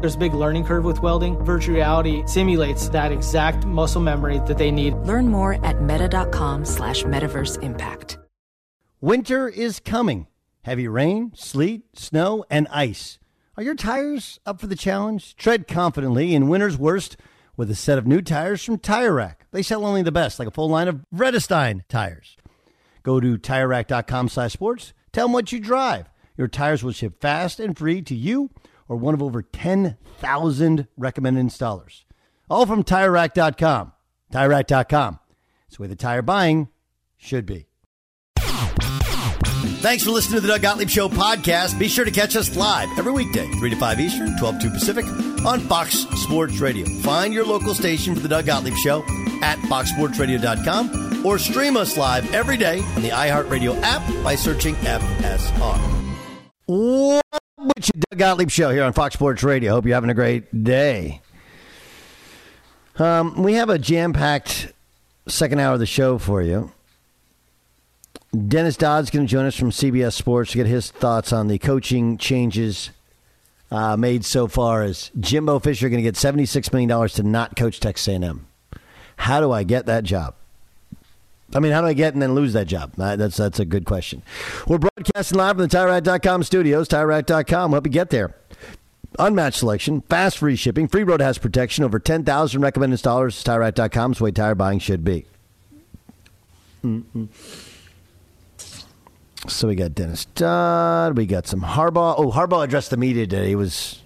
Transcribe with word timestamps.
There's 0.00 0.14
a 0.14 0.18
big 0.18 0.34
learning 0.34 0.64
curve 0.64 0.84
with 0.84 1.00
welding. 1.00 1.38
Virtual 1.44 1.74
reality 1.76 2.22
simulates 2.26 2.90
that 2.90 3.12
exact 3.12 3.64
muscle 3.64 4.02
memory 4.02 4.40
that 4.46 4.58
they 4.58 4.70
need. 4.70 4.94
Learn 4.94 5.28
more 5.28 5.64
at 5.64 5.80
meta.com 5.82 6.64
slash 6.66 7.02
metaverse 7.04 7.62
impact. 7.62 8.18
Winter 9.00 9.48
is 9.48 9.80
coming. 9.80 10.26
Heavy 10.62 10.86
rain, 10.86 11.32
sleet, 11.34 11.82
snow, 11.94 12.44
and 12.50 12.68
ice. 12.70 13.18
Are 13.56 13.62
your 13.62 13.74
tires 13.74 14.38
up 14.44 14.60
for 14.60 14.66
the 14.66 14.76
challenge? 14.76 15.34
Tread 15.36 15.66
confidently 15.66 16.34
in 16.34 16.48
winter's 16.48 16.76
worst 16.76 17.16
with 17.56 17.70
a 17.70 17.74
set 17.74 17.96
of 17.96 18.06
new 18.06 18.20
tires 18.20 18.62
from 18.62 18.78
Tire 18.78 19.14
Rack. 19.14 19.46
They 19.50 19.62
sell 19.62 19.86
only 19.86 20.02
the 20.02 20.12
best, 20.12 20.38
like 20.38 20.48
a 20.48 20.50
full 20.50 20.68
line 20.68 20.88
of 20.88 21.00
Vredestein 21.14 21.82
tires. 21.88 22.36
Go 23.02 23.18
to 23.18 23.38
TireRack.com 23.38 24.28
slash 24.28 24.52
sports. 24.52 24.92
Tell 25.12 25.26
them 25.26 25.32
what 25.32 25.52
you 25.52 25.60
drive. 25.60 26.10
Your 26.36 26.48
tires 26.48 26.84
will 26.84 26.92
ship 26.92 27.20
fast 27.20 27.58
and 27.58 27.78
free 27.78 28.02
to 28.02 28.14
you 28.14 28.50
or 28.88 28.96
one 28.96 29.14
of 29.14 29.22
over 29.22 29.42
10,000 29.42 30.88
recommended 30.96 31.46
installers. 31.46 32.04
All 32.48 32.66
from 32.66 32.84
TireRack.com. 32.84 33.92
TireRack.com. 34.32 35.18
It's 35.66 35.76
the 35.76 35.82
way 35.82 35.88
the 35.88 35.96
tire 35.96 36.22
buying 36.22 36.68
should 37.16 37.46
be. 37.46 37.66
Thanks 39.80 40.02
for 40.04 40.10
listening 40.10 40.36
to 40.36 40.40
the 40.40 40.48
Doug 40.48 40.62
Gottlieb 40.62 40.88
Show 40.88 41.08
podcast. 41.08 41.78
Be 41.78 41.86
sure 41.86 42.04
to 42.04 42.10
catch 42.10 42.34
us 42.34 42.56
live 42.56 42.88
every 42.98 43.12
weekday, 43.12 43.48
3 43.52 43.70
to 43.70 43.76
5 43.76 44.00
Eastern, 44.00 44.36
12 44.38 44.58
to 44.58 44.68
2 44.68 44.70
Pacific, 44.70 45.04
on 45.44 45.60
Fox 45.60 46.06
Sports 46.22 46.58
Radio. 46.58 46.86
Find 47.00 47.32
your 47.32 47.44
local 47.44 47.74
station 47.74 48.14
for 48.14 48.20
the 48.20 48.28
Doug 48.28 48.46
Gottlieb 48.46 48.74
Show 48.74 49.02
at 49.42 49.58
foxsportsradio.com 49.58 51.24
or 51.24 51.38
stream 51.38 51.76
us 51.76 51.96
live 51.96 52.32
every 52.34 52.56
day 52.56 52.80
on 52.80 53.02
the 53.02 53.10
iHeartRadio 53.10 53.80
app 53.82 54.02
by 54.24 54.34
searching 54.34 54.74
FSR. 54.76 55.78
What 56.66 57.22
with 57.58 57.88
you, 57.94 58.02
Doug 58.10 58.18
Gottlieb 58.18 58.50
Show 58.50 58.70
here 58.70 58.84
on 58.84 58.92
Fox 58.92 59.14
Sports 59.14 59.42
Radio. 59.42 59.72
Hope 59.72 59.86
you're 59.86 59.94
having 59.94 60.10
a 60.10 60.14
great 60.14 60.64
day. 60.64 61.20
Um, 62.98 63.42
we 63.42 63.54
have 63.54 63.68
a 63.70 63.78
jam 63.78 64.12
packed 64.12 64.72
second 65.26 65.60
hour 65.60 65.74
of 65.74 65.80
the 65.80 65.86
show 65.86 66.18
for 66.18 66.42
you. 66.42 66.72
Dennis 68.48 68.76
Dodd's 68.76 69.10
going 69.10 69.26
to 69.26 69.30
join 69.30 69.46
us 69.46 69.56
from 69.56 69.70
CBS 69.70 70.12
Sports 70.12 70.52
to 70.52 70.58
get 70.58 70.66
his 70.66 70.90
thoughts 70.90 71.32
on 71.32 71.48
the 71.48 71.58
coaching 71.58 72.18
changes 72.18 72.90
uh, 73.70 73.96
made 73.96 74.24
so 74.24 74.46
far. 74.46 74.82
As 74.82 75.10
Jimbo 75.18 75.58
Fisher 75.58 75.88
going 75.88 76.02
to 76.02 76.02
get 76.02 76.14
$76 76.14 76.72
million 76.72 77.08
to 77.08 77.22
not 77.22 77.56
coach 77.56 77.80
Texas 77.80 78.08
A&M. 78.08 78.46
How 79.16 79.40
do 79.40 79.52
I 79.52 79.62
get 79.62 79.86
that 79.86 80.04
job? 80.04 80.34
I 81.54 81.60
mean, 81.60 81.72
how 81.72 81.80
do 81.80 81.86
I 81.86 81.92
get 81.92 82.12
and 82.12 82.20
then 82.20 82.34
lose 82.34 82.52
that 82.54 82.66
job? 82.66 82.92
That's 82.96 83.36
that's 83.36 83.60
a 83.60 83.64
good 83.64 83.84
question. 83.84 84.22
We're 84.66 84.78
broadcasting 84.78 85.38
live 85.38 85.56
from 85.56 85.68
the 85.68 85.68
TireRack.com 85.68 86.42
studios. 86.42 86.88
TireRack.com 86.88 87.72
help 87.72 87.86
you 87.86 87.92
get 87.92 88.10
there. 88.10 88.36
Unmatched 89.18 89.60
selection, 89.60 90.02
fast 90.02 90.38
free 90.38 90.56
shipping, 90.56 90.88
free 90.88 91.04
road 91.04 91.22
has 91.22 91.38
protection, 91.38 91.84
over 91.84 91.98
10,000 91.98 92.60
recommended 92.60 92.98
installers. 92.98 93.42
TireRack.com 93.42 94.12
is 94.12 94.18
the 94.18 94.24
way 94.24 94.30
tire 94.30 94.54
buying 94.54 94.78
should 94.78 95.04
be. 95.04 95.24
Mm-mm. 96.84 97.28
So 99.48 99.68
we 99.68 99.74
got 99.74 99.94
Dennis 99.94 100.24
Dodd. 100.26 101.16
We 101.16 101.24
got 101.24 101.46
some 101.46 101.62
Harbaugh. 101.62 102.16
Oh, 102.18 102.30
Harbaugh 102.30 102.64
addressed 102.64 102.90
the 102.90 102.96
media 102.96 103.26
today. 103.26 103.52
It 103.52 103.56
was, 103.56 104.02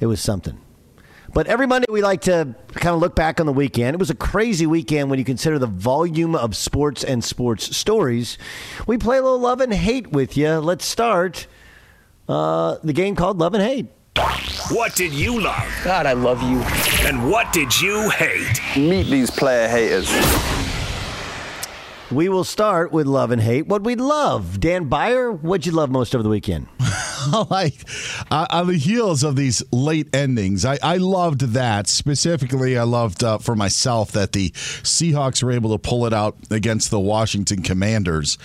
it 0.00 0.06
was 0.06 0.20
something. 0.20 0.58
But 1.36 1.48
every 1.48 1.66
Monday, 1.66 1.84
we 1.90 2.00
like 2.00 2.22
to 2.22 2.54
kind 2.72 2.94
of 2.94 3.00
look 3.02 3.14
back 3.14 3.40
on 3.40 3.44
the 3.44 3.52
weekend. 3.52 3.92
It 3.92 3.98
was 3.98 4.08
a 4.08 4.14
crazy 4.14 4.66
weekend 4.66 5.10
when 5.10 5.18
you 5.18 5.24
consider 5.26 5.58
the 5.58 5.66
volume 5.66 6.34
of 6.34 6.56
sports 6.56 7.04
and 7.04 7.22
sports 7.22 7.76
stories. 7.76 8.38
We 8.86 8.96
play 8.96 9.18
a 9.18 9.22
little 9.22 9.38
love 9.38 9.60
and 9.60 9.70
hate 9.70 10.12
with 10.12 10.38
you. 10.38 10.52
Let's 10.52 10.86
start 10.86 11.46
uh, 12.26 12.78
the 12.82 12.94
game 12.94 13.16
called 13.16 13.36
Love 13.36 13.52
and 13.52 13.62
Hate. 13.62 13.88
What 14.70 14.96
did 14.96 15.12
you 15.12 15.38
love? 15.38 15.62
God, 15.84 16.06
I 16.06 16.14
love 16.14 16.42
you. 16.42 16.62
And 17.06 17.30
what 17.30 17.52
did 17.52 17.78
you 17.82 18.08
hate? 18.08 18.58
Meet 18.74 19.08
these 19.08 19.30
player 19.30 19.68
haters. 19.68 20.10
We 22.10 22.30
will 22.30 22.44
start 22.44 22.92
with 22.92 23.06
love 23.06 23.30
and 23.30 23.42
hate. 23.42 23.66
What 23.66 23.84
we 23.84 23.94
love, 23.94 24.58
Dan 24.58 24.88
Beyer. 24.88 25.30
What'd 25.30 25.66
you 25.66 25.72
love 25.72 25.90
most 25.90 26.14
over 26.14 26.22
the 26.22 26.30
weekend? 26.30 26.68
like 27.50 27.74
uh, 28.30 28.46
on 28.50 28.66
the 28.68 28.76
heels 28.76 29.22
of 29.22 29.36
these 29.36 29.62
late 29.72 30.14
endings, 30.14 30.64
I, 30.64 30.78
I 30.82 30.96
loved 30.96 31.40
that 31.52 31.86
specifically. 31.88 32.78
I 32.78 32.84
loved 32.84 33.24
uh, 33.24 33.38
for 33.38 33.54
myself 33.54 34.12
that 34.12 34.32
the 34.32 34.50
Seahawks 34.50 35.42
were 35.42 35.52
able 35.52 35.70
to 35.70 35.78
pull 35.78 36.06
it 36.06 36.12
out 36.12 36.36
against 36.50 36.90
the 36.90 37.00
Washington 37.00 37.62
Commanders. 37.62 38.38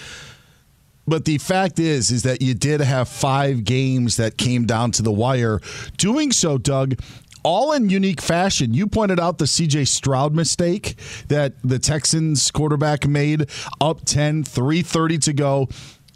But 1.08 1.26
the 1.26 1.40
fact 1.40 1.80
is, 1.80 2.12
is 2.12 2.24
that 2.24 2.42
you 2.42 2.54
did 2.54 2.80
have 2.80 3.10
five 3.10 3.64
games 3.64 4.18
that 4.18 4.38
came 4.38 4.66
down 4.66 4.92
to 4.92 5.02
the 5.02 5.12
wire. 5.12 5.60
Doing 5.98 6.32
so, 6.32 6.58
Doug, 6.58 6.96
all 7.44 7.72
in 7.74 7.90
unique 7.90 8.22
fashion. 8.22 8.74
You 8.74 8.88
pointed 8.88 9.20
out 9.20 9.38
the 9.38 9.46
CJ 9.46 9.88
Stroud 9.88 10.34
mistake 10.34 10.96
that 11.28 11.54
the 11.64 11.80
Texans 11.80 12.52
quarterback 12.52 13.08
made 13.08 13.50
up 13.80 14.06
10, 14.06 14.44
330 14.44 15.18
to 15.18 15.34
go. 15.34 15.70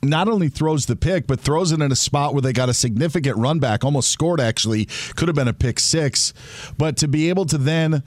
Not 0.10 0.28
only 0.28 0.50
throws 0.50 0.86
the 0.86 0.96
pick, 0.96 1.28
but 1.28 1.40
throws 1.40 1.72
it 1.72 1.82
in 1.82 1.92
a 1.92 1.96
spot 1.96 2.34
where 2.34 2.42
they 2.42 2.54
got 2.54 2.70
a 2.70 2.74
significant 2.74 3.38
run 3.38 3.60
back, 3.60 3.84
almost 3.84 4.12
scored 4.12 4.40
actually, 4.40 4.86
could 5.16 5.28
have 5.28 5.36
been 5.36 5.48
a 5.48 5.54
pick 5.54 5.80
six. 5.80 6.34
But 6.78 6.98
to 6.98 7.08
be 7.08 7.30
able 7.30 7.46
to 7.46 7.58
then 7.58 8.04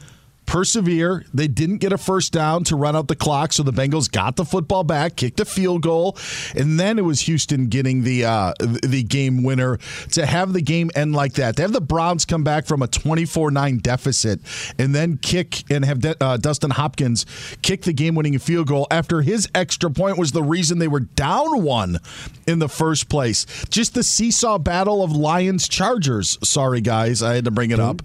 persevere. 0.48 1.25
They 1.34 1.47
didn't 1.47 1.76
get 1.76 1.92
a 1.92 1.98
first 1.98 2.32
down 2.32 2.64
to 2.64 2.76
run 2.76 2.97
out 2.97 3.06
the 3.06 3.14
clock, 3.14 3.53
so 3.53 3.62
the 3.62 3.72
Bengals 3.72 4.10
got 4.10 4.36
the 4.36 4.47
football 4.47 4.82
back, 4.82 5.14
kicked 5.14 5.38
a 5.41 5.44
field 5.44 5.82
goal, 5.82 6.16
and 6.56 6.81
then 6.81 6.98
it 6.98 7.03
was 7.03 7.20
Houston 7.20 7.66
getting 7.66 8.03
the 8.03 8.25
uh, 8.25 8.54
the 8.58 9.03
game 9.03 9.42
winner 9.42 9.76
to 10.12 10.25
have 10.25 10.54
the 10.54 10.62
game 10.62 10.91
end 10.97 11.12
like 11.14 11.34
that. 11.34 11.56
To 11.56 11.62
have 11.62 11.72
the 11.72 11.82
Browns 11.82 12.25
come 12.25 12.44
back 12.44 12.66
from 12.66 12.81
a 12.81 12.88
24-9 12.88 13.82
deficit 13.82 14.41
and 14.78 14.94
then 14.94 15.19
kick 15.19 15.70
and 15.70 15.84
have 15.84 16.03
uh, 16.20 16.38
Dustin 16.38 16.70
Hopkins 16.70 17.26
kick 17.60 17.82
the 17.82 17.92
game-winning 17.92 18.38
field 18.38 18.69
goal 18.69 18.87
after 18.91 19.20
his 19.20 19.48
extra 19.54 19.91
point 19.91 20.16
was 20.16 20.32
the 20.32 20.42
reason 20.42 20.78
they 20.78 20.88
were 20.88 21.00
down 21.00 21.62
one 21.62 21.98
in 22.47 22.58
the 22.58 22.69
first 22.69 23.11
place. 23.11 23.44
Just 23.69 23.93
the 23.93 24.02
seesaw 24.02 24.56
battle 24.56 25.02
of 25.02 25.12
Lions 25.12 25.69
Chargers. 25.69 26.38
Sorry 26.43 26.81
guys, 26.81 27.22
I 27.22 27.34
had 27.34 27.44
to 27.44 27.50
bring 27.50 27.70
it 27.70 27.78
up. 27.81 28.02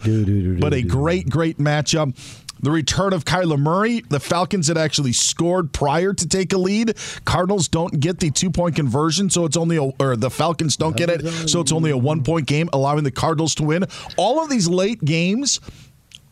But 0.60 0.74
a 0.74 0.82
great 0.82 1.30
great 1.30 1.58
matchup. 1.58 2.18
The 2.64 2.72
return 2.72 3.12
of 3.12 3.26
Kyler 3.26 3.60
Murray. 3.60 4.02
The 4.08 4.22
Falcons 4.22 4.70
had 4.70 4.78
actually 4.78 5.12
scored 5.12 5.74
prior 5.74 6.14
to 6.14 6.28
take 6.28 6.54
a 6.54 6.58
lead. 6.58 6.98
Cardinals 7.26 7.68
don't 7.68 8.00
get 8.00 8.20
the 8.20 8.32
two 8.32 8.50
point 8.50 8.78
conversion, 8.78 9.30
so 9.30 9.44
it's 9.44 9.58
only 9.58 9.76
a, 9.76 9.84
or 10.00 10.16
the 10.16 10.30
Falcons 10.32 10.78
don't 10.78 10.96
get 10.96 11.10
it, 11.10 11.50
so 11.50 11.60
it's 11.60 11.74
only 11.74 11.92
a 11.92 11.98
one 11.98 12.24
point 12.24 12.48
game, 12.48 12.70
allowing 12.72 13.04
the 13.04 13.12
Cardinals 13.12 13.54
to 13.56 13.64
win. 13.64 13.84
All 14.18 14.42
of 14.42 14.50
these 14.50 14.70
late 14.70 15.04
games 15.04 15.60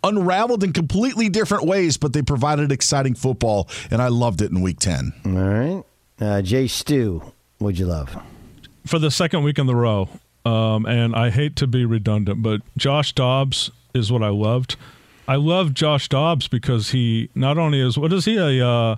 unraveled 0.03 0.63
in 0.63 0.71
completely 0.71 1.27
different 1.27 1.65
ways, 1.65 1.97
but 1.97 2.13
they 2.13 2.21
provided 2.21 2.71
exciting 2.71 3.13
football, 3.13 3.67
and 3.91 4.01
I 4.01 4.07
loved 4.07 4.41
it 4.41 4.51
in 4.51 4.61
Week 4.61 4.79
Ten. 4.79 5.11
All 5.25 5.31
right, 5.31 5.83
uh, 6.21 6.41
Jay 6.41 6.67
Stu, 6.67 7.21
what'd 7.59 7.77
you 7.77 7.87
love? 7.87 8.17
For 8.87 8.99
the 8.99 9.11
second 9.11 9.43
week 9.43 9.59
in 9.59 9.67
the 9.67 9.75
row, 9.75 10.07
um, 10.45 10.85
and 10.85 11.13
I 11.13 11.29
hate 11.29 11.57
to 11.57 11.67
be 11.67 11.83
redundant, 11.85 12.41
but 12.41 12.61
Josh 12.77 13.11
Dobbs 13.11 13.69
is 13.93 14.11
what 14.11 14.23
I 14.23 14.29
loved. 14.29 14.77
I 15.27 15.35
love 15.35 15.73
Josh 15.73 16.09
Dobbs 16.09 16.47
because 16.47 16.91
he 16.91 17.29
not 17.35 17.57
only 17.57 17.79
is 17.79 17.97
what 17.97 18.11
is 18.11 18.25
he 18.25 18.37
a 18.37 18.67
uh, 18.67 18.95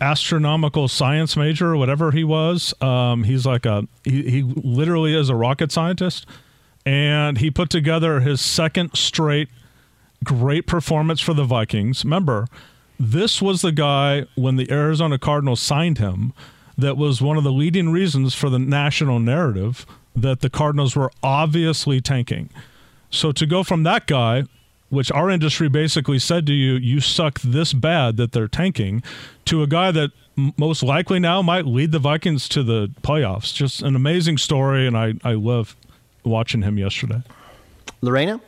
astronomical 0.00 0.88
science 0.88 1.36
major 1.36 1.72
or 1.72 1.76
whatever 1.76 2.10
he 2.10 2.24
was. 2.24 2.74
Um, 2.80 3.24
he's 3.24 3.46
like 3.46 3.66
a 3.66 3.86
he, 4.04 4.30
he 4.30 4.42
literally 4.42 5.14
is 5.14 5.28
a 5.28 5.34
rocket 5.34 5.72
scientist, 5.72 6.26
and 6.84 7.38
he 7.38 7.50
put 7.50 7.70
together 7.70 8.20
his 8.20 8.40
second 8.40 8.94
straight 8.94 9.48
great 10.24 10.66
performance 10.66 11.20
for 11.20 11.34
the 11.34 11.44
Vikings. 11.44 12.04
Remember, 12.04 12.46
this 12.98 13.40
was 13.40 13.62
the 13.62 13.72
guy 13.72 14.26
when 14.34 14.56
the 14.56 14.70
Arizona 14.70 15.18
Cardinals 15.18 15.60
signed 15.60 15.98
him 15.98 16.32
that 16.76 16.96
was 16.96 17.20
one 17.20 17.36
of 17.36 17.44
the 17.44 17.52
leading 17.52 17.90
reasons 17.90 18.34
for 18.34 18.50
the 18.50 18.58
national 18.58 19.18
narrative 19.18 19.86
that 20.14 20.40
the 20.40 20.50
Cardinals 20.50 20.96
were 20.96 21.10
obviously 21.22 22.00
tanking. 22.00 22.50
So 23.10 23.32
to 23.32 23.46
go 23.46 23.62
from 23.62 23.84
that 23.84 24.06
guy, 24.06 24.44
which 24.90 25.12
our 25.12 25.30
industry 25.30 25.68
basically 25.68 26.18
said 26.18 26.46
to 26.46 26.52
you, 26.52 26.74
you 26.74 27.00
suck 27.00 27.40
this 27.40 27.72
bad 27.72 28.16
that 28.16 28.32
they're 28.32 28.48
tanking, 28.48 29.02
to 29.44 29.62
a 29.62 29.66
guy 29.66 29.90
that 29.90 30.10
m- 30.36 30.52
most 30.56 30.82
likely 30.82 31.18
now 31.18 31.42
might 31.42 31.66
lead 31.66 31.92
the 31.92 31.98
Vikings 31.98 32.48
to 32.50 32.62
the 32.62 32.88
playoffs. 33.02 33.52
Just 33.54 33.82
an 33.82 33.94
amazing 33.94 34.38
story, 34.38 34.86
and 34.86 34.96
I, 34.96 35.14
I 35.22 35.32
love 35.32 35.76
watching 36.24 36.62
him 36.62 36.78
yesterday. 36.78 37.22
Lorena? 38.00 38.40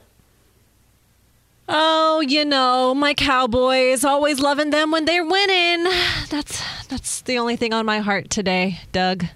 Oh, 1.72 2.20
you 2.20 2.44
know, 2.44 2.94
my 2.94 3.14
Cowboys, 3.14 4.04
always 4.04 4.40
loving 4.40 4.70
them 4.70 4.90
when 4.90 5.04
they're 5.04 5.24
winning. 5.24 5.84
That's 6.28 6.60
that's 6.88 7.20
the 7.22 7.38
only 7.38 7.54
thing 7.54 7.72
on 7.72 7.86
my 7.86 8.00
heart 8.00 8.28
today, 8.28 8.80
Doug. 8.90 9.26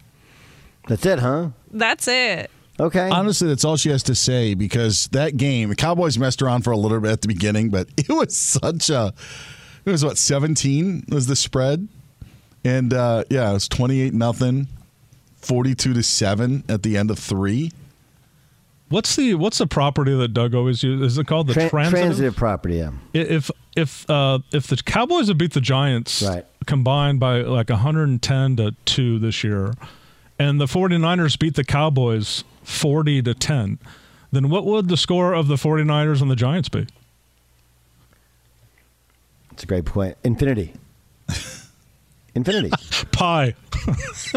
That's 0.89 1.07
it, 1.07 1.21
huh? 1.21 1.51
That's 1.71 2.09
it. 2.09 2.51
Okay. 2.81 3.09
Honestly, 3.09 3.47
that's 3.49 3.65
all 3.65 3.77
she 3.77 3.91
has 3.91 4.03
to 4.05 4.15
say 4.15 4.55
because 4.55 5.07
that 5.13 5.37
game, 5.37 5.69
the 5.69 5.77
Cowboys 5.77 6.19
messed 6.19 6.43
around 6.43 6.63
for 6.63 6.73
a 6.73 6.77
little 6.77 6.99
bit 7.01 7.13
at 7.13 7.21
the 7.21 7.29
beginning, 7.29 7.71
but 7.71 7.89
it 7.97 8.09
was 8.09 8.37
such 8.37 8.91
a. 8.91 9.13
It 9.85 9.91
was 9.91 10.05
what 10.05 10.17
seventeen 10.19 11.05
was 11.09 11.27
the 11.27 11.37
spread, 11.37 11.87
and 12.65 12.93
uh, 12.93 13.25
yeah, 13.31 13.51
it 13.51 13.53
was 13.53 13.69
twenty 13.69 14.01
eight 14.01 14.15
nothing, 14.15 14.67
forty 15.37 15.75
two 15.75 15.93
to 15.95 16.03
seven 16.03 16.65
at 16.69 16.83
the 16.83 16.97
end 16.97 17.11
of 17.11 17.19
three. 17.19 17.71
What's 18.89 19.15
the 19.17 19.35
what's 19.35 19.59
the 19.59 19.67
property 19.67 20.17
that 20.17 20.29
Doug 20.29 20.55
always 20.55 20.83
uses? 20.83 21.13
Is 21.13 21.19
it 21.19 21.27
called 21.27 21.49
the 21.49 21.55
Tran- 21.55 21.71
transitive? 21.71 22.01
transitive 22.01 22.37
property, 22.37 22.77
yeah. 22.77 22.91
If 23.13 23.51
if 23.77 24.09
uh, 24.11 24.39
if 24.53 24.67
the 24.69 24.77
Cowboys 24.77 25.29
had 25.29 25.37
beat 25.39 25.53
the 25.53 25.61
Giants 25.61 26.23
Right. 26.23 26.47
combined 26.67 27.21
by 27.21 27.43
like 27.43 27.69
110 27.71 28.57
to 28.57 28.73
2 28.85 29.19
this 29.19 29.43
year 29.45 29.73
and 30.39 30.61
the 30.61 30.67
49ers 30.67 31.39
beat 31.39 31.55
the 31.55 31.65
Cowboys 31.65 32.45
40 32.63 33.23
to 33.23 33.35
10, 33.35 33.79
then 34.33 34.49
what 34.51 34.65
would 34.65 34.89
the 34.89 34.97
score 34.97 35.33
of 35.33 35.49
the 35.49 35.57
49ers 35.57 36.21
and 36.21 36.31
the 36.31 36.37
Giants 36.37 36.69
be? 36.69 36.87
It's 39.53 39.63
a 39.63 39.67
great 39.67 39.85
point. 39.85 40.17
Infinity. 40.25 40.75
Infinity. 42.35 42.71
Pi. 43.13 43.55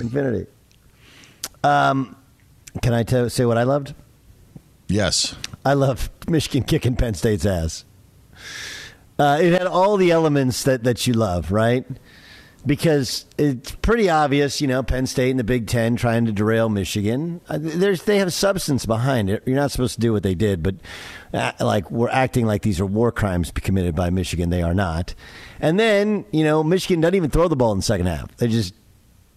Infinity. 0.00 0.46
Um, 1.62 2.16
can 2.82 2.92
I 2.92 3.04
tell, 3.04 3.30
say 3.30 3.44
what 3.44 3.58
I 3.58 3.62
loved? 3.62 3.94
Yes, 4.88 5.36
I 5.64 5.74
love 5.74 6.10
Michigan 6.28 6.64
kicking 6.64 6.96
Penn 6.96 7.14
State's 7.14 7.44
ass. 7.44 7.84
Uh, 9.18 9.38
it 9.40 9.52
had 9.52 9.66
all 9.66 9.96
the 9.96 10.10
elements 10.10 10.62
that, 10.62 10.84
that 10.84 11.06
you 11.06 11.12
love, 11.12 11.52
right? 11.52 11.84
Because 12.68 13.24
it's 13.38 13.72
pretty 13.72 14.10
obvious, 14.10 14.60
you 14.60 14.68
know, 14.68 14.82
Penn 14.82 15.06
State 15.06 15.30
and 15.30 15.38
the 15.38 15.44
Big 15.44 15.66
Ten 15.66 15.96
trying 15.96 16.26
to 16.26 16.32
derail 16.32 16.68
Michigan. 16.68 17.40
Uh, 17.48 17.58
There's 17.58 18.02
they 18.02 18.18
have 18.18 18.32
substance 18.32 18.84
behind 18.84 19.30
it. 19.30 19.42
You're 19.46 19.56
not 19.56 19.70
supposed 19.70 19.94
to 19.94 20.00
do 20.00 20.12
what 20.12 20.22
they 20.22 20.34
did, 20.34 20.62
but 20.62 20.74
uh, 21.32 21.52
like 21.60 21.90
we're 21.90 22.10
acting 22.10 22.44
like 22.44 22.60
these 22.60 22.78
are 22.78 22.84
war 22.86 23.10
crimes 23.10 23.50
committed 23.50 23.94
by 23.96 24.10
Michigan. 24.10 24.50
They 24.50 24.62
are 24.62 24.74
not. 24.74 25.14
And 25.60 25.80
then 25.80 26.26
you 26.30 26.44
know, 26.44 26.62
Michigan 26.62 27.00
doesn't 27.00 27.14
even 27.14 27.30
throw 27.30 27.48
the 27.48 27.56
ball 27.56 27.72
in 27.72 27.78
the 27.78 27.82
second 27.82 28.06
half. 28.06 28.36
They 28.36 28.48
just 28.48 28.74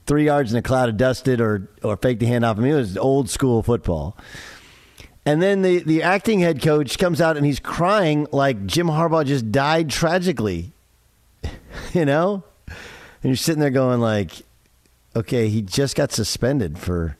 three 0.07 0.25
yards 0.25 0.51
in 0.51 0.57
a 0.57 0.62
cloud 0.62 0.89
of 0.89 0.98
dusted 0.98 1.39
or 1.39 1.69
or 1.83 1.95
fake 1.95 2.19
the 2.19 2.25
handoff. 2.25 2.57
I 2.57 2.60
mean, 2.60 2.74
it 2.74 2.75
was 2.75 2.98
old 2.98 3.30
school 3.30 3.63
football. 3.63 4.18
And 5.25 5.42
then 5.42 5.62
the, 5.62 5.83
the 5.83 6.04
acting 6.04 6.39
head 6.39 6.62
coach 6.62 6.98
comes 6.98 7.22
out 7.22 7.38
and 7.38 7.45
he's 7.45 7.60
crying 7.60 8.28
like 8.31 8.66
Jim 8.66 8.88
Harbaugh 8.88 9.25
just 9.25 9.51
died 9.51 9.89
tragically. 9.89 10.74
you 11.94 12.06
know? 12.06 12.44
And 13.23 13.29
you're 13.29 13.35
sitting 13.35 13.62
there 13.62 13.69
going 13.69 14.01
like, 14.01 14.31
okay, 15.15 15.50
he 15.50 15.62
just 15.62 15.95
got 15.95 16.12
suspended 16.12 16.77
for 16.77 17.18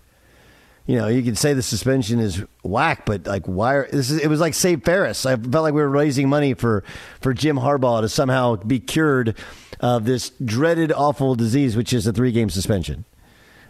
you 0.88 0.98
know, 0.98 1.08
you 1.08 1.22
could 1.22 1.38
say 1.38 1.54
the 1.54 1.62
suspension 1.62 2.20
is 2.20 2.44
whack, 2.64 3.06
but 3.06 3.28
like 3.28 3.46
why 3.46 3.76
are, 3.76 3.88
this 3.92 4.10
is 4.10 4.20
it 4.20 4.28
was 4.28 4.40
like 4.40 4.54
Save 4.54 4.84
Ferris. 4.84 5.26
I 5.26 5.36
felt 5.36 5.64
like 5.64 5.74
we 5.74 5.82
were 5.82 5.90
raising 5.90 6.28
money 6.28 6.54
for 6.54 6.84
for 7.22 7.34
Jim 7.34 7.58
Harbaugh 7.58 8.02
to 8.02 8.10
somehow 8.10 8.56
be 8.56 8.80
cured 8.80 9.38
of 9.80 10.06
this 10.06 10.32
dreaded 10.44 10.92
awful 10.92 11.36
disease 11.36 11.78
which 11.78 11.94
is 11.94 12.08
a 12.08 12.14
3-game 12.14 12.50
suspension. 12.50 13.06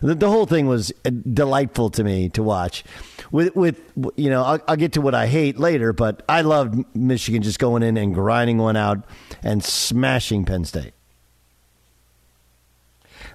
The, 0.02 0.16
the 0.16 0.30
whole 0.30 0.46
thing 0.46 0.68
was 0.68 0.92
uh, 1.06 1.12
delightful 1.32 1.92
to 1.92 2.04
me 2.04 2.30
to 2.30 2.42
watch. 2.42 2.84
With, 3.32 3.56
with 3.56 3.80
you 4.16 4.30
know, 4.30 4.44
I'll, 4.44 4.60
I'll 4.68 4.76
get 4.76 4.94
to 4.94 5.02
what 5.02 5.14
I 5.14 5.28
hate 5.28 5.60
later, 5.60 5.94
but 5.94 6.24
I 6.28 6.42
loved 6.42 6.84
Michigan 6.96 7.44
just 7.44 7.60
going 7.60 7.84
in 7.84 7.98
and 7.98 8.14
grinding 8.14 8.58
one 8.58 8.76
out 8.76 9.06
and 9.44 9.64
smashing 9.64 10.44
Penn 10.44 10.66
State. 10.66 10.94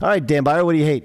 All 0.00 0.08
right, 0.08 0.24
Dan 0.24 0.44
Beyer, 0.44 0.64
what 0.64 0.72
do 0.72 0.78
you 0.78 0.84
hate? 0.84 1.04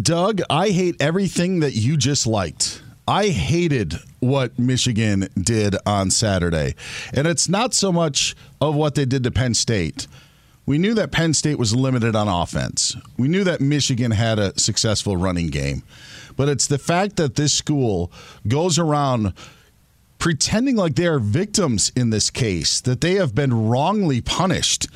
Doug, 0.00 0.40
I 0.50 0.70
hate 0.70 1.00
everything 1.00 1.60
that 1.60 1.74
you 1.74 1.96
just 1.96 2.26
liked. 2.26 2.82
I 3.06 3.28
hated 3.28 3.94
what 4.20 4.58
Michigan 4.58 5.28
did 5.40 5.76
on 5.84 6.10
Saturday. 6.10 6.74
And 7.12 7.26
it's 7.26 7.48
not 7.48 7.74
so 7.74 7.92
much 7.92 8.34
of 8.60 8.74
what 8.74 8.94
they 8.94 9.04
did 9.04 9.22
to 9.24 9.30
Penn 9.30 9.54
State. 9.54 10.06
We 10.64 10.78
knew 10.78 10.94
that 10.94 11.12
Penn 11.12 11.34
State 11.34 11.58
was 11.58 11.74
limited 11.74 12.16
on 12.16 12.28
offense. 12.28 12.96
We 13.18 13.28
knew 13.28 13.44
that 13.44 13.60
Michigan 13.60 14.12
had 14.12 14.38
a 14.38 14.58
successful 14.58 15.16
running 15.16 15.48
game. 15.48 15.82
But 16.36 16.48
it's 16.48 16.66
the 16.66 16.78
fact 16.78 17.16
that 17.16 17.34
this 17.34 17.52
school 17.52 18.10
goes 18.48 18.78
around 18.78 19.34
pretending 20.18 20.76
like 20.76 20.94
they 20.94 21.06
are 21.06 21.18
victims 21.18 21.90
in 21.96 22.10
this 22.10 22.30
case, 22.30 22.80
that 22.80 23.00
they 23.00 23.14
have 23.14 23.34
been 23.34 23.68
wrongly 23.68 24.20
punished. 24.20 24.86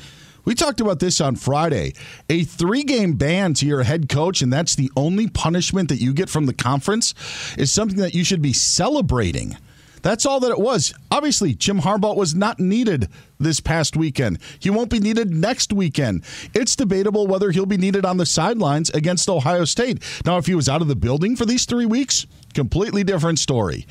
We 0.47 0.55
talked 0.55 0.79
about 0.79 0.99
this 0.99 1.19
on 1.19 1.35
Friday. 1.35 1.91
A 2.29 2.45
three 2.45 2.83
game 2.83 3.15
ban 3.15 3.53
to 3.55 3.65
your 3.65 3.83
head 3.83 4.07
coach, 4.07 4.41
and 4.41 4.51
that's 4.51 4.75
the 4.75 4.89
only 4.95 5.27
punishment 5.27 5.89
that 5.89 5.99
you 5.99 6.13
get 6.13 6.29
from 6.29 6.45
the 6.45 6.53
conference, 6.53 7.13
is 7.57 7.69
something 7.69 7.97
that 7.97 8.15
you 8.15 8.23
should 8.23 8.41
be 8.41 8.53
celebrating. 8.53 9.57
That's 10.03 10.25
all 10.25 10.39
that 10.39 10.51
it 10.51 10.59
was. 10.59 10.93
Obviously, 11.11 11.53
Jim 11.53 11.81
Harbaugh 11.81 12.15
was 12.15 12.33
not 12.33 12.61
needed 12.61 13.09
this 13.41 13.59
past 13.59 13.97
weekend. 13.97 14.39
He 14.57 14.69
won't 14.69 14.89
be 14.89 15.01
needed 15.01 15.31
next 15.31 15.73
weekend. 15.73 16.23
It's 16.53 16.77
debatable 16.77 17.27
whether 17.27 17.51
he'll 17.51 17.65
be 17.65 17.75
needed 17.75 18.05
on 18.05 18.15
the 18.15 18.25
sidelines 18.25 18.89
against 18.91 19.27
Ohio 19.27 19.65
State. 19.65 20.01
Now, 20.25 20.37
if 20.37 20.45
he 20.45 20.55
was 20.55 20.69
out 20.69 20.81
of 20.81 20.87
the 20.87 20.95
building 20.95 21.35
for 21.35 21.45
these 21.45 21.65
three 21.65 21.85
weeks, 21.85 22.25
completely 22.53 23.03
different 23.03 23.39
story. 23.39 23.85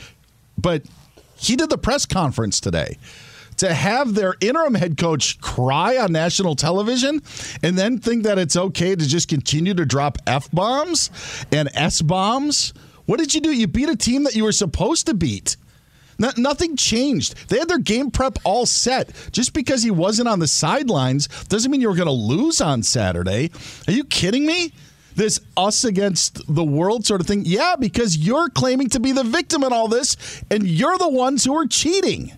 But 0.57 0.85
he 1.37 1.55
did 1.55 1.69
the 1.69 1.77
press 1.77 2.07
conference 2.07 2.61
today 2.61 2.97
to 3.59 3.73
have 3.73 4.15
their 4.15 4.35
interim 4.41 4.75
head 4.75 4.97
coach 4.97 5.41
cry 5.41 5.97
on 5.97 6.13
national 6.13 6.57
television 6.57 7.23
and 7.63 7.79
then 7.79 7.99
think 7.99 8.25
that 8.25 8.39
it's 8.39 8.57
okay 8.57 8.95
to 8.95 9.07
just 9.07 9.29
continue 9.29 9.75
to 9.75 9.85
drop 9.85 10.19
F 10.27 10.51
bombs 10.51 11.11
and 11.53 11.69
S 11.75 12.03
bombs. 12.03 12.73
What 13.07 13.19
did 13.19 13.35
you 13.35 13.41
do? 13.41 13.53
You 13.53 13.67
beat 13.67 13.89
a 13.89 13.97
team 13.97 14.25
that 14.25 14.35
you 14.35 14.45
were 14.45 14.53
supposed 14.53 15.07
to 15.07 15.15
beat. 15.15 15.57
No, 16.19 16.31
nothing 16.37 16.77
changed. 16.77 17.49
They 17.49 17.59
had 17.59 17.69
their 17.69 17.79
game 17.79 18.11
prep 18.11 18.39
all 18.45 18.67
set. 18.67 19.11
Just 19.33 19.53
because 19.53 19.83
he 19.83 19.91
wasn't 19.91 20.29
on 20.29 20.39
the 20.39 20.49
sidelines 20.49 21.29
doesn't 21.45 21.71
mean 21.71 21.81
you 21.81 21.89
were 21.89 21.95
going 21.95 22.07
to 22.07 22.13
lose 22.13 22.61
on 22.61 22.83
Saturday. 22.83 23.51
Are 23.87 23.93
you 23.93 24.05
kidding 24.05 24.47
me? 24.47 24.73
This 25.15 25.41
us 25.57 25.85
against 25.85 26.43
the 26.55 26.65
world 26.65 27.07
sort 27.07 27.23
of 27.23 27.27
thing? 27.27 27.43
Yeah, 27.47 27.77
because 27.79 28.19
you're 28.19 28.51
claiming 28.51 28.91
to 28.91 29.01
be 29.01 29.13
the 29.13 29.25
victim 29.25 29.65
in 29.65 29.73
all 29.73 29.89
this, 29.89 30.43
and 30.51 30.67
you're 30.67 30.99
the 30.99 31.09
ones 31.09 31.45
who 31.45 31.57
are 31.57 31.67
cheating 31.67 32.33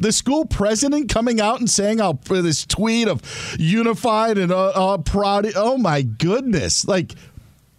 the 0.00 0.12
school 0.12 0.46
president 0.46 1.08
coming 1.08 1.40
out 1.40 1.60
and 1.60 1.70
saying 1.70 1.98
how 1.98 2.18
this 2.24 2.66
tweet 2.66 3.08
of 3.08 3.22
unified 3.58 4.38
and 4.38 4.50
uh, 4.50 4.68
uh, 4.70 4.98
proud. 4.98 5.46
Oh 5.54 5.78
my 5.78 6.02
goodness! 6.02 6.86
Like, 6.86 7.14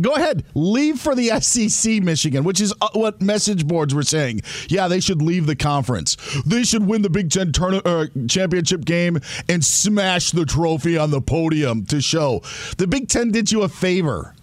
go 0.01 0.13
ahead, 0.13 0.44
leave 0.54 1.00
for 1.00 1.16
the 1.16 1.30
SEC, 1.42 2.01
Michigan, 2.04 2.44
which 2.44 2.62
is 2.62 2.74
uh, 2.82 2.90
what 2.94 3.22
message 3.22 3.68
boards 3.68 3.94
were 3.94 4.04
saying. 4.04 4.42
Yeah, 4.70 4.88
they 4.88 5.00
should 5.00 5.22
leave 5.22 5.46
the 5.46 5.56
conference. 5.56 6.18
They 6.46 6.63
should 6.63 6.86
win 6.86 7.01
the 7.01 7.10
Big 7.10 7.30
Ten 7.30 7.51
turn- 7.51 7.82
uh, 7.86 8.08
championship 8.28 8.86
game 8.86 9.20
and 9.50 9.63
smash 9.63 10.32
the 10.32 10.46
trophy 10.46 10.98
on 10.98 11.12
the 11.12 11.22
podium 11.22 11.86
to 11.88 12.01
show 12.01 12.42
the 12.78 12.88
Big 12.88 13.08
Ten 13.08 13.32
did 13.32 13.51
you 13.51 13.63
a 13.63 13.70
favor 13.70 14.36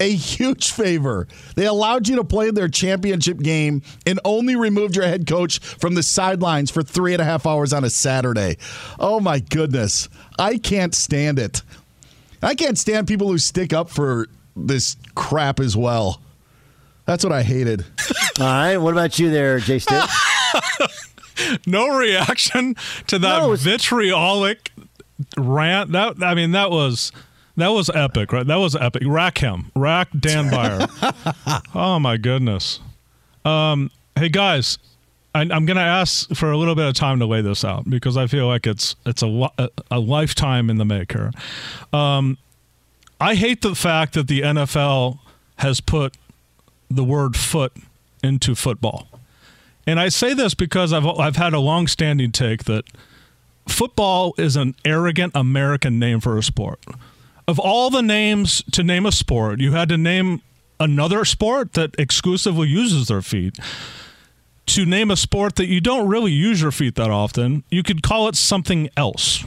a 0.00 0.10
huge 0.12 0.72
favor. 0.72 1.26
They 1.56 1.66
allowed 1.66 2.08
you 2.08 2.16
to 2.16 2.24
play 2.24 2.50
their 2.50 2.68
championship 2.68 3.38
game 3.38 3.82
and 4.06 4.18
only 4.24 4.56
removed 4.56 4.96
your 4.96 5.04
head 5.06 5.26
coach 5.26 5.58
from 5.60 5.94
the 5.94 6.02
sidelines 6.02 6.70
for 6.70 6.82
three 6.82 7.12
and 7.14 7.22
a 7.22 7.24
half 7.24 7.46
hours 7.46 7.72
on 7.72 7.84
a 7.84 7.90
Saturday. 7.90 8.56
Oh 8.98 9.20
my 9.20 9.38
goodness. 9.38 10.08
I 10.38 10.58
can't 10.58 10.94
stand 10.94 11.38
it. 11.38 11.62
I 12.42 12.54
can't 12.54 12.78
stand 12.78 13.06
people 13.08 13.28
who 13.28 13.38
stick 13.38 13.72
up 13.72 13.88
for 13.88 14.26
this 14.56 14.96
crap 15.14 15.60
as 15.60 15.76
well. 15.76 16.20
That's 17.06 17.22
what 17.24 17.32
I 17.32 17.42
hated. 17.42 17.84
All 18.40 18.46
right. 18.46 18.76
What 18.76 18.92
about 18.92 19.18
you 19.18 19.30
there, 19.30 19.58
Jay 19.58 19.78
Stitt? 19.78 20.04
no 21.66 21.96
reaction 21.96 22.74
to 23.08 23.18
that 23.18 23.38
No, 23.38 23.52
it's- 23.52 23.62
vitriolic 23.62 24.72
rant 25.36 25.92
that 25.92 26.20
I 26.22 26.34
mean 26.34 26.50
that 26.52 26.70
was 26.72 27.12
that 27.56 27.68
was 27.68 27.90
epic, 27.90 28.32
right? 28.32 28.46
That 28.46 28.56
was 28.56 28.74
epic. 28.74 29.02
Rack 29.06 29.38
him, 29.38 29.70
rack 29.74 30.08
Dan 30.18 30.50
Beyer. 30.50 30.86
oh 31.74 31.98
my 31.98 32.16
goodness. 32.16 32.80
Um, 33.44 33.90
hey 34.16 34.28
guys, 34.28 34.78
I, 35.34 35.42
I'm 35.42 35.66
going 35.66 35.76
to 35.76 35.82
ask 35.82 36.34
for 36.34 36.50
a 36.50 36.56
little 36.56 36.74
bit 36.74 36.86
of 36.86 36.94
time 36.94 37.18
to 37.18 37.26
lay 37.26 37.42
this 37.42 37.64
out 37.64 37.88
because 37.88 38.16
I 38.16 38.26
feel 38.26 38.46
like 38.46 38.66
it's 38.66 38.96
it's 39.04 39.22
a 39.22 39.48
a, 39.58 39.68
a 39.90 39.98
lifetime 39.98 40.70
in 40.70 40.78
the 40.78 40.84
maker. 40.84 41.30
Um, 41.92 42.38
I 43.20 43.34
hate 43.34 43.62
the 43.62 43.74
fact 43.74 44.14
that 44.14 44.28
the 44.28 44.40
NFL 44.40 45.18
has 45.56 45.80
put 45.80 46.16
the 46.90 47.04
word 47.04 47.36
foot 47.36 47.72
into 48.22 48.54
football. 48.54 49.08
And 49.86 50.00
I 50.00 50.08
say 50.08 50.34
this 50.34 50.54
because 50.54 50.92
I've 50.92 51.06
I've 51.06 51.36
had 51.36 51.52
a 51.52 51.60
long-standing 51.60 52.32
take 52.32 52.64
that 52.64 52.84
football 53.68 54.34
is 54.38 54.56
an 54.56 54.74
arrogant 54.84 55.32
American 55.34 55.98
name 55.98 56.20
for 56.20 56.38
a 56.38 56.42
sport. 56.42 56.80
Of 57.46 57.58
all 57.58 57.90
the 57.90 58.02
names 58.02 58.62
to 58.72 58.82
name 58.82 59.04
a 59.04 59.12
sport, 59.12 59.60
you 59.60 59.72
had 59.72 59.88
to 59.90 59.98
name 59.98 60.40
another 60.80 61.24
sport 61.24 61.74
that 61.74 61.94
exclusively 61.98 62.68
uses 62.68 63.08
their 63.08 63.22
feet. 63.22 63.58
To 64.66 64.86
name 64.86 65.10
a 65.10 65.16
sport 65.16 65.56
that 65.56 65.66
you 65.66 65.80
don't 65.80 66.08
really 66.08 66.32
use 66.32 66.62
your 66.62 66.70
feet 66.70 66.94
that 66.94 67.10
often, 67.10 67.64
you 67.70 67.82
could 67.82 68.02
call 68.02 68.28
it 68.28 68.34
something 68.34 68.88
else. 68.96 69.44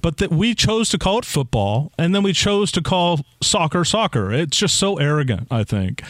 But 0.00 0.16
that 0.16 0.30
we 0.30 0.54
chose 0.54 0.88
to 0.88 0.98
call 0.98 1.18
it 1.18 1.24
football, 1.26 1.92
and 1.98 2.14
then 2.14 2.22
we 2.22 2.32
chose 2.32 2.72
to 2.72 2.80
call 2.80 3.20
soccer 3.42 3.84
soccer. 3.84 4.32
It's 4.32 4.56
just 4.56 4.76
so 4.76 4.98
arrogant, 4.98 5.48
I 5.50 5.64
think. 5.64 6.02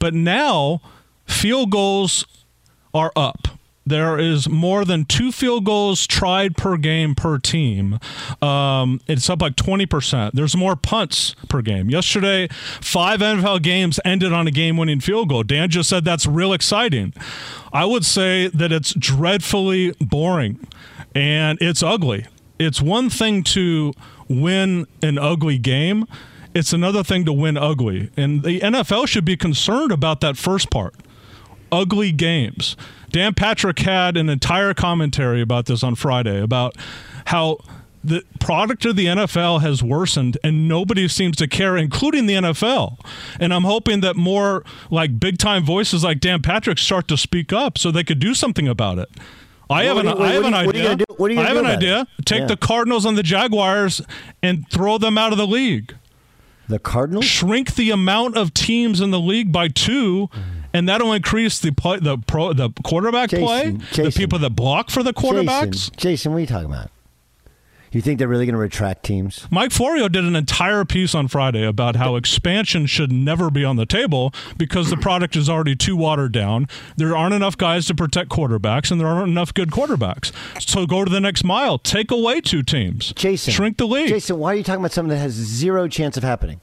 But 0.00 0.14
now, 0.14 0.82
field 1.26 1.70
goals 1.70 2.26
are 2.92 3.12
up. 3.14 3.53
There 3.86 4.18
is 4.18 4.48
more 4.48 4.84
than 4.84 5.04
two 5.04 5.30
field 5.30 5.64
goals 5.64 6.06
tried 6.06 6.56
per 6.56 6.76
game 6.76 7.14
per 7.14 7.38
team. 7.38 7.98
Um, 8.40 9.00
it's 9.06 9.28
up 9.28 9.42
like 9.42 9.56
20%. 9.56 10.32
There's 10.32 10.56
more 10.56 10.74
punts 10.74 11.34
per 11.48 11.60
game. 11.60 11.90
Yesterday, 11.90 12.48
five 12.80 13.20
NFL 13.20 13.62
games 13.62 14.00
ended 14.04 14.32
on 14.32 14.46
a 14.46 14.50
game 14.50 14.76
winning 14.76 15.00
field 15.00 15.28
goal. 15.28 15.42
Dan 15.42 15.68
just 15.68 15.90
said 15.90 16.04
that's 16.04 16.26
real 16.26 16.52
exciting. 16.52 17.12
I 17.72 17.84
would 17.84 18.04
say 18.04 18.48
that 18.48 18.72
it's 18.72 18.94
dreadfully 18.94 19.92
boring 20.00 20.66
and 21.14 21.58
it's 21.60 21.82
ugly. 21.82 22.26
It's 22.58 22.80
one 22.80 23.10
thing 23.10 23.42
to 23.44 23.92
win 24.28 24.86
an 25.02 25.18
ugly 25.18 25.58
game, 25.58 26.06
it's 26.54 26.72
another 26.72 27.02
thing 27.02 27.24
to 27.24 27.32
win 27.32 27.56
ugly. 27.56 28.10
And 28.16 28.42
the 28.42 28.60
NFL 28.60 29.08
should 29.08 29.24
be 29.24 29.36
concerned 29.36 29.92
about 29.92 30.20
that 30.20 30.36
first 30.36 30.70
part 30.70 30.94
ugly 31.72 32.12
games. 32.12 32.76
Dan 33.14 33.32
Patrick 33.32 33.78
had 33.78 34.16
an 34.16 34.28
entire 34.28 34.74
commentary 34.74 35.40
about 35.40 35.66
this 35.66 35.84
on 35.84 35.94
Friday 35.94 36.42
about 36.42 36.74
how 37.26 37.58
the 38.02 38.24
product 38.40 38.84
of 38.84 38.96
the 38.96 39.06
NFL 39.06 39.60
has 39.62 39.84
worsened 39.84 40.36
and 40.42 40.66
nobody 40.66 41.06
seems 41.06 41.36
to 41.36 41.46
care, 41.46 41.76
including 41.76 42.26
the 42.26 42.34
NFL. 42.34 42.98
And 43.38 43.54
I'm 43.54 43.62
hoping 43.62 44.00
that 44.00 44.16
more 44.16 44.64
like 44.90 45.20
big 45.20 45.38
time 45.38 45.64
voices 45.64 46.02
like 46.02 46.18
Dan 46.18 46.42
Patrick 46.42 46.76
start 46.78 47.06
to 47.06 47.16
speak 47.16 47.52
up 47.52 47.78
so 47.78 47.92
they 47.92 48.02
could 48.02 48.18
do 48.18 48.34
something 48.34 48.66
about 48.66 48.98
it. 48.98 49.08
I 49.70 49.84
have 49.84 49.96
an, 49.96 50.06
you- 50.06 50.10
I 50.18 50.32
have 50.32 50.42
what 50.42 50.52
an 50.52 50.60
you- 50.60 50.66
what 50.66 50.74
are 50.74 50.78
you 50.78 50.84
idea. 50.88 50.96
do- 51.06 51.14
what 51.16 51.30
are 51.30 51.34
you 51.34 51.40
I 51.40 51.44
have 51.44 51.56
an 51.56 51.66
idea. 51.66 52.00
it? 52.18 52.26
Take 52.26 52.40
Yeah. 52.40 52.46
the 52.46 52.56
Cardinals 52.56 53.04
and 53.04 53.16
the 53.16 53.22
Jaguars 53.22 54.00
and 54.42 54.68
throw 54.70 54.98
them 54.98 55.16
out 55.16 55.30
of 55.30 55.38
the 55.38 55.46
league. 55.46 55.94
The 56.68 56.80
Cardinals? 56.80 57.26
Shrink 57.26 57.76
the 57.76 57.92
amount 57.92 58.36
of 58.36 58.52
teams 58.54 59.00
in 59.00 59.12
the 59.12 59.20
league 59.20 59.52
by 59.52 59.68
two, 59.68 60.28
mm. 60.34 60.40
And 60.74 60.88
that'll 60.88 61.12
increase 61.12 61.58
the 61.58 61.70
play, 61.70 61.98
the 62.00 62.18
pro, 62.18 62.52
the 62.52 62.70
quarterback 62.84 63.30
Jason, 63.30 63.78
play, 63.80 64.04
the 64.04 64.12
people 64.14 64.38
that 64.40 64.50
block 64.50 64.90
for 64.90 65.02
the 65.02 65.14
quarterbacks. 65.14 65.70
Jason, 65.70 65.94
Jason, 65.96 66.32
what 66.32 66.38
are 66.38 66.40
you 66.40 66.46
talking 66.46 66.66
about? 66.66 66.90
You 67.92 68.00
think 68.00 68.18
they're 68.18 68.26
really 68.26 68.44
going 68.44 68.54
to 68.54 68.60
retract 68.60 69.04
teams? 69.04 69.46
Mike 69.52 69.70
Florio 69.70 70.08
did 70.08 70.24
an 70.24 70.34
entire 70.34 70.84
piece 70.84 71.14
on 71.14 71.28
Friday 71.28 71.64
about 71.64 71.94
how 71.94 72.16
expansion 72.16 72.86
should 72.86 73.12
never 73.12 73.50
be 73.50 73.64
on 73.64 73.76
the 73.76 73.86
table 73.86 74.34
because 74.58 74.90
the 74.90 74.96
product 74.96 75.36
is 75.36 75.48
already 75.48 75.76
too 75.76 75.96
watered 75.96 76.32
down. 76.32 76.66
There 76.96 77.16
aren't 77.16 77.34
enough 77.34 77.56
guys 77.56 77.86
to 77.86 77.94
protect 77.94 78.30
quarterbacks, 78.30 78.90
and 78.90 79.00
there 79.00 79.06
aren't 79.06 79.28
enough 79.28 79.54
good 79.54 79.70
quarterbacks. 79.70 80.32
So 80.60 80.86
go 80.86 81.04
to 81.04 81.10
the 81.10 81.20
next 81.20 81.44
mile. 81.44 81.78
Take 81.78 82.10
away 82.10 82.40
two 82.40 82.64
teams. 82.64 83.12
Jason. 83.12 83.52
Shrink 83.52 83.76
the 83.76 83.86
league. 83.86 84.08
Jason, 84.08 84.40
why 84.40 84.54
are 84.54 84.56
you 84.56 84.64
talking 84.64 84.80
about 84.80 84.90
something 84.90 85.10
that 85.10 85.18
has 85.18 85.34
zero 85.34 85.86
chance 85.86 86.16
of 86.16 86.24
happening? 86.24 86.60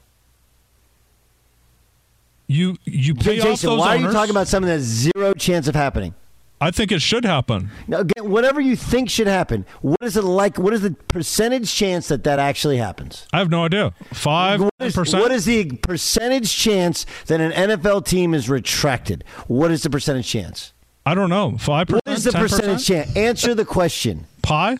You 2.46 2.76
you 2.84 3.14
pay 3.14 3.38
off 3.40 3.46
Jason, 3.46 3.70
those 3.70 3.78
why 3.80 3.96
are 3.96 4.00
you 4.00 4.10
talking 4.12 4.30
about 4.30 4.48
something 4.48 4.66
that 4.68 4.74
has 4.74 4.82
zero 5.14 5.32
chance 5.34 5.68
of 5.68 5.74
happening? 5.74 6.14
I 6.60 6.70
think 6.70 6.92
it 6.92 7.02
should 7.02 7.24
happen. 7.24 7.70
Now, 7.88 7.98
again, 8.00 8.30
whatever 8.30 8.60
you 8.60 8.76
think 8.76 9.10
should 9.10 9.26
happen, 9.26 9.66
what 9.80 9.98
is 10.02 10.16
it 10.16 10.22
like? 10.22 10.58
What 10.58 10.72
is 10.72 10.82
the 10.82 10.92
percentage 10.92 11.74
chance 11.74 12.06
that 12.06 12.22
that 12.22 12.38
actually 12.38 12.76
happens? 12.76 13.26
I 13.32 13.38
have 13.38 13.50
no 13.50 13.64
idea. 13.64 13.94
Five 14.12 14.60
What 14.60 14.72
is, 14.78 14.94
percent. 14.94 15.22
what 15.24 15.32
is 15.32 15.44
the 15.44 15.72
percentage 15.78 16.54
chance 16.56 17.04
that 17.26 17.40
an 17.40 17.50
NFL 17.50 18.06
team 18.06 18.32
is 18.32 18.48
retracted? 18.48 19.24
What 19.48 19.72
is 19.72 19.82
the 19.82 19.90
percentage 19.90 20.28
chance? 20.28 20.72
I 21.04 21.14
don't 21.16 21.30
know. 21.30 21.58
Five 21.58 21.88
percent. 21.88 22.02
What 22.06 22.14
is 22.16 22.24
the 22.24 22.30
10%? 22.30 22.38
percentage 22.38 22.86
chance? 22.86 23.16
Answer 23.16 23.54
the 23.56 23.64
question. 23.64 24.26
Pie. 24.42 24.76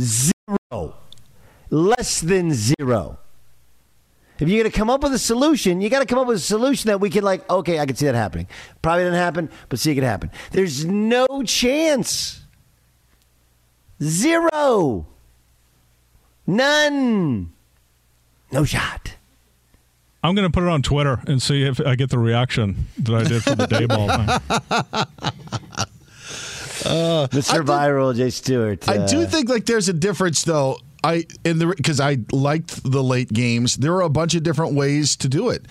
Zero. 0.00 0.94
Less 1.70 2.20
than 2.20 2.52
zero. 2.54 3.18
If 4.40 4.48
you're 4.48 4.62
going 4.62 4.70
to 4.70 4.76
come 4.76 4.88
up 4.88 5.02
with 5.02 5.12
a 5.12 5.18
solution, 5.18 5.80
you 5.80 5.90
got 5.90 6.00
to 6.00 6.06
come 6.06 6.18
up 6.18 6.28
with 6.28 6.36
a 6.36 6.40
solution 6.40 6.88
that 6.88 7.00
we 7.00 7.10
can, 7.10 7.24
like, 7.24 7.48
okay, 7.50 7.80
I 7.80 7.86
can 7.86 7.96
see 7.96 8.06
that 8.06 8.14
happening. 8.14 8.46
Probably 8.82 9.04
didn't 9.04 9.18
happen, 9.18 9.50
but 9.68 9.78
see 9.80 9.90
it 9.90 9.94
could 9.96 10.04
happen. 10.04 10.30
There's 10.52 10.84
no 10.84 11.26
chance. 11.44 12.42
Zero. 14.00 15.06
None. 16.46 17.52
No 18.52 18.64
shot. 18.64 19.14
I'm 20.22 20.34
going 20.34 20.46
to 20.46 20.52
put 20.52 20.62
it 20.62 20.68
on 20.68 20.82
Twitter 20.82 21.20
and 21.26 21.40
see 21.42 21.62
if 21.62 21.80
I 21.80 21.94
get 21.94 22.10
the 22.10 22.18
reaction 22.18 22.86
that 22.98 23.14
I 23.14 23.24
did 23.24 23.42
for 23.42 23.54
the 23.54 23.66
day 23.66 23.86
ball 23.86 24.08
thing. 24.08 24.26
Mr. 26.88 27.62
Viral, 27.64 28.16
Jay 28.16 28.30
Stewart. 28.30 28.88
I 28.88 29.06
do 29.06 29.22
uh, 29.22 29.26
think 29.26 29.48
like 29.48 29.66
there's 29.66 29.88
a 29.88 29.92
difference 29.92 30.42
though. 30.44 30.78
I 31.04 31.26
in 31.44 31.58
the 31.58 31.66
because 31.68 32.00
I 32.00 32.18
liked 32.32 32.82
the 32.90 33.02
late 33.02 33.32
games. 33.32 33.76
There 33.76 33.94
are 33.94 34.02
a 34.02 34.08
bunch 34.08 34.34
of 34.34 34.42
different 34.42 34.74
ways 34.74 35.16
to 35.16 35.28
do 35.28 35.48
it, 35.50 35.64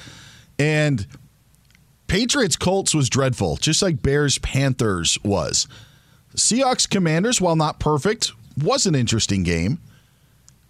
and 0.58 1.06
Patriots 2.08 2.56
Colts 2.56 2.96
was 2.96 3.10
dreadful, 3.10 3.58
just 3.58 3.82
like 3.82 4.02
Bears 4.02 4.38
Panthers 4.40 5.18
was. 5.24 5.68
Seahawks 6.36 6.90
Commanders, 6.90 7.42
while 7.42 7.56
not 7.56 7.80
perfect, 7.80 8.32
was 8.62 8.86
an 8.86 8.96
interesting 8.96 9.44
game. 9.44 9.80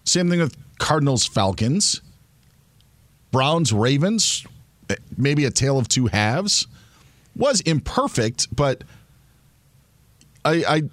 Same 0.03 0.29
thing 0.29 0.39
with 0.39 0.55
Cardinals 0.79 1.25
Falcons, 1.25 2.01
Browns 3.31 3.73
Ravens, 3.73 4.45
eh, 4.89 4.95
maybe 5.17 5.45
a 5.45 5.51
tale 5.51 5.77
of 5.77 5.87
two 5.87 6.07
halves. 6.07 6.67
Was 7.35 7.61
imperfect, 7.61 8.47
but 8.55 8.83
I, 10.43 10.63
I 10.67 10.83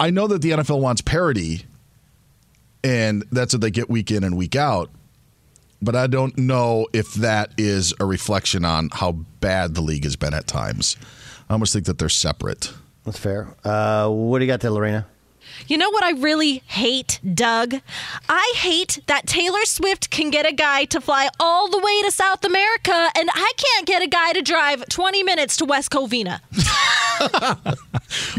I 0.00 0.10
know 0.10 0.26
that 0.26 0.42
the 0.42 0.50
NFL 0.50 0.80
wants 0.80 1.00
parity, 1.00 1.64
and 2.82 3.24
that's 3.30 3.52
what 3.54 3.60
they 3.60 3.70
get 3.70 3.88
week 3.88 4.10
in 4.10 4.24
and 4.24 4.36
week 4.36 4.56
out. 4.56 4.90
But 5.80 5.94
I 5.94 6.08
don't 6.08 6.36
know 6.36 6.88
if 6.92 7.14
that 7.14 7.52
is 7.56 7.94
a 8.00 8.04
reflection 8.04 8.64
on 8.64 8.90
how 8.92 9.12
bad 9.12 9.74
the 9.74 9.80
league 9.80 10.04
has 10.04 10.16
been 10.16 10.34
at 10.34 10.46
times. 10.46 10.96
I 11.48 11.52
almost 11.52 11.72
think 11.72 11.86
that 11.86 11.98
they're 11.98 12.08
separate. 12.08 12.72
That's 13.04 13.18
fair. 13.18 13.54
Uh, 13.64 14.08
what 14.08 14.38
do 14.40 14.44
you 14.44 14.50
got 14.50 14.60
there, 14.60 14.70
Lorena? 14.70 15.06
You 15.66 15.78
know 15.78 15.90
what 15.90 16.04
I 16.04 16.10
really 16.12 16.62
hate, 16.66 17.20
Doug? 17.34 17.74
I 18.28 18.52
hate 18.56 19.00
that 19.06 19.26
Taylor 19.26 19.64
Swift 19.64 20.10
can 20.10 20.30
get 20.30 20.46
a 20.46 20.52
guy 20.52 20.84
to 20.86 21.00
fly 21.00 21.28
all 21.40 21.68
the 21.70 21.78
way 21.78 22.02
to 22.02 22.10
South 22.10 22.44
America, 22.44 23.10
and 23.16 23.28
I 23.34 23.52
can't 23.56 23.86
get 23.86 24.02
a 24.02 24.06
guy 24.06 24.32
to 24.34 24.42
drive 24.42 24.86
20 24.88 25.22
minutes 25.22 25.56
to 25.58 25.64
West 25.64 25.90
Covina. 25.90 26.40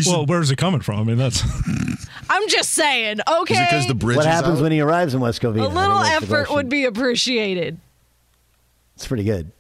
well, 0.08 0.25
where's 0.25 0.51
it 0.51 0.58
coming 0.58 0.81
from? 0.81 1.00
I 1.00 1.03
mean, 1.03 1.17
that's 1.17 1.41
I'm 2.29 2.48
just 2.48 2.71
saying, 2.71 3.19
okay? 3.27 3.65
Because 3.65 3.88
the 3.88 3.95
bridge 3.95 4.17
What 4.17 4.25
happens 4.25 4.62
when 4.62 4.71
he 4.71 4.79
arrives 4.81 5.13
in 5.13 5.19
West 5.19 5.41
Covina? 5.41 5.59
a 5.59 5.62
I 5.62 5.65
think 5.65 5.75
little 5.75 6.01
effort 6.03 6.51
would 6.53 6.69
be 6.69 6.86
appreciated. 6.86 7.79
It's 8.95 9.07
pretty 9.07 9.24
good. 9.24 9.51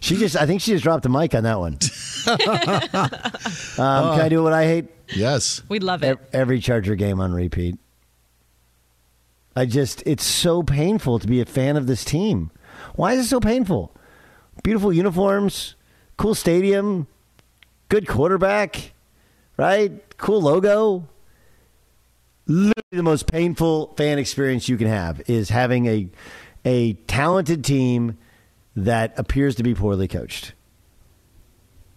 She 0.00 0.16
just, 0.16 0.34
I 0.36 0.46
think 0.46 0.62
she 0.62 0.72
just 0.72 0.82
dropped 0.82 1.02
the 1.02 1.08
mic 1.10 1.34
on 1.34 1.42
that 1.44 1.58
one. 1.58 1.74
um, 2.26 4.16
can 4.16 4.20
I 4.20 4.28
do 4.28 4.42
what 4.42 4.52
I 4.52 4.64
hate? 4.64 4.86
Yes. 5.14 5.62
We 5.68 5.78
love 5.78 6.02
it. 6.02 6.06
Ev- 6.08 6.18
Every 6.32 6.58
Charger 6.60 6.94
game 6.94 7.20
on 7.20 7.32
repeat. 7.32 7.78
I 9.54 9.66
just, 9.66 10.02
it's 10.06 10.24
so 10.24 10.62
painful 10.62 11.18
to 11.18 11.26
be 11.26 11.40
a 11.40 11.44
fan 11.44 11.76
of 11.76 11.86
this 11.86 12.04
team. 12.04 12.50
Why 12.94 13.12
is 13.14 13.26
it 13.26 13.28
so 13.28 13.40
painful? 13.40 13.94
Beautiful 14.62 14.92
uniforms, 14.92 15.74
cool 16.16 16.34
stadium, 16.34 17.06
good 17.88 18.06
quarterback, 18.06 18.92
right? 19.56 19.92
Cool 20.16 20.42
logo. 20.42 21.06
Literally 22.46 22.74
the 22.92 23.02
most 23.02 23.26
painful 23.30 23.94
fan 23.96 24.18
experience 24.18 24.68
you 24.68 24.76
can 24.76 24.88
have 24.88 25.22
is 25.28 25.50
having 25.50 25.86
a 25.86 26.08
a 26.64 26.94
talented 27.06 27.64
team 27.64 28.18
that 28.76 29.18
appears 29.18 29.54
to 29.56 29.62
be 29.62 29.74
poorly 29.74 30.08
coached. 30.08 30.52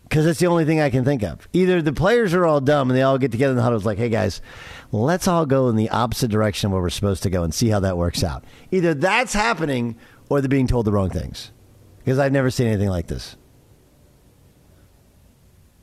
because 0.03 0.25
that's 0.25 0.39
the 0.39 0.45
only 0.47 0.63
thing 0.65 0.79
I 0.79 0.89
can 0.91 1.03
think 1.03 1.23
of. 1.23 1.47
Either 1.53 1.81
the 1.81 1.91
players 1.93 2.33
are 2.35 2.45
all 2.45 2.61
dumb 2.61 2.89
and 2.89 2.97
they 2.97 3.01
all 3.01 3.17
get 3.17 3.31
together 3.31 3.51
in 3.51 3.57
the 3.57 3.63
huddle. 3.63 3.77
It's 3.77 3.85
like, 3.85 3.97
hey 3.97 4.09
guys, 4.09 4.41
let's 4.91 5.27
all 5.27 5.45
go 5.47 5.69
in 5.69 5.75
the 5.75 5.89
opposite 5.89 6.29
direction 6.29 6.69
where 6.71 6.81
we're 6.81 6.89
supposed 6.91 7.23
to 7.23 7.29
go 7.31 7.43
and 7.43 7.53
see 7.53 7.69
how 7.69 7.79
that 7.81 7.97
works 7.97 8.23
out. 8.23 8.43
Either 8.71 8.93
that's 8.93 9.33
happening 9.33 9.97
or 10.29 10.39
they're 10.39 10.49
being 10.49 10.67
told 10.67 10.85
the 10.85 10.91
wrong 10.91 11.09
things. 11.09 11.51
Because 11.97 12.19
I've 12.19 12.31
never 12.31 12.51
seen 12.51 12.67
anything 12.67 12.89
like 12.89 13.07
this. 13.07 13.35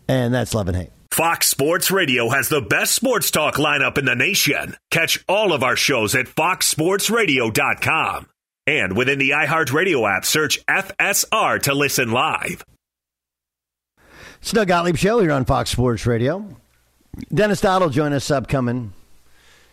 And 0.06 0.32
that's 0.32 0.54
love 0.54 0.68
and 0.68 0.76
hate. 0.76 0.90
Fox 1.12 1.48
Sports 1.48 1.90
Radio 1.90 2.28
has 2.28 2.48
the 2.48 2.60
best 2.60 2.94
sports 2.94 3.32
talk 3.32 3.56
lineup 3.56 3.98
in 3.98 4.04
the 4.04 4.14
nation. 4.14 4.76
Catch 4.92 5.24
all 5.28 5.52
of 5.52 5.64
our 5.64 5.74
shows 5.74 6.14
at 6.14 6.26
foxsportsradio.com. 6.26 8.28
And 8.66 8.96
within 8.96 9.18
the 9.18 9.30
iHeartRadio 9.30 10.08
app, 10.08 10.24
search 10.24 10.64
FSR 10.66 11.62
to 11.62 11.74
listen 11.74 12.12
live. 12.12 12.64
It's 14.40 14.52
Doug 14.52 14.68
Gottlieb 14.68 14.96
Show 14.96 15.20
here 15.20 15.32
on 15.32 15.44
Fox 15.44 15.70
Sports 15.70 16.06
Radio. 16.06 16.56
Dennis 17.34 17.60
Dodd 17.60 17.82
will 17.82 17.90
join 17.90 18.12
us 18.12 18.30
upcoming. 18.30 18.92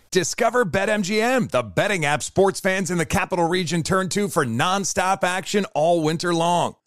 Discover 0.09 0.65
BetMGM, 0.65 1.51
the 1.51 1.61
betting 1.61 2.03
app 2.03 2.23
sports 2.23 2.59
fans 2.59 2.89
in 2.89 2.97
the 2.97 3.05
capital 3.05 3.47
region 3.47 3.83
turn 3.83 4.09
to 4.09 4.27
for 4.27 4.43
nonstop 4.43 5.23
action 5.23 5.65
all 5.75 6.01
winter 6.01 6.33
long. 6.33 6.76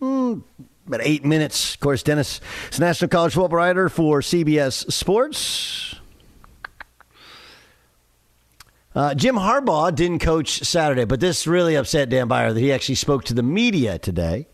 mm, 0.00 0.42
about 0.86 1.00
eight 1.02 1.24
minutes, 1.24 1.74
of 1.74 1.80
course, 1.80 2.02
Dennis 2.02 2.40
is 2.70 2.78
a 2.78 2.82
national 2.82 3.08
college 3.08 3.34
football 3.34 3.56
writer 3.56 3.88
for 3.88 4.20
CBS 4.20 4.90
Sports. 4.90 5.94
Uh, 8.94 9.14
Jim 9.14 9.36
Harbaugh 9.36 9.94
didn't 9.94 10.18
coach 10.18 10.64
Saturday, 10.64 11.04
but 11.04 11.20
this 11.20 11.46
really 11.46 11.76
upset 11.76 12.08
Dan 12.08 12.26
Beyer 12.26 12.52
that 12.52 12.58
he 12.58 12.72
actually 12.72 12.96
spoke 12.96 13.24
to 13.24 13.34
the 13.34 13.42
media 13.42 13.98
today. 13.98 14.48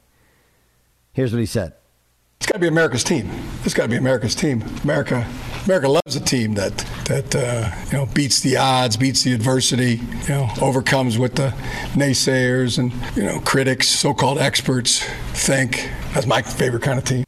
Here's 1.12 1.32
what 1.32 1.38
he 1.38 1.46
said. 1.46 1.72
It's 2.38 2.46
got 2.46 2.54
to 2.54 2.60
be 2.60 2.68
America's 2.68 3.02
team. 3.02 3.30
It's 3.64 3.72
got 3.72 3.84
to 3.84 3.88
be 3.88 3.96
America's 3.96 4.34
team. 4.34 4.62
America, 4.84 5.26
America 5.64 5.88
loves 5.88 6.16
a 6.16 6.20
team 6.20 6.52
that 6.54 6.84
that 7.06 7.34
uh, 7.34 7.70
you 7.86 7.92
know 7.92 8.06
beats 8.06 8.40
the 8.40 8.56
odds, 8.56 8.96
beats 8.96 9.22
the 9.22 9.32
adversity, 9.32 10.00
you 10.22 10.28
know, 10.28 10.48
overcomes 10.60 11.18
what 11.18 11.34
the 11.36 11.48
naysayers 11.94 12.78
and 12.78 12.92
you 13.16 13.22
know 13.22 13.40
critics, 13.40 13.88
so-called 13.88 14.38
experts 14.38 15.02
think. 15.32 15.90
That's 16.12 16.26
my 16.26 16.42
favorite 16.42 16.82
kind 16.82 16.98
of 16.98 17.04
team. 17.04 17.24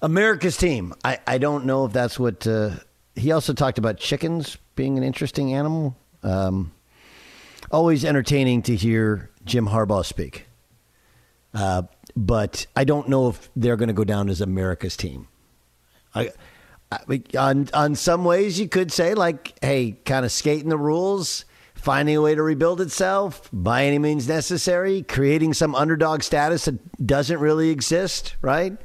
America's 0.00 0.56
team. 0.56 0.94
I, 1.04 1.18
I 1.26 1.38
don't 1.38 1.64
know 1.64 1.84
if 1.84 1.92
that's 1.92 2.18
what. 2.18 2.46
Uh, 2.46 2.70
he 3.14 3.32
also 3.32 3.52
talked 3.52 3.78
about 3.78 3.98
chickens 3.98 4.56
being 4.74 4.96
an 4.96 5.04
interesting 5.04 5.52
animal. 5.52 5.96
Um, 6.22 6.72
always 7.70 8.04
entertaining 8.04 8.62
to 8.62 8.76
hear 8.76 9.30
Jim 9.44 9.68
Harbaugh 9.68 10.04
speak. 10.04 10.46
Uh, 11.54 11.82
but 12.16 12.66
I 12.74 12.84
don't 12.84 13.08
know 13.08 13.28
if 13.28 13.50
they're 13.54 13.76
going 13.76 13.88
to 13.88 13.94
go 13.94 14.04
down 14.04 14.28
as 14.28 14.40
America's 14.40 14.96
team. 14.96 15.28
I, 16.14 16.30
on 17.38 17.68
on 17.74 17.94
some 17.94 18.24
ways, 18.24 18.58
you 18.58 18.68
could 18.68 18.92
say 18.92 19.14
like, 19.14 19.54
hey, 19.62 19.98
kind 20.04 20.24
of 20.24 20.32
skating 20.32 20.68
the 20.68 20.76
rules, 20.76 21.44
finding 21.74 22.16
a 22.16 22.22
way 22.22 22.34
to 22.34 22.42
rebuild 22.42 22.80
itself 22.80 23.48
by 23.52 23.84
any 23.84 23.98
means 23.98 24.28
necessary, 24.28 25.02
creating 25.02 25.54
some 25.54 25.74
underdog 25.74 26.22
status 26.22 26.64
that 26.66 27.06
doesn't 27.06 27.38
really 27.38 27.70
exist, 27.70 28.36
right? 28.40 28.76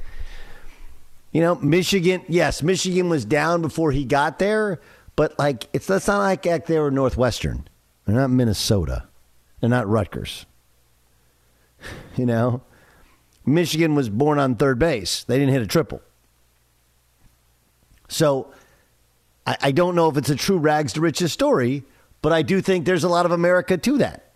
You 1.31 1.41
know, 1.41 1.55
Michigan. 1.55 2.23
Yes, 2.27 2.63
Michigan 2.63 3.09
was 3.09 3.25
down 3.25 3.61
before 3.61 3.91
he 3.91 4.05
got 4.05 4.39
there, 4.39 4.79
but 5.15 5.37
like 5.37 5.67
it's 5.73 5.87
that's 5.87 6.07
not 6.07 6.19
like, 6.19 6.45
like 6.45 6.65
they 6.65 6.79
were 6.79 6.91
Northwestern. 6.91 7.67
They're 8.05 8.15
not 8.15 8.29
Minnesota. 8.29 9.07
They're 9.59 9.69
not 9.69 9.87
Rutgers. 9.87 10.45
You 12.15 12.25
know, 12.25 12.63
Michigan 13.45 13.93
was 13.93 14.09
born 14.09 14.39
on 14.39 14.55
third 14.55 14.79
base. 14.79 15.23
They 15.23 15.37
didn't 15.37 15.53
hit 15.53 15.61
a 15.61 15.67
triple. 15.67 16.01
So 18.07 18.53
I, 19.45 19.57
I, 19.61 19.71
don't 19.71 19.95
know 19.95 20.09
if 20.09 20.17
it's 20.17 20.29
a 20.29 20.35
true 20.35 20.57
rags 20.57 20.93
to 20.93 21.01
riches 21.01 21.33
story, 21.33 21.83
but 22.21 22.31
I 22.33 22.41
do 22.41 22.61
think 22.61 22.85
there's 22.85 23.03
a 23.03 23.09
lot 23.09 23.25
of 23.25 23.31
America 23.31 23.77
to 23.77 23.97
that. 23.97 24.31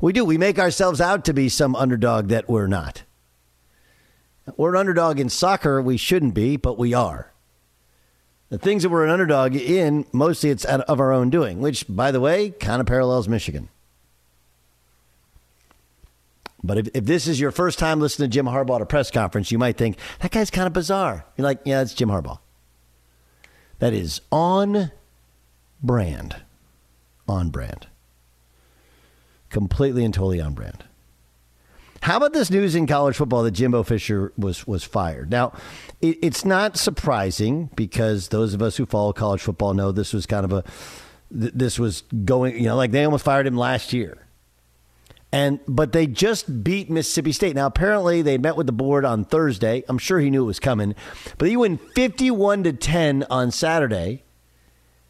We 0.00 0.12
do. 0.12 0.24
We 0.24 0.38
make 0.38 0.58
ourselves 0.58 1.00
out 1.00 1.24
to 1.26 1.32
be 1.32 1.48
some 1.48 1.74
underdog 1.74 2.28
that 2.28 2.48
we're 2.48 2.66
not. 2.66 3.04
We're 4.56 4.74
an 4.74 4.80
underdog 4.80 5.18
in 5.18 5.30
soccer. 5.30 5.80
We 5.80 5.96
shouldn't 5.96 6.34
be, 6.34 6.56
but 6.56 6.78
we 6.78 6.92
are. 6.92 7.32
The 8.50 8.58
things 8.58 8.82
that 8.82 8.90
we're 8.90 9.04
an 9.04 9.10
underdog 9.10 9.56
in, 9.56 10.04
mostly 10.12 10.50
it's 10.50 10.64
of 10.64 11.00
our 11.00 11.12
own 11.12 11.30
doing, 11.30 11.60
which, 11.60 11.86
by 11.88 12.10
the 12.10 12.20
way, 12.20 12.50
kind 12.50 12.80
of 12.80 12.86
parallels 12.86 13.28
Michigan. 13.28 13.70
But 16.66 16.78
if, 16.78 16.88
if 16.94 17.04
this 17.04 17.28
is 17.28 17.38
your 17.38 17.50
first 17.50 17.78
time 17.78 18.00
listening 18.00 18.30
to 18.30 18.34
Jim 18.34 18.46
Harbaugh 18.46 18.76
at 18.76 18.82
a 18.82 18.86
press 18.86 19.10
conference, 19.10 19.52
you 19.52 19.58
might 19.58 19.76
think, 19.76 19.98
that 20.20 20.30
guy's 20.30 20.50
kind 20.50 20.66
of 20.66 20.72
bizarre. 20.72 21.26
You're 21.36 21.44
like, 21.44 21.60
yeah, 21.64 21.82
it's 21.82 21.92
Jim 21.92 22.08
Harbaugh. 22.08 22.38
That 23.80 23.92
is 23.92 24.22
on 24.32 24.90
brand. 25.82 26.36
on 27.28 27.50
brand. 27.50 27.86
Completely 29.50 30.04
and 30.04 30.12
totally 30.12 30.40
on 30.40 30.54
brand. 30.54 30.84
How 32.02 32.18
about 32.18 32.32
this 32.32 32.50
news 32.50 32.74
in 32.74 32.86
college 32.86 33.16
football 33.16 33.42
that 33.44 33.52
Jimbo 33.52 33.82
Fisher 33.82 34.32
was 34.36 34.66
was 34.66 34.84
fired? 34.84 35.30
Now, 35.30 35.54
it, 36.02 36.18
it's 36.20 36.44
not 36.44 36.76
surprising 36.76 37.70
because 37.76 38.28
those 38.28 38.52
of 38.52 38.60
us 38.60 38.76
who 38.76 38.84
follow 38.84 39.12
college 39.14 39.40
football 39.40 39.72
know 39.72 39.90
this 39.90 40.12
was 40.12 40.26
kind 40.26 40.44
of 40.44 40.52
a 40.52 40.64
this 41.30 41.78
was 41.78 42.02
going, 42.24 42.56
you 42.56 42.64
know, 42.64 42.76
like 42.76 42.90
they 42.90 43.04
almost 43.04 43.24
fired 43.24 43.46
him 43.46 43.56
last 43.56 43.92
year. 43.94 44.18
And 45.34 45.58
but 45.66 45.90
they 45.90 46.06
just 46.06 46.62
beat 46.62 46.88
Mississippi 46.88 47.32
State. 47.32 47.56
Now 47.56 47.66
apparently 47.66 48.22
they 48.22 48.38
met 48.38 48.56
with 48.56 48.66
the 48.66 48.72
board 48.72 49.04
on 49.04 49.24
Thursday. 49.24 49.82
I'm 49.88 49.98
sure 49.98 50.20
he 50.20 50.30
knew 50.30 50.44
it 50.44 50.46
was 50.46 50.60
coming. 50.60 50.94
But 51.38 51.48
he 51.48 51.56
went 51.56 51.80
51 51.96 52.62
to 52.62 52.72
10 52.72 53.26
on 53.28 53.50
Saturday. 53.50 54.22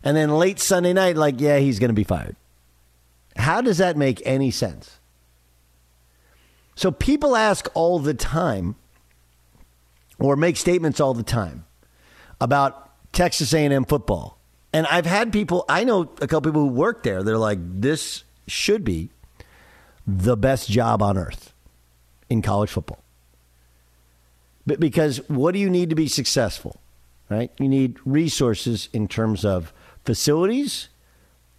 And 0.03 0.17
then 0.17 0.31
late 0.31 0.61
Sunday 0.61 0.95
night 0.95 1.19
like, 1.19 1.43
yeah, 1.43 1.59
he's 1.59 1.79
going 1.79 1.91
to 1.91 1.95
be 1.95 2.05
fired. 2.05 2.37
How 3.37 3.61
does 3.61 3.77
that 3.77 3.99
make 3.99 4.23
any 4.25 4.51
sense? 4.51 4.99
So 6.75 6.91
people 6.91 7.37
ask 7.37 7.69
all 7.75 7.99
the 7.99 8.15
time 8.15 8.77
or 10.19 10.37
make 10.37 10.57
statements 10.57 11.01
all 11.01 11.13
the 11.13 11.23
time 11.23 11.67
about 12.41 12.91
Texas 13.13 13.53
A&M 13.53 13.85
football. 13.85 14.39
And 14.73 14.87
I've 14.87 15.05
had 15.05 15.35
people, 15.35 15.67
I 15.69 15.85
know 15.85 16.11
a 16.23 16.27
couple 16.27 16.51
people 16.51 16.63
who 16.63 16.69
work 16.69 17.03
there. 17.03 17.23
They're 17.23 17.37
like 17.37 17.59
this 17.61 18.25
should 18.47 18.85
be 18.85 19.11
the 20.07 20.37
best 20.37 20.71
job 20.71 21.03
on 21.03 21.17
earth 21.17 21.53
in 22.29 22.43
college 22.43 22.71
football. 22.71 23.03
But 24.67 24.81
because 24.81 25.19
what 25.29 25.53
do 25.53 25.59
you 25.59 25.71
need 25.71 25.91
to 25.91 25.97
be 25.97 26.09
successful? 26.09 26.81
Right? 27.29 27.51
You 27.59 27.69
need 27.69 27.99
resources 28.05 28.89
in 28.93 29.09
terms 29.09 29.45
of 29.45 29.73
facilities. 30.05 30.89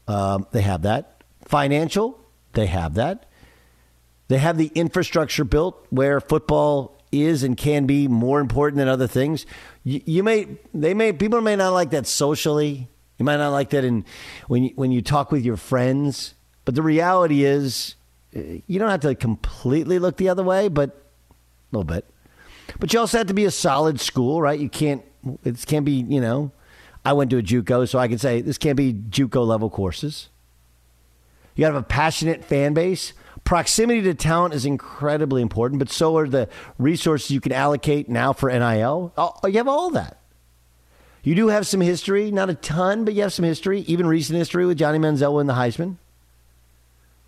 Um, 0.08 0.48
they 0.52 0.62
have 0.62 0.84
that. 0.84 1.24
Financial. 1.46 2.20
They 2.54 2.68
have 2.68 2.94
that. 2.96 3.26
They 4.28 4.38
have 4.38 4.58
the 4.58 4.72
infrastructure 4.74 5.44
built 5.44 5.86
where 5.90 6.20
football 6.20 7.00
is 7.12 7.44
and 7.44 7.56
can 7.56 7.86
be 7.86 8.08
more 8.08 8.40
important 8.40 8.78
than 8.78 8.88
other 8.88 9.08
things. 9.08 9.46
You, 9.84 10.02
you 10.06 10.24
may, 10.24 10.48
they 10.74 10.94
may, 10.94 11.14
people 11.14 11.42
may 11.42 11.56
not 11.56 11.74
like 11.74 11.92
that 11.92 12.08
socially. 12.08 12.88
You 13.18 13.26
might 13.26 13.38
not 13.38 13.52
like 13.52 13.70
that 13.70 13.84
in 13.84 14.06
when 14.48 14.64
you, 14.66 14.72
when 14.76 14.92
you 14.92 15.02
talk 15.02 15.32
with 15.32 15.46
your 15.46 15.58
friends. 15.58 16.34
But 16.66 16.76
the 16.76 16.82
reality 16.82 17.44
is, 17.44 17.96
you 18.36 18.80
don't 18.80 18.90
have 18.90 19.02
to 19.02 19.16
completely 19.16 20.00
look 20.00 20.18
the 20.18 20.30
other 20.30 20.44
way, 20.44 20.68
but 20.68 20.90
a 20.90 20.94
little 21.72 21.86
bit. 21.86 22.06
But 22.80 22.94
you 22.94 23.00
also 23.00 23.18
have 23.18 23.28
to 23.28 23.34
be 23.34 23.46
a 23.46 23.52
solid 23.52 24.00
school, 24.00 24.42
right? 24.42 24.60
You 24.60 24.70
can't. 24.70 25.04
It 25.44 25.66
can't 25.66 25.86
be. 25.86 25.94
You 26.08 26.22
know, 26.22 26.52
I 27.04 27.14
went 27.14 27.30
to 27.32 27.38
a 27.38 27.44
JUCO, 27.44 27.88
so 27.88 28.00
I 28.00 28.08
can 28.08 28.18
say 28.18 28.42
this 28.42 28.58
can't 28.58 28.78
be 28.78 28.94
JUCO 28.94 29.46
level 29.46 29.70
courses. 29.70 30.30
You 31.56 31.62
got 31.62 31.70
to 31.70 31.74
have 31.76 31.84
a 31.84 31.88
passionate 31.88 32.44
fan 32.44 32.74
base. 32.74 33.14
Proximity 33.46 34.02
to 34.02 34.14
talent 34.16 34.54
is 34.54 34.66
incredibly 34.66 35.42
important, 35.42 35.80
but 35.80 35.90
so 35.90 36.18
are 36.18 36.28
the 36.28 36.50
resources 36.80 37.32
you 37.32 37.40
can 37.40 37.52
allocate 37.52 38.10
now 38.10 38.34
for 38.34 38.50
NIL. 38.50 39.14
Oh, 39.16 39.34
oh, 39.44 39.48
you 39.48 39.58
have 39.58 39.68
all 39.68 39.92
that. 39.92 40.20
You 41.24 41.36
do 41.36 41.48
have 41.48 41.66
some 41.66 41.82
history, 41.82 42.32
not 42.32 42.50
a 42.50 42.56
ton, 42.56 43.06
but 43.06 43.14
you 43.14 43.22
have 43.22 43.34
some 43.34 43.46
history, 43.46 43.82
even 43.82 44.08
recent 44.08 44.38
history 44.38 44.66
with 44.66 44.78
Johnny 44.78 45.00
Manziel 45.00 45.34
winning 45.34 45.48
the 45.48 45.54
Heisman. 45.54 45.98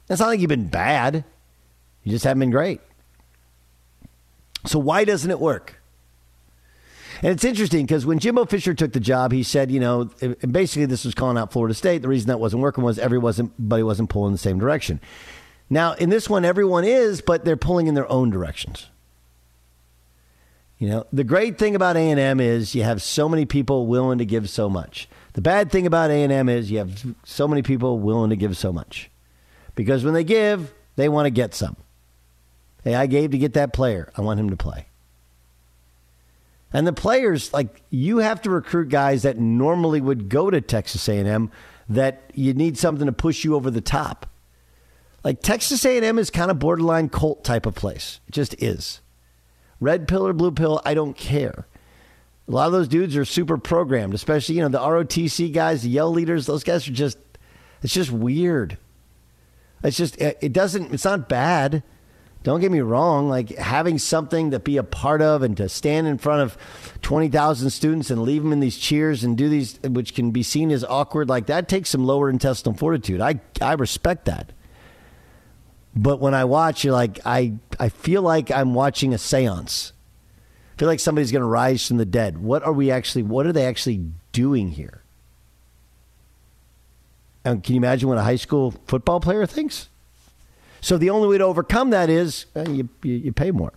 It's 0.09 0.19
not 0.19 0.27
like 0.27 0.39
you've 0.39 0.49
been 0.49 0.67
bad. 0.67 1.25
You 2.03 2.11
just 2.11 2.23
haven't 2.23 2.39
been 2.39 2.51
great. 2.51 2.79
So 4.65 4.79
why 4.79 5.03
doesn't 5.03 5.29
it 5.29 5.39
work? 5.39 5.81
And 7.21 7.31
it's 7.31 7.43
interesting 7.43 7.85
because 7.85 8.05
when 8.05 8.19
Jimbo 8.19 8.45
Fisher 8.45 8.73
took 8.73 8.93
the 8.93 8.99
job, 8.99 9.31
he 9.31 9.41
said, 9.41 9.71
you 9.71 9.79
know, 9.79 10.05
basically 10.49 10.85
this 10.85 11.03
was 11.03 11.15
calling 11.15 11.37
out 11.37 11.51
Florida 11.51 11.73
State. 11.73 12.01
The 12.01 12.07
reason 12.07 12.27
that 12.27 12.39
wasn't 12.39 12.61
working 12.61 12.83
was 12.83 12.99
everybody 12.99 13.83
wasn't 13.83 14.09
pulling 14.09 14.27
in 14.27 14.33
the 14.33 14.37
same 14.37 14.59
direction. 14.59 15.01
Now, 15.69 15.93
in 15.93 16.09
this 16.09 16.29
one, 16.29 16.45
everyone 16.45 16.83
is, 16.83 17.21
but 17.21 17.43
they're 17.43 17.57
pulling 17.57 17.87
in 17.87 17.95
their 17.95 18.09
own 18.11 18.29
directions. 18.29 18.89
You 20.77 20.89
know, 20.89 21.07
the 21.11 21.23
great 21.23 21.57
thing 21.57 21.75
about 21.75 21.97
A&M 21.97 22.39
is 22.39 22.75
you 22.75 22.83
have 22.83 23.01
so 23.01 23.27
many 23.27 23.45
people 23.45 23.87
willing 23.87 24.19
to 24.19 24.25
give 24.25 24.47
so 24.47 24.69
much. 24.69 25.09
The 25.33 25.41
bad 25.41 25.71
thing 25.71 25.87
about 25.87 26.11
A&M 26.11 26.49
is 26.49 26.69
you 26.69 26.77
have 26.77 27.03
so 27.23 27.47
many 27.47 27.63
people 27.63 27.99
willing 27.99 28.29
to 28.29 28.35
give 28.35 28.55
so 28.55 28.71
much. 28.71 29.09
Because 29.77 30.03
when 30.03 30.15
they 30.15 30.23
give, 30.23 30.73
they 30.95 31.07
want 31.07 31.27
to 31.27 31.29
get 31.29 31.53
some. 31.53 31.77
Hey, 32.83 32.95
I 32.95 33.05
gave 33.05 33.31
to 33.31 33.37
get 33.37 33.53
that 33.53 33.73
player. 33.73 34.11
I 34.17 34.21
want 34.21 34.39
him 34.39 34.49
to 34.49 34.57
play. 34.57 34.87
And 36.73 36.85
the 36.85 36.93
players, 36.93 37.53
like 37.53 37.83
you 37.91 38.17
have 38.17 38.41
to 38.41 38.49
recruit 38.49 38.89
guys 38.89 39.21
that 39.21 39.37
normally 39.37 40.01
would 40.01 40.29
go 40.29 40.49
to 40.49 40.59
Texas 40.61 41.07
A&M 41.07 41.51
that 41.89 42.31
you 42.33 42.53
need 42.55 42.77
something 42.77 43.05
to 43.05 43.11
push 43.11 43.43
you 43.43 43.55
over 43.55 43.69
the 43.69 43.79
top. 43.79 44.25
Like 45.23 45.41
Texas 45.41 45.85
A&M 45.85 46.17
is 46.17 46.31
kind 46.31 46.49
of 46.49 46.57
borderline 46.57 47.07
cult 47.07 47.43
type 47.43 47.67
of 47.67 47.75
place. 47.75 48.19
It 48.27 48.31
just 48.31 48.61
is. 48.61 48.99
Red 49.79 50.07
pill 50.07 50.25
or 50.25 50.33
blue 50.33 50.51
pill, 50.51 50.81
I 50.83 50.95
don't 50.95 51.15
care. 51.15 51.67
A 52.47 52.51
lot 52.51 52.65
of 52.65 52.71
those 52.71 52.87
dudes 52.87 53.15
are 53.15 53.25
super 53.25 53.59
programmed, 53.59 54.15
especially, 54.15 54.55
you 54.55 54.61
know, 54.61 54.69
the 54.69 54.79
ROTC 54.79 55.53
guys, 55.53 55.83
the 55.83 55.89
yell 55.89 56.09
leaders, 56.09 56.47
those 56.47 56.63
guys 56.63 56.87
are 56.87 56.93
just 56.93 57.19
it's 57.83 57.93
just 57.93 58.11
weird. 58.11 58.77
It's 59.83 59.97
just 59.97 60.19
it 60.19 60.53
doesn't. 60.53 60.93
It's 60.93 61.05
not 61.05 61.29
bad. 61.29 61.83
Don't 62.43 62.61
get 62.61 62.71
me 62.71 62.79
wrong. 62.79 63.29
Like 63.29 63.49
having 63.57 63.97
something 63.97 64.51
to 64.51 64.59
be 64.59 64.77
a 64.77 64.83
part 64.83 65.21
of 65.21 65.43
and 65.43 65.57
to 65.57 65.67
stand 65.67 66.07
in 66.07 66.17
front 66.17 66.41
of 66.41 66.57
twenty 67.01 67.27
thousand 67.27 67.69
students 67.71 68.09
and 68.09 68.21
leave 68.21 68.41
them 68.41 68.53
in 68.53 68.59
these 68.59 68.77
cheers 68.77 69.23
and 69.23 69.37
do 69.37 69.49
these, 69.49 69.79
which 69.83 70.15
can 70.15 70.31
be 70.31 70.43
seen 70.43 70.71
as 70.71 70.83
awkward, 70.83 71.29
like 71.29 71.47
that 71.47 71.67
takes 71.67 71.89
some 71.89 72.05
lower 72.05 72.29
intestinal 72.29 72.77
fortitude. 72.77 73.21
I 73.21 73.39
I 73.61 73.73
respect 73.73 74.25
that. 74.25 74.53
But 75.95 76.19
when 76.19 76.33
I 76.33 76.45
watch, 76.45 76.83
you're 76.83 76.93
like 76.93 77.19
I 77.25 77.53
I 77.79 77.89
feel 77.89 78.21
like 78.21 78.49
I'm 78.51 78.73
watching 78.73 79.13
a 79.13 79.17
séance. 79.17 79.91
I 80.75 80.79
feel 80.79 80.87
like 80.87 80.99
somebody's 80.99 81.31
going 81.31 81.41
to 81.41 81.47
rise 81.47 81.87
from 81.87 81.97
the 81.97 82.05
dead. 82.05 82.37
What 82.37 82.63
are 82.63 82.71
we 82.71 82.91
actually? 82.91 83.23
What 83.23 83.47
are 83.47 83.51
they 83.51 83.65
actually 83.65 84.11
doing 84.31 84.69
here? 84.69 85.03
And 87.47 87.63
can 87.63 87.75
you 87.75 87.79
imagine 87.79 88.09
what 88.09 88.17
a 88.17 88.23
high 88.23 88.35
school 88.35 88.71
football 88.87 89.21
player 89.21 89.45
thinks? 89.45 89.87
So 90.81 90.97
the 90.97 91.09
only 91.09 91.29
way 91.29 91.37
to 91.37 91.45
overcome 91.45 91.91
that 91.91 92.09
is 92.09 92.45
uh, 92.57 92.69
you, 92.69 92.89
you, 93.03 93.13
you 93.13 93.31
pay 93.31 93.51
more. 93.51 93.71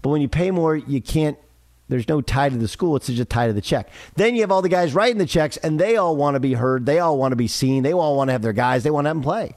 But 0.00 0.08
when 0.08 0.22
you 0.22 0.28
pay 0.28 0.50
more, 0.50 0.74
you 0.74 1.02
can't. 1.02 1.36
There's 1.90 2.08
no 2.08 2.22
tie 2.22 2.48
to 2.48 2.56
the 2.56 2.66
school. 2.66 2.96
It's 2.96 3.08
just 3.08 3.20
a 3.20 3.26
tie 3.26 3.46
to 3.46 3.52
the 3.52 3.60
check. 3.60 3.90
Then 4.16 4.34
you 4.34 4.40
have 4.40 4.50
all 4.50 4.62
the 4.62 4.70
guys 4.70 4.94
writing 4.94 5.18
the 5.18 5.26
checks, 5.26 5.58
and 5.58 5.78
they 5.78 5.96
all 5.96 6.16
want 6.16 6.34
to 6.34 6.40
be 6.40 6.54
heard. 6.54 6.86
They 6.86 6.98
all 6.98 7.18
want 7.18 7.32
to 7.32 7.36
be 7.36 7.46
seen. 7.46 7.82
They 7.82 7.92
all 7.92 8.16
want 8.16 8.28
to 8.28 8.32
have 8.32 8.42
their 8.42 8.54
guys. 8.54 8.82
They 8.84 8.90
want 8.90 9.04
to 9.04 9.10
have 9.10 9.16
them 9.16 9.22
play. 9.22 9.54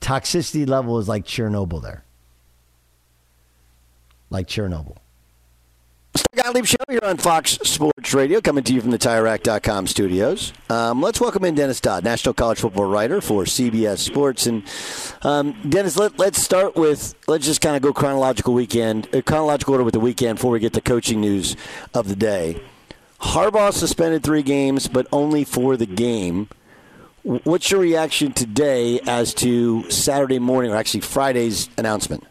Toxicity 0.00 0.66
level 0.66 0.98
is 1.00 1.08
like 1.08 1.26
Chernobyl 1.26 1.82
there. 1.82 2.04
Like 4.30 4.46
Chernobyl. 4.46 4.98
Gottlieb 6.50 6.64
Show 6.64 6.76
here 6.88 7.00
on 7.02 7.16
Fox 7.18 7.58
Sports 7.62 8.14
Radio, 8.14 8.40
coming 8.40 8.64
to 8.64 8.72
you 8.72 8.80
from 8.80 8.90
the 8.90 8.98
TireRack.com 8.98 9.86
studios. 9.86 10.52
Um, 10.68 11.02
let's 11.02 11.20
welcome 11.20 11.44
in 11.44 11.54
Dennis 11.54 11.80
Dodd, 11.80 12.02
National 12.02 12.32
College 12.34 12.58
Football 12.60 12.86
writer 12.86 13.20
for 13.20 13.44
CBS 13.44 13.98
Sports. 13.98 14.46
And 14.46 14.64
um, 15.22 15.54
Dennis, 15.68 15.96
let, 15.96 16.18
us 16.18 16.38
start 16.38 16.76
with 16.76 17.14
let's 17.28 17.44
just 17.44 17.60
kind 17.60 17.76
of 17.76 17.82
go 17.82 17.92
chronological 17.92 18.54
weekend, 18.54 19.14
uh, 19.14 19.20
chronological 19.22 19.74
order 19.74 19.84
with 19.84 19.94
the 19.94 20.00
weekend 20.00 20.38
before 20.38 20.50
we 20.50 20.60
get 20.60 20.72
the 20.72 20.80
coaching 20.80 21.20
news 21.20 21.56
of 21.94 22.08
the 22.08 22.16
day. 22.16 22.62
Harbaugh 23.20 23.72
suspended 23.72 24.22
three 24.22 24.42
games, 24.42 24.88
but 24.88 25.06
only 25.12 25.44
for 25.44 25.76
the 25.76 25.86
game. 25.86 26.48
What's 27.22 27.70
your 27.70 27.80
reaction 27.80 28.32
today 28.32 28.98
as 29.06 29.34
to 29.34 29.90
Saturday 29.90 30.38
morning, 30.38 30.72
or 30.72 30.76
actually 30.76 31.02
Friday's 31.02 31.68
announcement? 31.76 32.24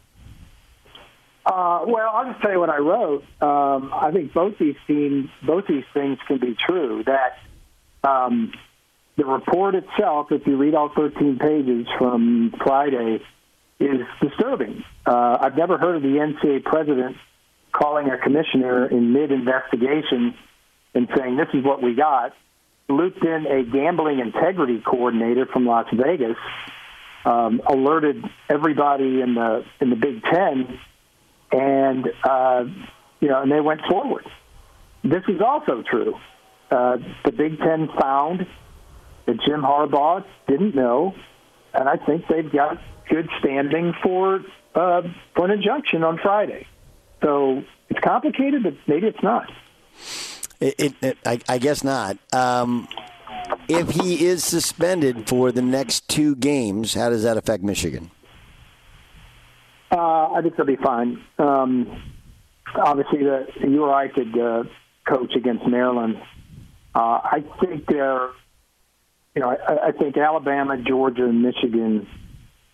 Uh, 1.80 1.86
well, 1.88 2.10
I'll 2.14 2.32
just 2.32 2.42
tell 2.42 2.52
you 2.52 2.60
what 2.60 2.70
I 2.70 2.78
wrote. 2.78 3.24
Um, 3.42 3.92
I 3.94 4.12
think 4.14 4.34
both 4.34 4.58
these 4.60 4.76
teams, 4.88 5.30
both 5.46 5.66
these 5.68 5.84
things 5.94 6.18
can 6.28 6.40
be 6.40 6.56
true. 6.56 7.04
That 7.06 8.10
um, 8.10 8.52
the 9.18 9.26
report 9.26 9.76
itself, 9.76 10.32
if 10.32 10.46
you 10.48 10.58
read 10.58 10.76
all 10.76 10.92
13 10.96 11.38
pages 11.40 11.88
from 11.98 12.54
Friday, 12.64 13.20
is 13.80 14.02
disturbing. 14.22 14.84
Uh, 15.06 15.38
I've 15.40 15.56
never 15.56 15.78
heard 15.78 15.96
of 15.98 16.02
the 16.02 16.10
NCAA 16.10 16.64
president 16.64 17.18
calling 17.72 18.10
a 18.10 18.18
commissioner 18.18 18.88
in 18.88 19.14
mid-investigation 19.14 20.36
and 20.94 21.08
saying, 21.16 21.38
"This 21.38 21.50
is 21.54 21.64
what 21.64 21.82
we 21.82 21.94
got." 21.94 22.34
Looped 22.90 23.24
in 23.24 23.46
a 23.46 23.64
gambling 23.64 24.20
integrity 24.20 24.82
coordinator 24.82 25.46
from 25.46 25.68
Las 25.68 25.86
Vegas, 25.94 26.38
um, 27.24 27.62
alerted 27.68 28.26
everybody 28.50 29.22
in 29.22 29.36
the 29.36 29.64
in 29.80 29.92
the 29.92 29.96
Big 29.96 30.24
Ten 30.24 30.80
and 31.52 32.08
uh, 32.24 32.66
you 33.20 33.28
know, 33.28 33.42
and 33.42 33.52
they 33.52 33.62
went 33.62 33.82
forward. 33.90 34.26
This 35.04 35.24
is 35.28 35.42
also 35.42 35.84
true. 35.84 36.16
Uh, 36.72 36.98
the 37.26 37.32
Big 37.32 37.58
Ten 37.60 37.90
found 38.00 38.46
that 39.26 39.42
Jim 39.46 39.62
Harbaugh 39.62 40.24
didn't 40.48 40.76
know, 40.76 41.16
and 41.74 41.90
I 41.90 41.98
think 41.98 42.26
they've 42.28 42.52
got 42.52 42.80
good 43.10 43.30
standing 43.40 43.94
for 44.04 44.42
uh, 44.76 45.02
for 45.36 45.46
an 45.46 45.52
injunction 45.52 46.04
on 46.04 46.20
Friday. 46.20 46.68
So 47.24 47.64
it's 47.90 48.00
complicated, 48.00 48.64
but 48.64 48.76
maybe 48.88 49.08
it's 49.08 49.24
not. 49.24 49.52
It, 50.60 50.76
it, 50.78 50.94
it 51.02 51.18
I, 51.26 51.40
I, 51.48 51.58
guess 51.58 51.84
not. 51.84 52.18
Um, 52.34 52.88
if 53.68 53.92
he 53.92 54.26
is 54.26 54.44
suspended 54.44 55.28
for 55.28 55.52
the 55.52 55.62
next 55.62 56.08
two 56.08 56.36
games, 56.36 56.94
how 56.94 57.10
does 57.10 57.24
that 57.24 57.38
affect 57.38 57.64
Michigan? 57.64 58.12
Uh, 59.92 60.34
I 60.34 60.42
think 60.42 60.56
they'll 60.56 60.66
be 60.66 60.76
fine. 60.76 61.24
Um, 61.38 62.04
obviously, 62.76 63.24
the 63.24 63.48
URI 63.62 64.10
could 64.10 64.40
uh, 64.40 64.64
coach 65.08 65.34
against 65.36 65.66
Maryland. 65.66 66.22
Uh, 66.94 67.20
I 67.24 67.44
think 67.62 67.88
they're, 67.88 68.30
you 69.36 69.42
know, 69.42 69.50
I, 69.50 69.88
I 69.88 69.92
think 69.92 70.18
Alabama, 70.18 70.78
Georgia, 70.78 71.26
and 71.26 71.42
Michigan 71.42 72.08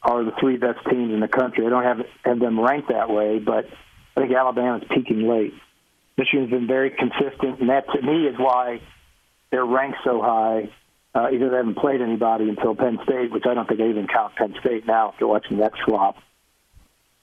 are 0.01 0.23
the 0.23 0.32
three 0.39 0.58
best 0.58 0.80
teams 0.89 1.13
in 1.13 1.19
the 1.19 1.28
country. 1.28 1.65
I 1.65 1.69
don't 1.69 1.84
have 1.84 2.06
have 2.23 2.39
them 2.39 2.60
ranked 2.60 2.89
that 2.89 3.10
way, 3.10 3.39
but 3.39 3.65
I 4.15 4.21
think 4.21 4.34
Alabama's 4.34 4.84
peaking 4.89 5.28
late. 5.28 5.54
Michigan's 6.17 6.49
been 6.49 6.67
very 6.67 6.91
consistent, 6.91 7.60
and 7.60 7.69
that 7.69 7.89
to 7.91 8.01
me 8.01 8.28
is 8.28 8.36
why 8.38 8.82
they're 9.51 9.65
ranked 9.65 9.97
so 10.04 10.21
high. 10.21 10.69
Uh, 11.13 11.30
either 11.32 11.49
they 11.49 11.58
haven't 11.58 11.78
played 11.78 12.01
anybody 12.01 12.49
until 12.49 12.75
Penn 12.75 12.99
State, 13.04 13.32
which 13.32 13.45
I 13.49 13.54
don't 13.54 13.67
think 13.67 13.80
they 13.80 13.89
even 13.89 14.08
count 14.08 14.36
Penn 14.36 14.54
State 14.60 14.86
now 14.86 15.10
after 15.10 15.25
watching 15.25 15.58
that 15.58 15.71
flop. 15.86 16.17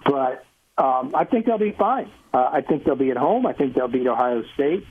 But 0.05 0.45
um, 0.79 1.13
I 1.15 1.25
think 1.25 1.47
they'll 1.47 1.59
be 1.59 1.75
fine. 1.79 2.11
Uh, 2.33 2.49
I 2.53 2.61
think 2.63 2.85
they'll 2.85 2.97
be 2.97 3.11
at 3.11 3.17
home. 3.17 3.47
I 3.47 3.53
think 3.53 3.75
they'll 3.75 3.89
beat 3.89 4.07
Ohio 4.07 4.43
State. 4.55 4.85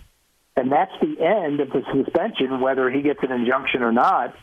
And 0.56 0.72
that's 0.72 0.92
the 1.02 1.16
end 1.24 1.60
of 1.60 1.70
the 1.70 1.82
suspension, 1.94 2.60
whether 2.60 2.90
he 2.90 3.02
gets 3.02 3.20
an 3.24 3.32
injunction 3.32 3.84
or 3.84 3.92
not. 3.92 4.36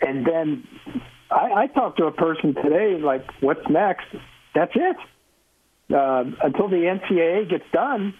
And 0.00 0.26
then 0.26 0.68
I, 1.30 1.62
I 1.62 1.66
talked 1.68 1.98
to 1.98 2.04
a 2.04 2.12
person 2.12 2.54
today, 2.54 3.00
like, 3.00 3.24
what's 3.40 3.66
next? 3.68 4.06
That's 4.54 4.72
it. 4.74 4.96
Uh, 5.92 6.24
until 6.42 6.68
the 6.68 6.76
NCAA 6.76 7.50
gets 7.50 7.64
done, 7.72 8.14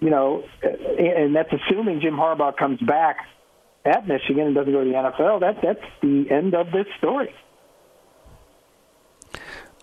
you 0.00 0.10
know, 0.10 0.44
and 0.62 1.34
that's 1.34 1.50
assuming 1.52 2.00
Jim 2.00 2.14
Harbaugh 2.14 2.56
comes 2.56 2.80
back 2.80 3.26
at 3.84 4.06
Michigan 4.06 4.46
and 4.46 4.54
doesn't 4.54 4.72
go 4.72 4.84
to 4.84 4.90
the 4.90 4.96
NFL. 4.96 5.40
That 5.40 5.56
that's 5.62 5.84
the 6.02 6.26
end 6.30 6.54
of 6.54 6.66
this 6.66 6.86
story. 6.98 7.34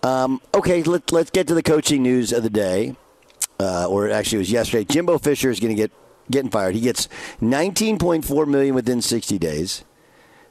Um, 0.02 0.40
okay, 0.54 0.82
let, 0.82 1.10
let's 1.12 1.30
get 1.30 1.48
to 1.48 1.54
the 1.54 1.62
coaching 1.62 2.02
news 2.02 2.32
of 2.32 2.42
the 2.42 2.50
day, 2.50 2.96
uh, 3.58 3.88
or 3.88 4.10
actually 4.10 4.36
it 4.36 4.40
was 4.40 4.50
yesterday. 4.52 4.84
Jimbo 4.84 5.18
Fisher 5.18 5.50
is 5.50 5.60
going 5.60 5.74
to 5.74 5.80
get 5.80 5.92
getting 6.30 6.50
fired. 6.50 6.74
He 6.74 6.80
gets 6.80 7.08
19.4 7.40 8.48
million 8.48 8.74
within 8.74 9.00
60 9.00 9.38
days, 9.38 9.84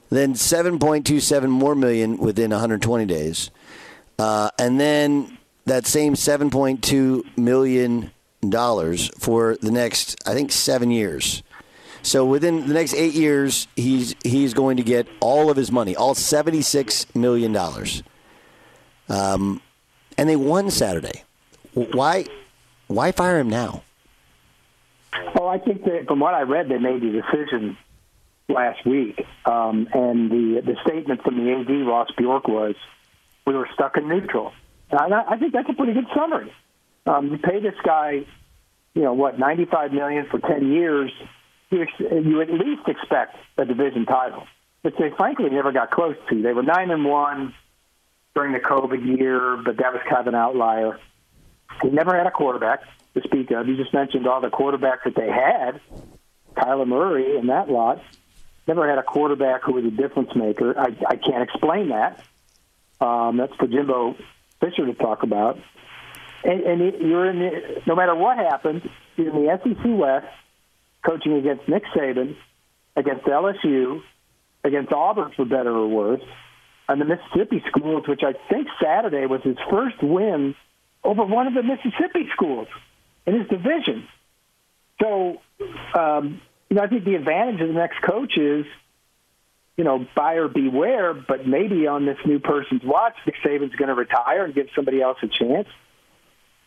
then 0.09 0.33
7.27 0.33 1.49
more 1.49 1.75
million 1.75 2.17
within 2.17 2.51
120 2.51 3.05
days, 3.05 3.51
uh, 4.19 4.49
and 4.57 4.79
then 4.79 5.37
that 5.65 5.85
same 5.85 6.13
7.2 6.13 7.37
million 7.37 8.11
dollars 8.49 9.09
for 9.17 9.57
the 9.61 9.71
next, 9.71 10.15
I 10.25 10.33
think, 10.33 10.51
seven 10.51 10.91
years. 10.91 11.43
So 12.03 12.23
within 12.23 12.67
the 12.67 12.73
next 12.73 12.93
eight 12.93 13.13
years, 13.13 13.67
he's 13.75 14.15
he's 14.23 14.53
going 14.53 14.77
to 14.77 14.83
get 14.83 15.07
all 15.19 15.49
of 15.49 15.57
his 15.57 15.71
money, 15.71 15.95
all 15.95 16.13
76 16.13 17.07
million 17.15 17.51
dollars. 17.51 18.03
Um, 19.09 19.61
and 20.17 20.29
they 20.29 20.35
won 20.35 20.69
Saturday. 20.71 21.23
Why 21.73 22.25
why 22.87 23.11
fire 23.11 23.39
him 23.39 23.49
now? 23.49 23.83
Oh, 25.37 25.47
I 25.47 25.57
think 25.57 25.83
that 25.85 26.05
from 26.07 26.19
what 26.19 26.33
I 26.33 26.41
read, 26.41 26.69
they 26.69 26.77
made 26.77 27.01
the 27.01 27.21
decision 27.21 27.77
last 28.47 28.85
week, 28.85 29.25
um, 29.45 29.87
and 29.93 30.29
the 30.31 30.61
the 30.61 30.75
statement 30.85 31.23
from 31.23 31.43
the 31.43 31.51
AD 31.51 31.87
Ross 31.87 32.09
Bjork 32.17 32.47
was, 32.47 32.75
"We 33.45 33.53
were 33.53 33.67
stuck 33.73 33.97
in 33.97 34.07
neutral." 34.07 34.53
And 34.91 35.13
I, 35.13 35.23
I 35.31 35.37
think 35.37 35.53
that's 35.53 35.69
a 35.69 35.73
pretty 35.73 35.93
good 35.93 36.07
summary. 36.15 36.53
Um, 37.07 37.29
you 37.29 37.37
pay 37.37 37.59
this 37.59 37.75
guy, 37.83 38.25
you 38.93 39.01
know, 39.01 39.13
what 39.13 39.37
ninety 39.39 39.65
five 39.65 39.91
million 39.91 40.27
for 40.29 40.39
ten 40.39 40.71
years. 40.71 41.11
You, 41.71 41.81
ex- 41.81 41.99
you 41.99 42.41
at 42.41 42.49
least 42.49 42.87
expect 42.87 43.35
a 43.57 43.65
division 43.65 44.05
title, 44.05 44.45
which 44.83 44.95
they 44.97 45.09
frankly 45.17 45.49
never 45.49 45.71
got 45.71 45.89
close 45.91 46.15
to. 46.29 46.41
They 46.41 46.53
were 46.53 46.63
nine 46.63 46.91
and 46.91 47.03
one 47.03 47.53
during 48.35 48.51
the 48.51 48.59
COVID 48.59 49.17
year, 49.17 49.57
but 49.57 49.77
that 49.77 49.93
was 49.93 50.01
kind 50.03 50.19
of 50.19 50.27
an 50.27 50.35
outlier. 50.35 50.99
He 51.81 51.89
never 51.89 52.15
had 52.15 52.27
a 52.27 52.31
quarterback 52.31 52.81
to 53.13 53.21
speak 53.23 53.49
of. 53.51 53.67
You 53.67 53.77
just 53.77 53.93
mentioned 53.93 54.27
all 54.27 54.41
the 54.41 54.49
quarterbacks 54.49 55.05
that 55.05 55.15
they 55.15 55.29
had, 55.29 55.79
Kyler 56.55 56.85
Murray 56.85 57.37
and 57.37 57.49
that 57.49 57.69
lot. 57.69 58.03
Never 58.67 58.87
had 58.89 58.97
a 58.97 59.03
quarterback 59.03 59.63
who 59.63 59.73
was 59.73 59.85
a 59.85 59.91
difference 59.91 60.35
maker. 60.35 60.77
I, 60.77 60.95
I 61.07 61.15
can't 61.15 61.43
explain 61.43 61.89
that. 61.89 62.23
Um, 62.99 63.37
that's 63.37 63.55
for 63.55 63.67
Jimbo 63.67 64.15
Fisher 64.59 64.85
to 64.85 64.93
talk 64.93 65.23
about. 65.23 65.59
And, 66.43 66.61
and 66.61 67.01
you're 67.01 67.29
in 67.29 67.39
the, 67.39 67.81
no 67.87 67.95
matter 67.95 68.15
what 68.15 68.37
happens, 68.37 68.83
you're 69.15 69.29
in 69.29 69.45
the 69.45 69.59
SEC 69.63 69.83
West, 69.85 70.27
coaching 71.05 71.33
against 71.33 71.67
Nick 71.67 71.83
Saban, 71.95 72.35
against 72.95 73.25
LSU, 73.25 74.01
against 74.63 74.91
Auburn 74.91 75.31
for 75.35 75.45
better 75.45 75.71
or 75.71 75.87
worse, 75.87 76.21
and 76.87 77.01
the 77.01 77.05
Mississippi 77.05 77.63
schools, 77.67 78.07
which 78.07 78.21
I 78.23 78.33
think 78.49 78.67
Saturday 78.81 79.25
was 79.25 79.41
his 79.43 79.57
first 79.69 80.01
win 80.01 80.55
over 81.03 81.23
one 81.23 81.47
of 81.47 81.53
the 81.53 81.63
Mississippi 81.63 82.27
schools 82.33 82.67
in 83.25 83.39
his 83.39 83.47
division. 83.47 84.07
So, 85.01 85.41
um, 85.97 86.41
you 86.69 86.75
know, 86.75 86.83
I 86.83 86.87
think 86.87 87.05
the 87.05 87.15
advantage 87.15 87.61
of 87.61 87.67
the 87.67 87.73
next 87.73 88.01
coach 88.01 88.37
is, 88.37 88.65
you 89.77 89.83
know, 89.83 90.05
buyer 90.15 90.47
beware, 90.47 91.13
but 91.13 91.47
maybe 91.47 91.87
on 91.87 92.05
this 92.05 92.17
new 92.25 92.39
person's 92.39 92.83
watch, 92.83 93.15
Nick 93.25 93.35
Saban's 93.43 93.75
going 93.75 93.89
to 93.89 93.95
retire 93.95 94.45
and 94.45 94.53
give 94.53 94.67
somebody 94.75 95.01
else 95.01 95.17
a 95.21 95.27
chance. 95.27 95.67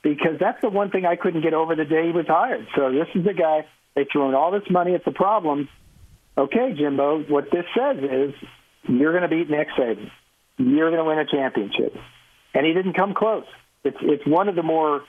Because 0.03 0.39
that's 0.39 0.61
the 0.61 0.69
one 0.69 0.91
thing 0.91 1.07
I 1.07 1.17
couldn't 1.17 1.43
get 1.43 1.55
over 1.55 1.75
the 1.75 1.85
day 1.85 2.07
he 2.07 2.13
was 2.13 2.27
hired. 2.27 2.67
So 2.77 2.93
this 2.93 3.09
is 3.15 3.25
the 3.25 3.35
guy, 3.35 3.67
they 3.97 4.05
thrown 4.05 4.35
all 4.35 4.53
this 4.53 4.69
money 4.71 4.95
at 4.95 5.05
the 5.05 5.11
problem. 5.11 5.69
Okay, 6.37 6.75
Jimbo, 6.77 7.25
what 7.25 7.51
this 7.51 7.65
says 7.77 7.97
is 7.99 8.35
you're 8.89 9.13
going 9.13 9.23
to 9.23 9.29
beat 9.29 9.51
Nick 9.51 9.69
Saban. 9.79 10.11
You're 10.57 10.91
going 10.91 11.03
to 11.03 11.05
win 11.05 11.19
a 11.19 11.27
championship. 11.27 11.97
And 12.55 12.67
he 12.67 12.73
didn't 12.73 12.95
come 12.95 13.15
close. 13.15 13.45
It's 13.85 13.97
it's 14.01 14.27
one 14.27 14.49
of 14.49 14.57
the 14.57 14.63
more 14.63 15.03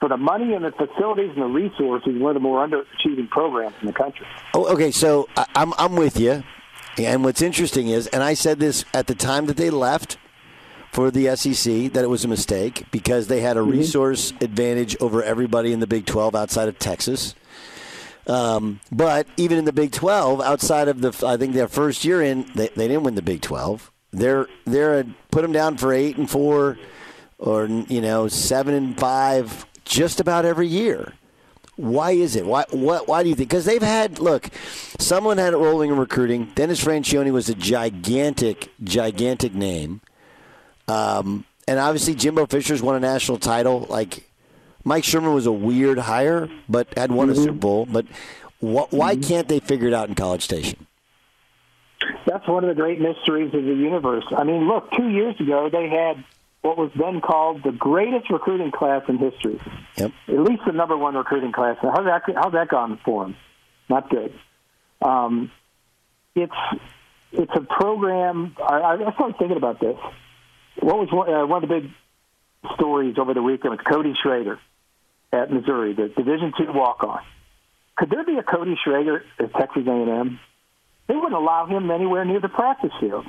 for 0.00 0.08
the 0.08 0.16
money 0.16 0.54
and 0.54 0.64
the 0.64 0.72
facilities 0.72 1.30
and 1.30 1.42
the 1.42 1.46
resources, 1.46 2.20
one 2.20 2.30
of 2.30 2.34
the 2.34 2.40
more 2.40 2.66
underachieving 2.66 3.30
programs 3.30 3.74
in 3.80 3.86
the 3.86 3.92
country. 3.92 4.26
Oh, 4.54 4.72
okay, 4.74 4.90
so 4.90 5.28
I'm 5.54 5.72
I'm 5.78 5.96
with 5.96 6.20
you. 6.20 6.44
And 6.98 7.24
what's 7.24 7.42
interesting 7.42 7.88
is, 7.88 8.08
and 8.08 8.22
I 8.22 8.34
said 8.34 8.58
this 8.58 8.84
at 8.92 9.06
the 9.06 9.14
time 9.14 9.46
that 9.46 9.56
they 9.56 9.70
left 9.70 10.18
for 10.92 11.10
the 11.10 11.34
SEC 11.36 11.92
that 11.92 12.02
it 12.02 12.10
was 12.10 12.24
a 12.24 12.28
mistake 12.28 12.86
because 12.90 13.28
they 13.28 13.40
had 13.40 13.56
a 13.56 13.60
mm-hmm. 13.60 13.70
resource 13.70 14.32
advantage 14.40 14.96
over 15.00 15.22
everybody 15.22 15.72
in 15.72 15.80
the 15.80 15.86
Big 15.86 16.06
12 16.06 16.34
outside 16.34 16.68
of 16.68 16.78
Texas. 16.78 17.34
Um, 18.28 18.80
but 18.92 19.26
even 19.36 19.58
in 19.58 19.64
the 19.64 19.72
Big 19.72 19.90
12, 19.90 20.40
outside 20.42 20.88
of 20.88 21.00
the, 21.00 21.26
I 21.26 21.36
think 21.38 21.54
their 21.54 21.68
first 21.68 22.04
year 22.04 22.22
in, 22.22 22.46
they, 22.54 22.68
they 22.68 22.86
didn't 22.86 23.04
win 23.04 23.14
the 23.14 23.22
Big 23.22 23.40
12. 23.40 23.90
They're 24.10 24.46
they're 24.64 25.00
a, 25.00 25.04
put 25.30 25.42
them 25.42 25.52
down 25.52 25.76
for 25.76 25.92
eight 25.92 26.16
and 26.16 26.28
four, 26.30 26.78
or 27.38 27.66
you 27.66 28.00
know 28.00 28.28
seven 28.28 28.74
and 28.74 28.98
five, 28.98 29.66
just 29.84 30.18
about 30.18 30.44
every 30.44 30.66
year. 30.66 31.12
Why 31.76 32.12
is 32.12 32.34
it? 32.34 32.46
Why 32.46 32.64
what? 32.70 33.06
Why 33.06 33.22
do 33.22 33.28
you 33.28 33.34
think? 33.34 33.50
Because 33.50 33.66
they've 33.66 33.82
had 33.82 34.18
look, 34.18 34.48
someone 34.98 35.36
had 35.36 35.52
it 35.52 35.58
rolling 35.58 35.90
in 35.90 35.98
recruiting. 35.98 36.46
Dennis 36.54 36.82
Franchione 36.82 37.30
was 37.32 37.50
a 37.50 37.54
gigantic, 37.54 38.70
gigantic 38.82 39.54
name, 39.54 40.00
um, 40.88 41.44
and 41.68 41.78
obviously 41.78 42.14
Jimbo 42.14 42.46
Fisher's 42.46 42.80
won 42.80 42.96
a 42.96 43.00
national 43.00 43.38
title. 43.38 43.80
Like 43.90 44.27
Mike 44.84 45.04
Sherman 45.04 45.34
was 45.34 45.46
a 45.46 45.52
weird 45.52 45.98
hire, 45.98 46.48
but 46.68 46.96
had 46.96 47.12
won 47.12 47.30
a 47.30 47.34
Super 47.34 47.52
Bowl. 47.52 47.86
But 47.86 48.06
wh- 48.60 48.92
why 48.92 49.16
can't 49.16 49.48
they 49.48 49.60
figure 49.60 49.88
it 49.88 49.94
out 49.94 50.08
in 50.08 50.14
College 50.14 50.42
Station? 50.42 50.86
That's 52.26 52.46
one 52.46 52.64
of 52.64 52.68
the 52.68 52.80
great 52.80 53.00
mysteries 53.00 53.52
of 53.54 53.64
the 53.64 53.74
universe. 53.74 54.24
I 54.36 54.44
mean, 54.44 54.68
look, 54.68 54.90
two 54.92 55.08
years 55.08 55.38
ago 55.40 55.68
they 55.70 55.88
had 55.88 56.24
what 56.62 56.76
was 56.76 56.90
then 56.96 57.20
called 57.20 57.62
the 57.62 57.72
greatest 57.72 58.30
recruiting 58.30 58.70
class 58.70 59.02
in 59.08 59.18
history. 59.18 59.60
Yep. 59.96 60.12
At 60.28 60.40
least 60.40 60.62
the 60.66 60.72
number 60.72 60.96
one 60.96 61.14
recruiting 61.14 61.52
class. 61.52 61.76
Now, 61.82 61.92
how's 61.94 62.04
that? 62.04 62.22
How's 62.36 62.52
that 62.52 62.68
gone 62.68 62.98
for 63.04 63.24
them? 63.24 63.36
Not 63.88 64.10
good. 64.10 64.32
Um, 65.02 65.50
it's 66.34 66.52
it's 67.32 67.52
a 67.54 67.60
program. 67.60 68.56
I, 68.58 69.04
I 69.06 69.12
started 69.14 69.38
thinking 69.38 69.56
about 69.56 69.80
this. 69.80 69.96
What 70.80 70.98
was 70.98 71.08
one, 71.12 71.32
uh, 71.32 71.46
one 71.46 71.62
of 71.62 71.68
the 71.68 71.80
big 71.80 71.90
stories 72.74 73.16
over 73.18 73.34
the 73.34 73.42
weekend 73.42 73.70
was 73.72 73.80
Cody 73.88 74.14
Schrader 74.22 74.58
at 75.32 75.50
Missouri, 75.52 75.94
the 75.94 76.08
Division 76.08 76.52
two 76.56 76.72
walk 76.72 77.02
on. 77.04 77.20
Could 77.96 78.10
there 78.10 78.24
be 78.24 78.36
a 78.38 78.42
Cody 78.42 78.76
Schrader 78.84 79.24
at 79.38 79.52
Texas 79.54 79.82
A&M? 79.86 80.38
They 81.08 81.14
wouldn't 81.14 81.34
allow 81.34 81.66
him 81.66 81.90
anywhere 81.90 82.24
near 82.24 82.40
the 82.40 82.48
practice 82.48 82.92
field. 83.00 83.26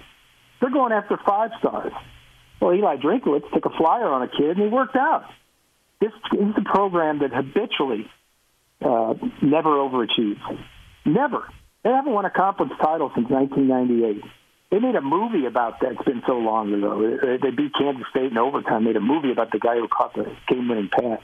They're 0.61 0.69
going 0.69 0.91
after 0.91 1.17
five 1.25 1.51
stars. 1.59 1.93
Well, 2.61 2.73
Eli 2.73 2.97
Drinkwitz 2.97 3.49
took 3.53 3.65
a 3.65 3.69
flyer 3.77 4.07
on 4.07 4.21
a 4.23 4.27
kid 4.27 4.57
and 4.57 4.59
he 4.59 4.67
worked 4.67 4.95
out. 4.95 5.23
This 6.01 6.11
is 6.33 6.53
a 6.57 6.61
program 6.69 7.19
that 7.19 7.31
habitually 7.33 8.09
uh, 8.81 9.13
never 9.41 9.69
overachieves. 9.69 10.39
Never. 11.05 11.43
They 11.83 11.89
haven't 11.89 12.11
won 12.11 12.25
a 12.25 12.29
conference 12.29 12.73
title 12.81 13.11
since 13.15 13.29
1998. 13.29 14.23
They 14.71 14.79
made 14.79 14.95
a 14.95 15.01
movie 15.01 15.45
about 15.45 15.79
that. 15.79 15.93
It's 15.93 16.03
been 16.03 16.21
so 16.27 16.33
long 16.37 16.73
ago. 16.73 17.01
They- 17.01 17.37
They 17.37 17.51
beat 17.55 17.71
Kansas 17.73 18.05
State 18.11 18.31
in 18.31 18.37
overtime. 18.37 18.83
Made 18.83 18.97
a 18.97 19.01
movie 19.01 19.31
about 19.31 19.51
the 19.51 19.59
guy 19.59 19.75
who 19.75 19.87
caught 19.87 20.13
the 20.13 20.25
game-winning 20.47 20.89
pass. 20.91 21.21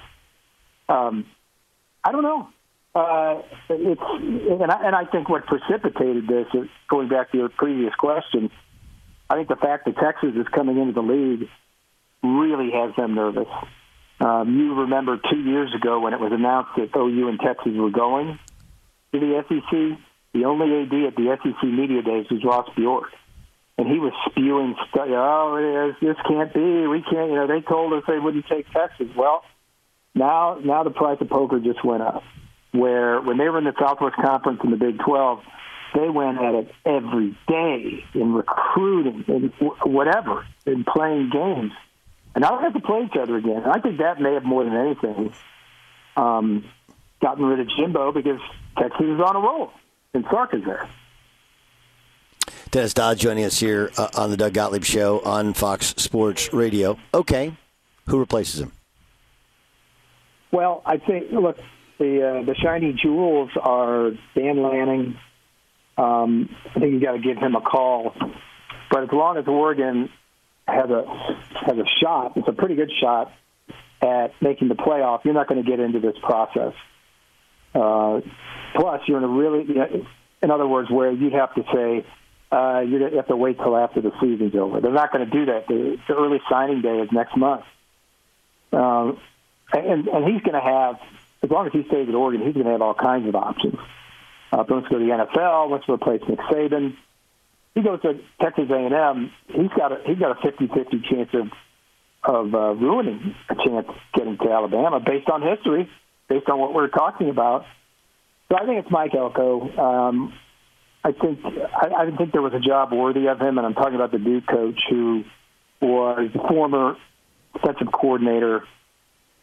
Um, 0.90 1.26
I 2.04 2.12
don't 2.12 2.24
know. 2.24 2.50
Uh, 2.96 3.42
it's 3.70 4.02
and 4.02 4.72
I, 4.72 4.86
and 4.86 4.96
I 4.96 5.06
think 5.06 5.28
what 5.28 5.46
precipitated 5.46 6.28
this, 6.28 6.48
is, 6.54 6.70
going 6.88 7.10
back 7.10 7.32
to 7.32 7.38
your 7.38 7.50
previous 7.50 7.94
question, 7.96 8.50
I 9.30 9.36
think 9.36 9.50
the 9.50 9.58
fact 9.58 9.86
that 9.86 9.98
Texas 9.98 10.34
is 10.36 10.48
coming 10.54 10.78
into 10.78 10.94
the 10.94 11.02
league 11.02 11.50
really 12.24 12.72
has 12.72 12.96
them 12.96 13.16
nervous. 13.16 13.48
Um, 14.22 14.58
you 14.58 14.76
remember 14.76 15.20
two 15.30 15.42
years 15.42 15.74
ago 15.76 16.00
when 16.00 16.14
it 16.14 16.22
was 16.22 16.32
announced 16.32 16.72
that 16.78 16.98
OU 16.98 17.28
and 17.28 17.40
Texas 17.40 17.74
were 17.76 17.90
going 17.90 18.40
to 19.12 19.20
the 19.20 19.44
SEC. 19.50 20.00
The 20.34 20.46
only 20.46 20.84
AD 20.84 20.94
at 21.08 21.16
the 21.16 21.38
SEC 21.44 21.64
media 21.64 22.02
days 22.02 22.28
was 22.32 22.44
Ross 22.44 22.70
Bjork, 22.78 23.10
and 23.78 23.88
he 23.88 24.00
was 24.00 24.14
spewing 24.30 24.76
stuff. 24.90 25.08
Oh, 25.10 25.56
it 25.60 25.90
is 25.90 25.96
this 26.02 26.18
can't 26.28 26.54
be. 26.54 26.88
We 26.88 27.02
can't. 27.02 27.30
You 27.30 27.36
know, 27.36 27.48
they 27.48 27.62
told 27.62 27.92
us 27.94 28.04
they 28.08 28.20
wouldn't 28.20 28.48
take 28.48 28.72
Texas. 28.72 29.08
Well, 29.18 29.44
now 30.16 30.58
now 30.64 30.84
the 30.84 30.90
price 30.90 31.18
of 31.22 31.30
poker 31.30 31.60
just 31.60 31.84
went 31.84 32.02
up. 32.02 32.24
Where 32.72 33.22
when 33.22 33.38
they 33.38 33.48
were 33.48 33.60
in 33.60 33.64
the 33.64 33.74
Southwest 33.80 34.16
Conference 34.16 34.60
in 34.64 34.72
the 34.72 34.78
Big 34.78 35.00
12, 35.00 35.40
they 35.96 36.10
went 36.10 36.40
at 36.40 36.56
it 36.56 36.72
every 36.86 37.38
day 37.48 38.04
in 38.14 38.34
recruiting 38.34 39.24
and 39.28 39.54
whatever 39.84 40.46
in 40.66 40.84
playing 40.84 41.30
games. 41.32 41.72
And 42.34 42.42
now 42.42 42.58
they 42.58 42.64
have 42.64 42.74
to 42.74 42.82
play 42.82 43.04
each 43.06 43.18
other 43.18 43.38
again. 43.38 43.64
And 43.64 43.72
I 43.72 43.80
think 43.80 44.00
that 44.00 44.20
may 44.20 44.34
have 44.34 44.44
more 44.44 44.66
than 44.66 44.76
anything 44.76 45.34
um, 46.18 46.66
gotten 47.22 47.46
rid 47.46 47.62
of 47.62 47.70
Jimbo 47.78 48.12
because 48.12 48.42
Texas 48.78 49.06
is 49.06 49.22
on 49.22 49.36
a 49.38 49.40
roll 49.40 49.72
and 50.14 50.26
Sark 50.30 50.54
is 50.54 50.64
there. 50.66 50.88
Dennis 52.72 52.94
Dodd 52.94 53.18
joining 53.18 53.46
us 53.46 53.58
here 53.58 53.90
uh, 53.98 54.10
on 54.16 54.32
the 54.32 54.38
Doug 54.38 54.54
Gottlieb 54.54 54.84
Show 54.84 55.22
on 55.22 55.54
Fox 55.54 55.94
Sports 55.98 56.52
Radio. 56.54 56.98
Okay, 57.14 57.56
who 58.08 58.20
replaces 58.20 58.60
him? 58.60 58.74
Well, 60.56 60.82
I 60.86 61.00
think 61.00 61.34
look 61.34 61.58
the 62.00 62.40
uh, 62.40 62.46
the 62.46 62.56
shiny 62.56 62.94
jewels 62.94 63.50
are 63.62 64.12
Dan 64.36 64.64
Lanning. 64.64 65.18
Um, 65.98 66.50
I 66.74 66.80
think 66.80 66.94
you 66.94 67.02
got 67.02 67.12
to 67.12 67.20
give 67.20 67.38
him 67.38 67.56
a 67.56 67.62
call. 67.62 68.14
But 68.90 69.04
as 69.04 69.10
long 69.12 69.36
as 69.36 69.46
Oregon 69.50 70.10
has 70.66 70.90
a 70.90 71.04
has 71.60 71.78
a 71.78 71.84
shot, 72.02 72.38
it's 72.38 72.48
a 72.48 72.54
pretty 72.54 72.76
good 72.76 72.90
shot 73.02 73.34
at 74.02 74.32
making 74.42 74.70
the 74.70 74.76
playoff. 74.76 75.26
You're 75.26 75.34
not 75.34 75.50
going 75.50 75.62
to 75.62 75.70
get 75.70 75.82
into 75.82 76.00
this 76.00 76.16
process. 76.24 76.72
Uh, 77.74 78.22
plus, 78.78 79.02
you're 79.10 79.18
in 79.18 79.26
a 79.26 79.28
really, 79.28 79.66
you 79.68 79.76
know, 79.76 80.06
in 80.42 80.52
other 80.52 80.68
words, 80.68 80.90
where 80.90 81.12
you'd 81.12 81.34
have 81.34 81.54
to 81.56 81.64
say 81.74 82.06
uh, 82.56 82.80
you 82.80 83.10
have 83.18 83.28
to 83.28 83.36
wait 83.36 83.58
till 83.58 83.76
after 83.76 84.00
the 84.00 84.12
season's 84.22 84.56
over. 84.56 84.80
They're 84.80 84.94
not 84.94 85.12
going 85.12 85.30
to 85.30 85.32
do 85.32 85.48
that. 85.48 85.68
The, 85.68 85.98
the 86.08 86.14
early 86.14 86.40
signing 86.50 86.82
day 86.82 87.00
is 87.00 87.10
next 87.12 87.36
month, 87.36 87.66
um, 88.72 89.20
and 89.74 90.08
and 90.08 90.26
he's 90.26 90.42
going 90.42 90.54
to 90.54 90.62
have 90.62 91.00
as 91.44 91.50
long 91.50 91.68
as 91.68 91.74
he 91.74 91.84
stays 91.88 92.10
at 92.10 92.16
Oregon, 92.16 92.46
he's 92.46 92.54
going 92.54 92.66
to 92.66 92.72
have 92.72 92.82
all 92.82 92.94
kinds 92.94 93.28
of 93.28 93.36
options. 93.36 93.76
Uh, 94.52 94.62
if 94.62 94.68
he 94.68 94.74
wants 94.74 94.90
to 94.90 94.96
go 94.96 95.00
to 95.00 95.06
the 95.06 95.12
NFL, 95.12 95.70
wants 95.70 95.86
to 95.86 95.94
replace 95.94 96.22
Nick 96.28 96.40
Saban. 96.40 96.96
He 97.74 97.82
goes 97.82 98.02
to 98.02 98.20
Texas 98.42 98.70
A&M. 98.70 99.32
He's 99.48 99.72
got 99.76 99.92
a 99.92 100.02
he's 100.06 100.18
got 100.18 100.32
a 100.32 100.48
50-50 100.48 101.04
chance 101.10 101.30
of 101.34 101.52
of 102.24 102.56
uh, 102.56 102.74
ruining 102.74 103.36
a 103.50 103.56
chance 103.56 103.88
getting 104.14 104.38
to 104.38 104.52
Alabama 104.52 105.00
based 105.00 105.30
on 105.30 105.42
history, 105.42 105.90
based 106.28 106.50
on 106.50 106.60
what 106.60 106.74
we're 106.74 106.88
talking 106.88 107.30
about. 107.30 107.66
So 108.50 108.58
I 108.58 108.66
think 108.66 108.84
it's 108.84 108.92
Mike 108.92 109.14
Elko. 109.14 109.78
Um, 109.78 110.34
I 111.04 111.12
think 111.12 111.40
I, 111.46 112.06
didn't 112.06 112.18
think 112.18 112.32
there 112.32 112.42
was 112.42 112.54
a 112.54 112.60
job 112.60 112.92
worthy 112.92 113.28
of 113.28 113.40
him, 113.40 113.58
and 113.58 113.68
I'm 113.68 113.76
talking 113.76 113.96
about 113.96 114.12
the 114.12 114.18
Duke 114.18 114.48
coach 114.48 114.80
who 114.90 115.24
was 115.82 116.30
the 116.34 116.40
former 116.40 116.98
defensive 117.54 117.92
coordinator 117.92 118.64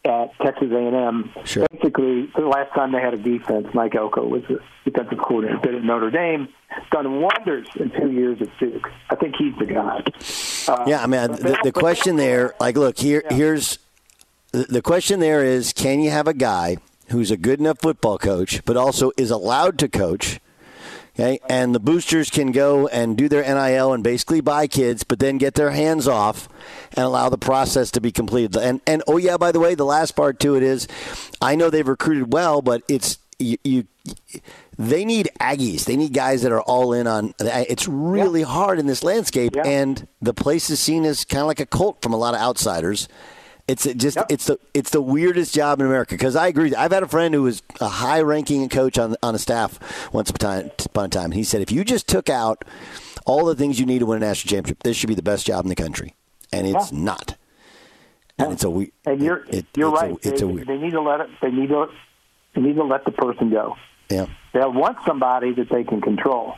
at 0.05 0.37
Texas 0.39 0.69
A&M. 0.71 1.31
Sure. 1.45 1.65
Basically, 1.71 2.29
the 2.35 2.45
last 2.45 2.73
time 2.73 2.91
they 2.91 2.99
had 2.99 3.13
a 3.13 3.17
defense, 3.17 3.67
Mike 3.73 3.95
Elko 3.95 4.27
was 4.27 4.43
the 4.49 4.59
defensive 4.85 5.19
coordinator. 5.19 5.59
Did 5.63 5.75
at 5.75 5.83
Notre 5.83 6.11
Dame, 6.11 6.49
done 6.91 7.21
wonders 7.21 7.67
in 7.79 7.89
two 7.91 8.11
years 8.11 8.41
at 8.41 8.49
Duke. 8.59 8.89
I 9.09 9.15
think 9.15 9.35
he's 9.37 9.53
the 9.57 9.65
guy. 9.65 10.03
Uh, 10.67 10.83
yeah, 10.87 11.03
I 11.03 11.07
mean, 11.07 11.31
the, 11.31 11.57
the 11.63 11.71
question 11.71 12.17
there, 12.17 12.53
like, 12.59 12.75
look, 12.75 12.97
here, 12.97 13.23
yeah. 13.29 13.37
here's 13.37 13.79
the 14.51 14.81
question 14.81 15.19
there 15.19 15.43
is, 15.43 15.73
can 15.73 15.99
you 15.99 16.11
have 16.11 16.27
a 16.27 16.33
guy 16.33 16.77
who's 17.09 17.31
a 17.31 17.37
good 17.37 17.59
enough 17.59 17.79
football 17.81 18.17
coach, 18.17 18.63
but 18.65 18.77
also 18.77 19.11
is 19.17 19.31
allowed 19.31 19.79
to 19.79 19.87
coach? 19.87 20.39
Okay, 21.15 21.39
and 21.47 21.75
the 21.75 21.79
boosters 21.79 22.31
can 22.31 22.51
go 22.51 22.87
and 22.87 23.15
do 23.15 23.29
their 23.29 23.43
NIL 23.43 23.93
and 23.93 24.03
basically 24.03 24.41
buy 24.41 24.65
kids, 24.65 25.03
but 25.03 25.19
then 25.19 25.37
get 25.37 25.53
their 25.53 25.69
hands 25.69 26.07
off 26.07 26.49
and 26.93 27.05
allow 27.05 27.29
the 27.29 27.37
process 27.37 27.91
to 27.91 28.01
be 28.01 28.11
completed. 28.11 28.57
And 28.57 28.81
and 28.87 29.03
oh 29.05 29.17
yeah, 29.17 29.37
by 29.37 29.51
the 29.51 29.59
way, 29.59 29.75
the 29.75 29.85
last 29.85 30.15
part 30.15 30.39
to 30.39 30.55
it 30.55 30.63
is, 30.63 30.87
I 31.39 31.55
know 31.55 31.69
they've 31.69 31.87
recruited 31.87 32.33
well, 32.33 32.63
but 32.63 32.81
it's 32.87 33.19
you, 33.37 33.57
you 33.63 33.87
they 34.79 35.05
need 35.05 35.29
Aggies. 35.39 35.85
They 35.85 35.95
need 35.95 36.13
guys 36.13 36.41
that 36.41 36.51
are 36.51 36.61
all 36.61 36.93
in 36.93 37.05
on. 37.05 37.35
It's 37.39 37.87
really 37.87 38.39
yeah. 38.41 38.47
hard 38.47 38.79
in 38.79 38.87
this 38.87 39.03
landscape, 39.03 39.55
yeah. 39.55 39.67
and 39.67 40.07
the 40.19 40.33
place 40.33 40.69
is 40.69 40.79
seen 40.79 41.05
as 41.05 41.25
kind 41.25 41.41
of 41.41 41.47
like 41.47 41.59
a 41.59 41.67
cult 41.67 42.01
from 42.01 42.13
a 42.13 42.17
lot 42.17 42.33
of 42.33 42.41
outsiders. 42.41 43.07
It's 43.65 43.85
just 43.85 44.17
yep. 44.17 44.25
it's 44.29 44.47
the 44.47 44.59
it's 44.73 44.89
the 44.89 45.01
weirdest 45.01 45.55
job 45.55 45.79
in 45.79 45.85
America 45.85 46.15
because 46.15 46.35
I 46.35 46.47
agree. 46.47 46.75
I've 46.75 46.91
had 46.91 47.01
a 47.03 47.07
friend 47.07 47.33
who 47.33 47.43
was 47.43 47.63
a 47.79 47.87
high 47.87 48.19
ranking 48.19 48.67
coach 48.67 48.97
on 48.97 49.15
on 49.23 49.35
a 49.35 49.39
staff 49.39 50.13
once 50.13 50.29
upon 50.29 50.71
a 50.95 51.07
time. 51.07 51.31
He 51.31 51.45
said 51.45 51.61
if 51.61 51.71
you 51.71 51.85
just 51.85 52.07
took 52.07 52.29
out 52.29 52.65
all 53.25 53.45
the 53.45 53.55
things 53.55 53.79
you 53.79 53.85
need 53.85 53.99
to 53.99 54.05
win 54.05 54.21
a 54.21 54.25
national 54.25 54.49
championship, 54.49 54.83
this 54.83 54.97
should 54.97 55.07
be 55.07 55.15
the 55.15 55.23
best 55.23 55.45
job 55.47 55.63
in 55.63 55.69
the 55.69 55.75
country, 55.75 56.13
and 56.51 56.67
it's 56.67 56.91
yeah. 56.91 56.99
not. 56.99 57.37
And 58.37 58.49
yeah. 58.49 58.53
it's 58.53 58.63
a 58.65 58.69
we. 58.69 58.91
And 59.05 59.21
you're 59.21 59.45
it, 59.47 59.65
you're 59.77 59.91
right. 59.91 60.11
A, 60.11 60.27
it's 60.27 60.41
they, 60.41 60.45
a 60.45 60.47
weird. 60.47 60.67
They 60.67 60.77
need 60.77 60.91
to 60.91 61.01
let 61.01 61.21
it. 61.21 61.29
They 61.41 61.51
need 61.51 61.69
to. 61.69 61.87
They 62.55 62.61
need 62.61 62.75
to 62.75 62.83
let 62.83 63.05
the 63.05 63.11
person 63.11 63.49
go. 63.49 63.77
Yeah. 64.09 64.27
They'll 64.53 64.73
want 64.73 64.97
somebody 65.05 65.53
that 65.53 65.69
they 65.69 65.83
can 65.83 66.01
control. 66.01 66.55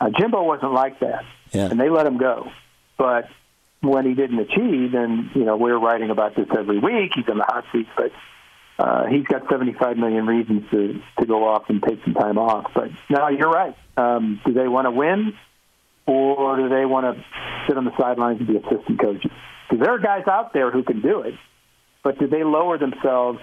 Uh, 0.00 0.10
Jimbo 0.10 0.42
wasn't 0.42 0.72
like 0.74 1.00
that, 1.00 1.24
yeah. 1.52 1.66
and 1.70 1.80
they 1.80 1.88
let 1.88 2.06
him 2.06 2.18
go. 2.18 2.50
But 2.98 3.28
when 3.80 4.06
he 4.06 4.14
didn't 4.14 4.38
achieve, 4.40 4.94
and 4.94 5.30
you 5.34 5.44
know 5.44 5.56
we're 5.56 5.78
writing 5.78 6.10
about 6.10 6.34
this 6.34 6.48
every 6.56 6.78
week. 6.78 7.12
He's 7.14 7.28
in 7.28 7.38
the 7.38 7.44
hot 7.44 7.64
seat, 7.72 7.86
but 7.96 8.12
uh, 8.78 9.06
he's 9.06 9.24
got 9.24 9.48
75 9.48 9.96
million 9.96 10.26
reasons 10.26 10.68
to 10.70 11.00
to 11.20 11.26
go 11.26 11.46
off 11.48 11.68
and 11.68 11.82
take 11.82 12.02
some 12.04 12.14
time 12.14 12.38
off. 12.38 12.70
But 12.74 12.90
no, 13.08 13.28
you're 13.28 13.50
right. 13.50 13.76
Um, 13.96 14.40
do 14.44 14.52
they 14.52 14.68
want 14.68 14.86
to 14.86 14.90
win, 14.90 15.34
or 16.06 16.56
do 16.56 16.68
they 16.68 16.84
want 16.84 17.16
to 17.16 17.24
sit 17.66 17.76
on 17.76 17.84
the 17.84 17.96
sidelines 17.96 18.40
and 18.40 18.48
be 18.48 18.56
assistant 18.56 19.00
coaches? 19.00 19.30
Because 19.68 19.84
there 19.84 19.94
are 19.94 19.98
guys 19.98 20.26
out 20.26 20.52
there 20.52 20.70
who 20.70 20.82
can 20.82 21.00
do 21.00 21.20
it, 21.22 21.34
but 22.02 22.18
do 22.18 22.26
they 22.26 22.44
lower 22.44 22.78
themselves? 22.78 23.38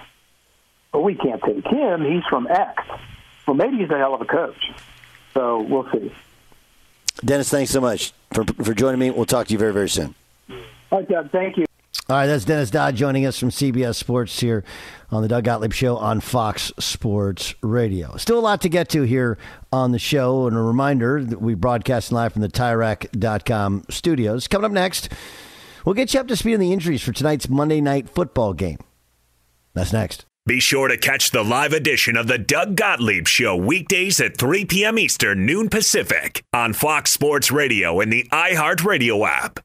Well, 0.93 1.03
we 1.03 1.15
can't 1.15 1.41
take 1.43 1.65
him. 1.67 2.03
He's 2.03 2.23
from 2.29 2.47
X. 2.47 2.83
Well, 3.45 3.55
maybe 3.55 3.77
he's 3.77 3.89
a 3.89 3.97
hell 3.97 4.15
of 4.15 4.21
a 4.21 4.25
coach. 4.25 4.71
So 5.33 5.61
we'll 5.61 5.89
see. 5.91 6.11
Dennis, 7.23 7.49
thanks 7.49 7.71
so 7.71 7.81
much 7.81 8.13
for, 8.33 8.43
for 8.45 8.73
joining 8.73 8.99
me. 8.99 9.11
We'll 9.11 9.25
talk 9.25 9.47
to 9.47 9.53
you 9.53 9.59
very, 9.59 9.73
very 9.73 9.89
soon. 9.89 10.15
All 10.91 10.99
right, 10.99 11.09
Doug. 11.09 11.31
Thank 11.31 11.57
you. 11.57 11.65
All 12.07 12.17
right, 12.17 12.27
that's 12.27 12.45
Dennis 12.45 12.69
Dodd 12.69 12.95
joining 12.95 13.25
us 13.25 13.39
from 13.39 13.49
CBS 13.49 13.95
Sports 13.95 14.39
here 14.39 14.63
on 15.09 15.23
the 15.23 15.27
Doug 15.27 15.43
Gottlieb 15.43 15.73
Show 15.73 15.97
on 15.97 16.19
Fox 16.19 16.71
Sports 16.77 17.55
Radio. 17.63 18.15
Still 18.17 18.37
a 18.37 18.41
lot 18.41 18.61
to 18.61 18.69
get 18.69 18.89
to 18.89 19.01
here 19.01 19.39
on 19.71 19.91
the 19.91 19.97
show, 19.97 20.45
and 20.45 20.55
a 20.55 20.61
reminder 20.61 21.23
that 21.23 21.41
we 21.41 21.55
broadcast 21.55 22.11
live 22.11 22.33
from 22.33 22.43
the 22.43 22.47
TireRack.com 22.47 23.85
studios. 23.89 24.47
Coming 24.47 24.65
up 24.65 24.71
next, 24.71 25.11
we'll 25.83 25.95
get 25.95 26.13
you 26.13 26.19
up 26.19 26.27
to 26.27 26.35
speed 26.35 26.53
on 26.53 26.59
the 26.59 26.71
injuries 26.71 27.01
for 27.01 27.11
tonight's 27.11 27.49
Monday 27.49 27.81
night 27.81 28.07
football 28.07 28.53
game. 28.53 28.77
That's 29.73 29.91
next. 29.91 30.25
Be 30.45 30.59
sure 30.59 30.87
to 30.87 30.97
catch 30.99 31.31
the 31.31 31.43
live 31.43 31.73
edition 31.73 32.17
of 32.17 32.27
the 32.27 32.37
Doug 32.37 32.75
Gottlieb 32.75 33.27
Show 33.27 33.55
weekdays 33.55 34.21
at 34.21 34.37
3 34.37 34.65
p.m. 34.65 34.99
Eastern, 34.99 35.43
noon 35.47 35.69
Pacific 35.69 36.43
on 36.53 36.73
Fox 36.73 37.09
Sports 37.09 37.49
Radio 37.51 37.99
and 37.99 38.13
the 38.13 38.27
iHeartRadio 38.31 39.27
app. 39.27 39.64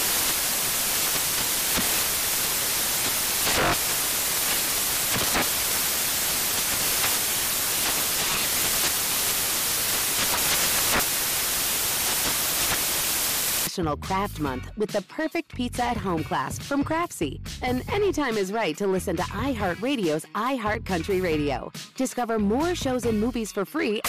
National 13.81 13.97
Craft 13.97 14.39
Month 14.39 14.71
with 14.77 14.91
the 14.91 15.01
perfect 15.01 15.55
pizza 15.55 15.83
at 15.83 15.97
home 15.97 16.23
class 16.23 16.59
from 16.59 16.83
Craftsy. 16.83 17.39
And 17.63 17.83
anytime 17.91 18.37
is 18.37 18.51
right 18.51 18.77
to 18.77 18.85
listen 18.85 19.15
to 19.15 19.23
iHeartRadio's 19.23 20.23
iHeart 20.35 20.85
Country 20.85 21.19
Radio. 21.19 21.71
Discover 21.95 22.37
more 22.37 22.75
shows 22.75 23.05
and 23.05 23.19
movies 23.19 23.51
for 23.51 23.65
free. 23.65 24.01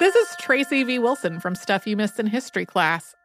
This 0.00 0.14
is 0.14 0.28
Tracy 0.40 0.82
V. 0.84 0.98
Wilson 0.98 1.40
from 1.40 1.54
Stuff 1.54 1.86
You 1.86 1.96
Missed 1.96 2.18
in 2.18 2.28
History 2.28 2.64
class. 2.64 3.14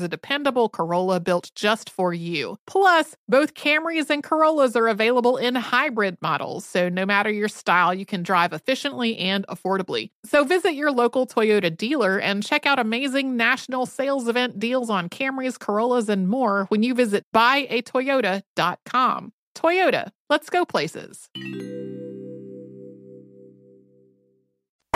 a 0.00 0.08
dependable 0.08 0.68
Corolla 0.68 1.20
built 1.20 1.50
just 1.54 1.90
for 1.90 2.12
you. 2.12 2.58
Plus, 2.66 3.16
both 3.28 3.54
Camrys 3.54 4.10
and 4.10 4.22
Corollas 4.22 4.76
are 4.76 4.88
available 4.88 5.36
in 5.36 5.54
hybrid 5.54 6.16
models, 6.20 6.64
so 6.64 6.88
no 6.88 7.04
matter 7.06 7.30
your 7.30 7.48
style, 7.48 7.94
you 7.94 8.06
can 8.06 8.22
drive 8.22 8.52
efficiently 8.52 9.16
and 9.18 9.46
affordably. 9.48 10.10
So 10.24 10.44
visit 10.44 10.74
your 10.74 10.92
local 10.92 11.26
Toyota 11.26 11.76
dealer 11.76 12.18
and 12.18 12.42
check 12.42 12.66
out 12.66 12.78
amazing 12.78 13.36
national 13.36 13.86
sales 13.86 14.28
event 14.28 14.58
deals 14.58 14.90
on 14.90 15.08
Camrys, 15.08 15.58
Corollas, 15.58 16.08
and 16.08 16.28
more 16.28 16.66
when 16.68 16.82
you 16.82 16.94
visit 16.94 17.24
buyatoyota.com. 17.34 19.32
Toyota, 19.54 20.10
let's 20.28 20.50
go 20.50 20.64
places. 20.64 21.28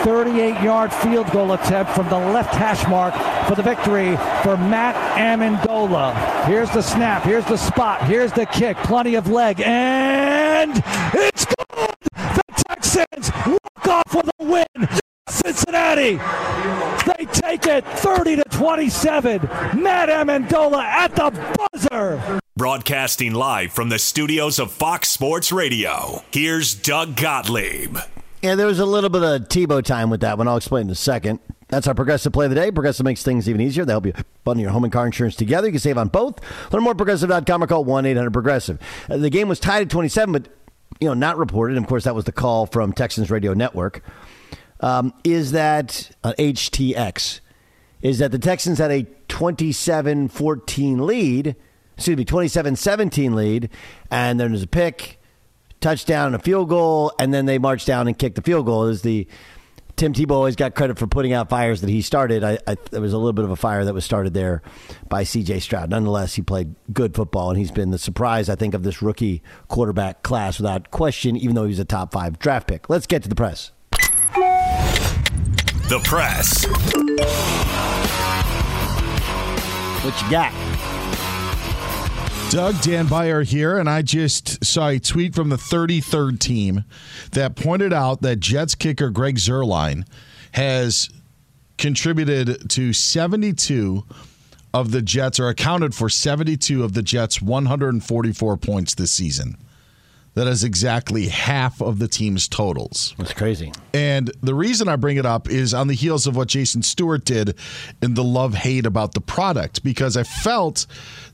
38 0.01 0.61
yard 0.63 0.93
field 0.93 1.29
goal 1.31 1.51
attempt 1.53 1.91
from 1.91 2.07
the 2.09 2.17
left 2.17 2.55
hash 2.55 2.87
mark 2.87 3.13
for 3.49 3.55
the 3.55 3.63
victory 3.63 4.15
for 4.43 4.57
Matt 4.57 4.93
Amendola. 5.17 6.45
Here's 6.45 6.69
the 6.69 6.83
snap. 6.83 7.23
Here's 7.23 7.45
the 7.45 7.57
spot. 7.57 8.05
Here's 8.05 8.31
the 8.31 8.45
kick. 8.45 8.77
Plenty 8.77 9.15
of 9.15 9.27
leg. 9.27 9.59
And 9.61 10.71
it's 11.15 11.45
good. 11.45 11.95
The 12.13 12.63
Texans 12.67 13.31
walk 13.47 13.87
off 13.87 14.15
with 14.15 14.29
a 14.39 14.43
win. 14.43 14.99
Cincinnati. 15.29 16.17
They 17.17 17.25
take 17.25 17.65
it 17.65 17.83
30 17.87 18.35
to 18.35 18.43
27. 18.51 19.41
Matt 19.81 20.09
Amendola 20.09 20.83
at 20.83 21.15
the 21.15 21.57
buzzer. 21.73 22.39
Broadcasting 22.55 23.33
live 23.33 23.71
from 23.71 23.89
the 23.89 23.97
studios 23.97 24.59
of 24.59 24.71
Fox 24.71 25.09
Sports 25.09 25.51
Radio. 25.51 26.23
Here's 26.31 26.75
Doug 26.75 27.15
Gottlieb. 27.15 27.97
Yeah, 28.43 28.53
there 28.53 28.67
was 28.67 28.79
a 28.79 28.85
little 28.85 29.09
bit 29.09 29.23
of 29.23 29.49
Tebow 29.49 29.83
time 29.83 30.11
with 30.11 30.21
that 30.21 30.37
one. 30.37 30.47
I'll 30.47 30.57
explain 30.57 30.85
in 30.85 30.91
a 30.91 30.95
second. 30.95 31.39
That's 31.69 31.87
our 31.87 31.93
Progressive 31.93 32.33
Play 32.33 32.45
of 32.45 32.49
the 32.49 32.55
Day. 32.55 32.71
Progressive 32.71 33.05
makes 33.05 33.23
things 33.23 33.47
even 33.47 33.61
easier. 33.61 33.85
They 33.85 33.93
help 33.93 34.05
you 34.05 34.13
bundle 34.43 34.61
your 34.61 34.71
home 34.71 34.83
and 34.83 34.93
car 34.93 35.05
insurance 35.05 35.35
together. 35.35 35.67
You 35.67 35.73
can 35.73 35.79
save 35.79 35.97
on 35.97 36.07
both. 36.07 36.39
Learn 36.73 36.83
more 36.83 36.91
at 36.91 36.97
Progressive.com 36.97 37.63
or 37.63 37.67
call 37.67 37.85
1-800-PROGRESSIVE. 37.85 38.79
Uh, 39.09 39.17
the 39.17 39.29
game 39.29 39.47
was 39.47 39.59
tied 39.59 39.83
at 39.83 39.89
27, 39.89 40.33
but, 40.33 40.47
you 40.99 41.07
know, 41.07 41.13
not 41.13 41.37
reported. 41.37 41.77
And, 41.77 41.85
of 41.85 41.89
course, 41.89 42.03
that 42.03 42.15
was 42.15 42.25
the 42.25 42.31
call 42.31 42.65
from 42.65 42.91
Texans 42.91 43.29
Radio 43.29 43.53
Network. 43.53 44.03
Um, 44.79 45.13
is 45.23 45.51
that 45.51 46.11
uh, 46.23 46.33
HTX? 46.39 47.39
Is 48.01 48.19
that 48.19 48.31
the 48.31 48.39
Texans 48.39 48.79
had 48.79 48.91
a 48.91 49.03
27-14 49.27 51.01
lead, 51.01 51.55
excuse 51.95 52.17
me, 52.17 52.25
27-17 52.25 53.35
lead, 53.35 53.69
and 54.09 54.39
then 54.39 54.51
there's 54.51 54.63
a 54.63 54.67
pick– 54.67 55.17
touchdown 55.81 56.27
and 56.27 56.35
a 56.35 56.39
field 56.39 56.69
goal, 56.69 57.11
and 57.19 57.33
then 57.33 57.45
they 57.45 57.57
march 57.57 57.85
down 57.85 58.07
and 58.07 58.17
kick 58.17 58.35
the 58.35 58.41
field 58.41 58.65
goal. 58.65 58.85
Is 58.85 59.01
the 59.01 59.27
Tim 59.99 60.13
Tebow 60.13 60.31
always 60.31 60.55
got 60.55 60.75
credit 60.75 60.97
for 60.97 61.07
putting 61.07 61.33
out 61.33 61.49
fires 61.49 61.81
that 61.81 61.89
he 61.89 62.01
started. 62.01 62.41
I, 62.41 62.57
I, 62.65 62.77
there 62.89 63.01
was 63.01 63.11
a 63.11 63.17
little 63.17 63.33
bit 63.33 63.43
of 63.43 63.51
a 63.51 63.57
fire 63.57 63.83
that 63.83 63.93
was 63.93 64.05
started 64.05 64.33
there 64.33 64.61
by 65.09 65.23
C.J. 65.23 65.59
Stroud. 65.59 65.89
Nonetheless, 65.89 66.35
he 66.35 66.41
played 66.41 66.73
good 66.93 67.13
football, 67.13 67.49
and 67.49 67.59
he's 67.59 67.69
been 67.69 67.91
the 67.91 67.97
surprise, 67.97 68.47
I 68.47 68.55
think, 68.55 68.73
of 68.73 68.83
this 68.83 69.01
rookie 69.01 69.43
quarterback 69.67 70.23
class 70.23 70.57
without 70.57 70.89
question, 70.89 71.35
even 71.35 71.53
though 71.53 71.65
he 71.65 71.71
was 71.71 71.79
a 71.79 71.85
top 71.85 72.13
five 72.13 72.39
draft 72.39 72.69
pick. 72.69 72.89
Let's 72.89 73.07
get 73.07 73.23
to 73.23 73.29
the 73.29 73.35
press. 73.35 73.73
The 75.89 75.99
press. 76.05 76.63
What 80.05 80.21
you 80.21 80.31
got? 80.31 80.78
Doug 82.49 82.81
Dan 82.81 83.05
Beyer 83.05 83.43
here, 83.43 83.77
and 83.77 83.87
I 83.87 84.01
just 84.01 84.65
saw 84.65 84.87
a 84.87 84.97
tweet 84.97 85.35
from 85.35 85.49
the 85.49 85.55
33rd 85.55 86.39
team 86.39 86.83
that 87.33 87.55
pointed 87.55 87.93
out 87.93 88.23
that 88.23 88.39
Jets 88.39 88.73
kicker 88.73 89.11
Greg 89.11 89.35
Zuerlein 89.35 90.03
has 90.53 91.11
contributed 91.77 92.67
to 92.71 92.91
72 92.91 94.03
of 94.73 94.89
the 94.89 95.03
Jets, 95.03 95.39
or 95.39 95.47
accounted 95.47 95.93
for 95.93 96.09
72 96.09 96.83
of 96.83 96.93
the 96.93 97.03
Jets' 97.03 97.39
144 97.39 98.57
points 98.57 98.95
this 98.95 99.11
season. 99.11 99.55
That 100.35 100.47
is 100.47 100.63
exactly 100.63 101.27
half 101.27 101.81
of 101.81 101.99
the 101.99 102.07
team's 102.07 102.47
totals. 102.47 103.13
That's 103.17 103.33
crazy. 103.33 103.73
And 103.93 104.31
the 104.41 104.53
reason 104.53 104.87
I 104.87 104.95
bring 104.95 105.17
it 105.17 105.25
up 105.25 105.49
is 105.49 105.73
on 105.73 105.87
the 105.87 105.95
heels 105.95 106.27
of 106.27 106.35
what 106.37 106.47
Jason 106.47 106.81
Stewart 106.81 107.25
did 107.25 107.55
in 108.01 108.13
the 108.13 108.23
love 108.23 108.53
hate 108.53 108.85
about 108.85 109.13
the 109.13 109.21
product, 109.21 109.83
because 109.83 110.15
I 110.15 110.23
felt 110.23 110.85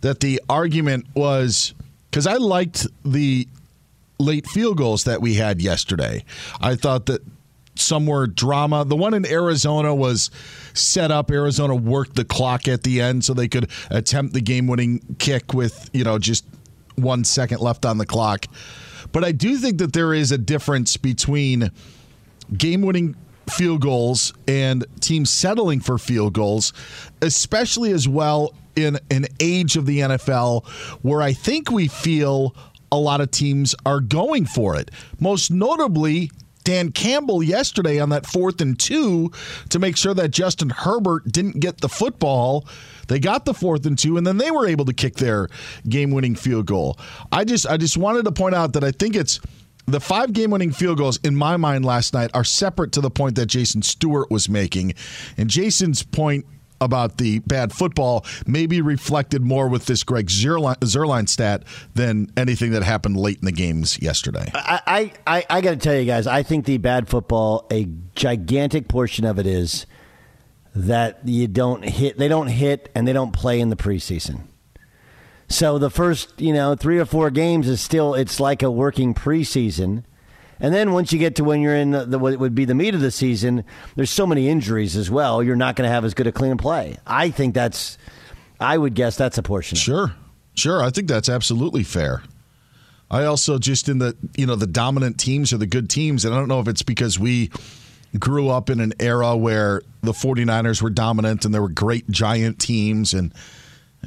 that 0.01 0.21
the 0.21 0.41
argument 0.49 1.05
was 1.13 1.73
because 2.09 2.25
I 2.25 2.35
liked 2.35 2.87
the 3.03 3.47
late 4.17 4.47
field 4.47 4.77
goals 4.77 5.03
that 5.03 5.21
we 5.21 5.35
had 5.35 5.61
yesterday. 5.61 6.23
I 6.61 6.75
thought 6.75 7.05
that 7.07 7.21
some 7.75 8.05
were 8.05 8.25
drama. 8.25 8.85
The 8.85 8.95
one 8.95 9.13
in 9.13 9.25
Arizona 9.25 9.93
was 9.93 10.31
set 10.73 11.11
up. 11.11 11.29
Arizona 11.29 11.75
worked 11.75 12.15
the 12.15 12.23
clock 12.23 12.69
at 12.69 12.83
the 12.83 13.01
end 13.01 13.25
so 13.25 13.33
they 13.33 13.49
could 13.49 13.69
attempt 13.91 14.33
the 14.33 14.39
game 14.39 14.67
winning 14.67 15.01
kick 15.19 15.53
with, 15.53 15.89
you 15.91 16.05
know, 16.05 16.17
just 16.17 16.45
one 16.95 17.25
second 17.25 17.59
left 17.59 17.85
on 17.85 17.97
the 17.97 18.05
clock. 18.05 18.45
But 19.11 19.23
I 19.23 19.31
do 19.31 19.57
think 19.57 19.77
that 19.79 19.93
there 19.93 20.13
is 20.13 20.31
a 20.31 20.37
difference 20.37 20.97
between 20.97 21.71
game 22.57 22.81
winning 22.81 23.15
field 23.49 23.81
goals 23.81 24.33
and 24.47 24.85
teams 25.01 25.29
settling 25.29 25.79
for 25.79 25.97
field 25.97 26.33
goals, 26.33 26.73
especially 27.21 27.91
as 27.91 28.07
well 28.07 28.53
in 28.75 28.99
an 29.09 29.25
age 29.39 29.77
of 29.77 29.85
the 29.85 29.99
NFL 29.99 30.65
where 31.01 31.21
I 31.21 31.33
think 31.33 31.71
we 31.71 31.87
feel 31.87 32.55
a 32.91 32.97
lot 32.97 33.21
of 33.21 33.31
teams 33.31 33.75
are 33.85 33.99
going 33.99 34.45
for 34.45 34.75
it. 34.75 34.91
Most 35.19 35.51
notably, 35.51 36.31
Dan 36.65 36.91
Campbell 36.91 37.41
yesterday 37.41 37.99
on 37.99 38.09
that 38.09 38.25
fourth 38.25 38.59
and 38.59 38.77
two 38.77 39.31
to 39.69 39.79
make 39.79 39.95
sure 39.95 40.13
that 40.13 40.31
Justin 40.31 40.69
Herbert 40.69 41.31
didn't 41.31 41.61
get 41.61 41.79
the 41.79 41.87
football. 41.87 42.67
They 43.07 43.19
got 43.19 43.45
the 43.45 43.53
fourth 43.53 43.85
and 43.85 43.97
two, 43.97 44.17
and 44.17 44.27
then 44.27 44.37
they 44.37 44.51
were 44.51 44.67
able 44.67 44.83
to 44.85 44.93
kick 44.93 45.15
their 45.15 45.47
game-winning 45.87 46.35
field 46.35 46.65
goal. 46.65 46.97
I 47.31 47.45
just, 47.45 47.67
I 47.67 47.77
just 47.77 47.97
wanted 47.97 48.25
to 48.25 48.31
point 48.31 48.55
out 48.55 48.73
that 48.73 48.83
I 48.83 48.91
think 48.91 49.15
it's 49.15 49.39
the 49.85 49.99
five 49.99 50.33
game-winning 50.33 50.71
field 50.71 50.97
goals 50.97 51.19
in 51.23 51.35
my 51.35 51.55
mind 51.55 51.85
last 51.85 52.15
night 52.15 52.31
are 52.33 52.43
separate 52.43 52.91
to 52.93 53.01
the 53.01 53.11
point 53.11 53.35
that 53.35 53.45
Jason 53.45 53.83
Stewart 53.83 54.31
was 54.31 54.49
making, 54.49 54.95
and 55.37 55.49
Jason's 55.49 56.01
point 56.01 56.45
about 56.81 57.17
the 57.17 57.39
bad 57.39 57.71
football 57.71 58.25
maybe 58.45 58.81
reflected 58.81 59.41
more 59.41 59.67
with 59.67 59.85
this 59.85 60.03
Greg 60.03 60.27
Zerline, 60.27 60.77
Zuerlein 60.79 61.27
stat 61.27 61.63
than 61.93 62.31
anything 62.37 62.71
that 62.71 62.83
happened 62.83 63.17
late 63.17 63.39
in 63.39 63.45
the 63.45 63.51
games 63.51 64.01
yesterday. 64.01 64.51
I, 64.53 65.13
I, 65.25 65.45
I 65.49 65.61
got 65.61 65.71
to 65.71 65.77
tell 65.77 65.95
you 65.95 66.05
guys, 66.05 66.27
I 66.27 66.43
think 66.43 66.65
the 66.65 66.77
bad 66.77 67.07
football, 67.07 67.65
a 67.71 67.87
gigantic 68.15 68.87
portion 68.87 69.25
of 69.25 69.39
it 69.39 69.47
is 69.47 69.85
that 70.75 71.19
you 71.25 71.47
don't 71.47 71.83
hit, 71.83 72.17
they 72.17 72.27
don't 72.27 72.47
hit, 72.47 72.91
and 72.93 73.07
they 73.07 73.13
don't 73.13 73.31
play 73.31 73.59
in 73.59 73.69
the 73.69 73.77
preseason. 73.77 74.41
So 75.47 75.77
the 75.77 75.89
first, 75.89 76.39
you 76.41 76.53
know, 76.53 76.75
three 76.75 76.99
or 76.99 77.05
four 77.05 77.29
games 77.29 77.67
is 77.67 77.79
still 77.79 78.13
it's 78.13 78.39
like 78.39 78.63
a 78.63 78.71
working 78.71 79.13
preseason. 79.13 80.03
And 80.59 80.73
then 80.73 80.93
once 80.93 81.11
you 81.11 81.19
get 81.19 81.35
to 81.35 81.43
when 81.43 81.61
you're 81.61 81.75
in 81.75 81.91
the, 81.91 82.05
the 82.05 82.19
what 82.19 82.37
would 82.39 82.55
be 82.55 82.65
the 82.65 82.75
meat 82.75 82.95
of 82.95 83.01
the 83.01 83.11
season, 83.11 83.63
there's 83.95 84.09
so 84.09 84.25
many 84.25 84.47
injuries 84.47 84.95
as 84.95 85.11
well. 85.11 85.43
You're 85.43 85.55
not 85.55 85.75
going 85.75 85.87
to 85.87 85.93
have 85.93 86.05
as 86.05 86.13
good 86.13 86.27
a 86.27 86.31
clean 86.31 86.57
play. 86.57 86.97
I 87.05 87.29
think 87.29 87.53
that's, 87.53 87.97
I 88.59 88.77
would 88.77 88.93
guess 88.93 89.17
that's 89.17 89.37
a 89.37 89.43
portion. 89.43 89.77
Sure, 89.77 90.13
sure. 90.53 90.81
I 90.81 90.89
think 90.89 91.07
that's 91.07 91.29
absolutely 91.29 91.83
fair. 91.83 92.23
I 93.11 93.25
also 93.25 93.59
just 93.59 93.87
in 93.87 93.99
the 93.99 94.15
you 94.35 94.45
know 94.45 94.55
the 94.55 94.67
dominant 94.67 95.19
teams 95.19 95.53
are 95.53 95.57
the 95.57 95.67
good 95.67 95.89
teams, 95.89 96.25
and 96.25 96.33
I 96.33 96.37
don't 96.37 96.47
know 96.47 96.59
if 96.59 96.67
it's 96.67 96.81
because 96.81 97.19
we 97.19 97.51
grew 98.17 98.49
up 98.49 98.69
in 98.69 98.79
an 98.79 98.93
era 98.99 99.35
where 99.35 99.81
the 100.01 100.13
49ers 100.13 100.81
were 100.81 100.89
dominant 100.89 101.45
and 101.45 101.53
there 101.53 101.61
were 101.61 101.69
great 101.69 102.09
giant 102.09 102.59
teams 102.59 103.13
and 103.13 103.33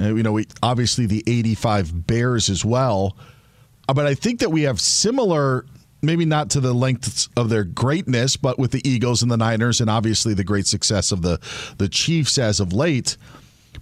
uh, 0.01 0.15
you 0.15 0.23
know 0.23 0.31
we 0.31 0.47
obviously 0.63 1.05
the 1.05 1.23
85 1.27 2.07
Bears 2.07 2.49
as 2.49 2.65
well. 2.65 3.15
Uh, 3.87 3.93
but 3.93 4.05
I 4.05 4.15
think 4.15 4.39
that 4.39 4.51
we 4.51 4.63
have 4.63 4.79
similar 4.79 5.65
maybe 6.01 6.25
not 6.25 6.49
to 6.51 6.59
the 6.59 6.73
lengths 6.73 7.29
of 7.35 7.49
their 7.49 7.63
greatness, 7.63 8.37
but 8.37 8.57
with 8.57 8.71
the 8.71 8.87
Eagles 8.87 9.21
and 9.21 9.31
the 9.31 9.37
Niners 9.37 9.81
and 9.81 9.89
obviously 9.89 10.33
the 10.33 10.43
great 10.43 10.67
success 10.67 11.11
of 11.11 11.21
the 11.21 11.39
the 11.77 11.89
Chiefs 11.89 12.37
as 12.37 12.59
of 12.59 12.73
late. 12.73 13.17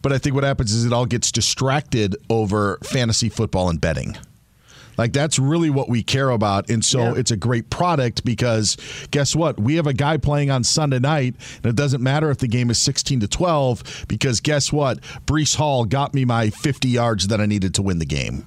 But 0.02 0.14
I 0.14 0.18
think 0.18 0.36
what 0.36 0.44
happens 0.44 0.74
is 0.74 0.86
it 0.86 0.94
all 0.94 1.06
gets 1.06 1.32
distracted 1.32 2.16
over 2.30 2.78
fantasy 2.84 3.30
football 3.30 3.70
and 3.70 3.80
betting. 3.80 4.18
Like 4.98 5.14
that's 5.14 5.38
really 5.38 5.70
what 5.70 5.90
we 5.90 6.04
care 6.04 6.30
about. 6.32 6.70
And 6.70 6.84
so 6.84 7.00
yeah. 7.00 7.14
it's 7.16 7.32
a 7.32 7.38
great 7.38 7.70
product 7.70 8.26
because 8.26 8.78
guess 9.12 9.36
what? 9.36 9.60
We 9.60 9.76
have 9.76 9.88
a 9.88 9.94
guy 9.94 10.18
playing 10.18 10.50
on 10.50 10.64
Sunday 10.64 11.00
night, 11.00 11.36
and 11.58 11.66
it 11.68 11.76
doesn't 11.76 12.02
matter 12.02 12.32
if 12.32 12.40
the 12.40 12.48
game 12.48 12.70
is 12.70 12.80
16 12.80 13.22
to 13.22 13.28
12 13.28 14.06
because 14.08 14.40
guess 14.42 14.74
what? 14.74 15.00
Breece 15.26 15.56
Hall 15.56 15.86
got 15.86 16.14
me 16.14 16.26
my 16.26 16.50
50 16.50 16.88
yards 16.88 17.28
that 17.28 17.40
I 17.40 17.46
needed 17.46 17.76
to 17.76 17.82
win 17.82 18.00
the 18.00 18.06
game. 18.06 18.46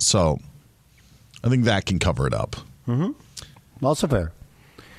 So 0.00 0.38
I 1.44 1.48
think 1.48 1.64
that 1.64 1.86
can 1.86 1.98
cover 1.98 2.26
it 2.26 2.34
up. 2.34 2.56
Mm-hmm. 2.88 3.84
Also 3.84 4.08
fair. 4.08 4.32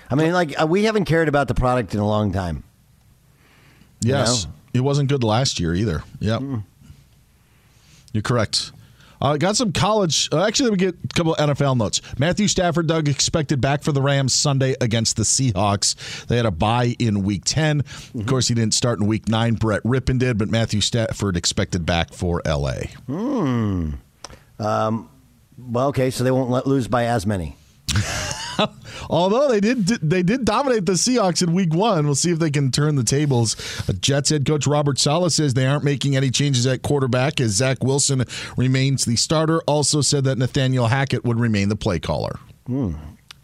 I 0.10 0.16
mean, 0.16 0.32
like, 0.32 0.60
uh, 0.60 0.66
we 0.66 0.86
haven't 0.86 1.06
cared 1.06 1.28
about 1.28 1.48
the 1.48 1.54
product 1.54 1.94
in 1.94 2.00
a 2.00 2.08
long 2.08 2.32
time. 2.32 2.64
Yes. 4.02 4.44
You 4.44 4.48
know? 4.48 4.54
It 4.74 4.82
wasn't 4.82 5.10
good 5.10 5.24
last 5.24 5.60
year 5.60 5.74
either. 5.74 6.04
Yep. 6.20 6.42
Mm. 6.42 6.64
You're 8.14 8.24
correct. 8.24 8.72
Uh, 9.22 9.36
got 9.38 9.56
some 9.58 9.74
college. 9.74 10.30
Uh, 10.32 10.46
actually, 10.46 10.70
let 10.70 10.80
me 10.80 10.86
get 10.86 10.96
a 11.04 11.14
couple 11.14 11.34
of 11.36 11.50
NFL 11.50 11.78
notes. 11.78 12.02
Matthew 12.18 12.48
Stafford, 12.48 12.88
Doug, 12.88 13.10
expected 13.10 13.60
back 13.60 13.84
for 13.84 13.92
the 13.92 14.02
Rams 14.02 14.34
Sunday 14.34 14.76
against 14.80 15.18
the 15.18 15.24
Seahawks. 15.24 16.26
They 16.28 16.38
had 16.38 16.46
a 16.46 16.52
bye 16.52 16.96
in 17.00 17.24
Week 17.24 17.44
10. 17.44 17.82
Mm-hmm. 17.82 18.20
Of 18.22 18.26
course, 18.28 18.48
he 18.48 18.54
didn't 18.54 18.74
start 18.74 19.00
in 19.00 19.08
Week 19.08 19.28
9. 19.28 19.56
Brett 19.56 19.84
Rypien 19.84 20.20
did, 20.20 20.38
but 20.38 20.50
Matthew 20.50 20.80
Stafford 20.80 21.36
expected 21.36 21.86
back 21.86 22.14
for 22.14 22.42
L.A. 22.46 22.90
Hmm. 23.08 23.92
Um, 24.58 25.10
well, 25.58 25.88
okay, 25.88 26.12
so 26.12 26.24
they 26.24 26.32
won't 26.32 26.50
let 26.50 26.66
lose 26.66 26.88
by 26.88 27.06
as 27.06 27.26
many. 27.26 27.58
Although 29.10 29.48
they 29.50 29.60
did 29.60 29.88
they 29.88 30.24
did 30.24 30.46
dominate 30.46 30.86
the 30.86 30.94
Seahawks 30.94 31.42
in 31.42 31.54
week 31.54 31.74
one. 31.74 32.06
We'll 32.06 32.16
see 32.16 32.32
if 32.32 32.40
they 32.40 32.52
can 32.52 32.72
turn 32.72 32.96
the 32.96 33.04
tables. 33.04 33.56
Jets 34.00 34.30
head 34.30 34.46
coach 34.46 34.68
Robert 34.68 35.00
Saleh 35.00 35.32
says 35.32 35.54
they 35.54 35.66
aren't 35.66 35.84
making 35.84 36.16
any 36.16 36.30
changes 36.30 36.68
at 36.68 36.82
quarterback 36.82 37.40
as 37.40 37.52
Zach 37.52 37.84
Wilson 37.84 38.26
remains 38.58 39.06
the 39.06 39.16
starter. 39.16 39.62
Also 39.62 40.02
said 40.02 40.26
that 40.26 40.38
Nathaniel 40.38 40.88
Hackett 40.88 41.24
would 41.24 41.40
remain 41.40 41.70
the 41.70 41.76
play 41.76 42.00
caller. 42.00 42.40
Hmm. 42.68 42.96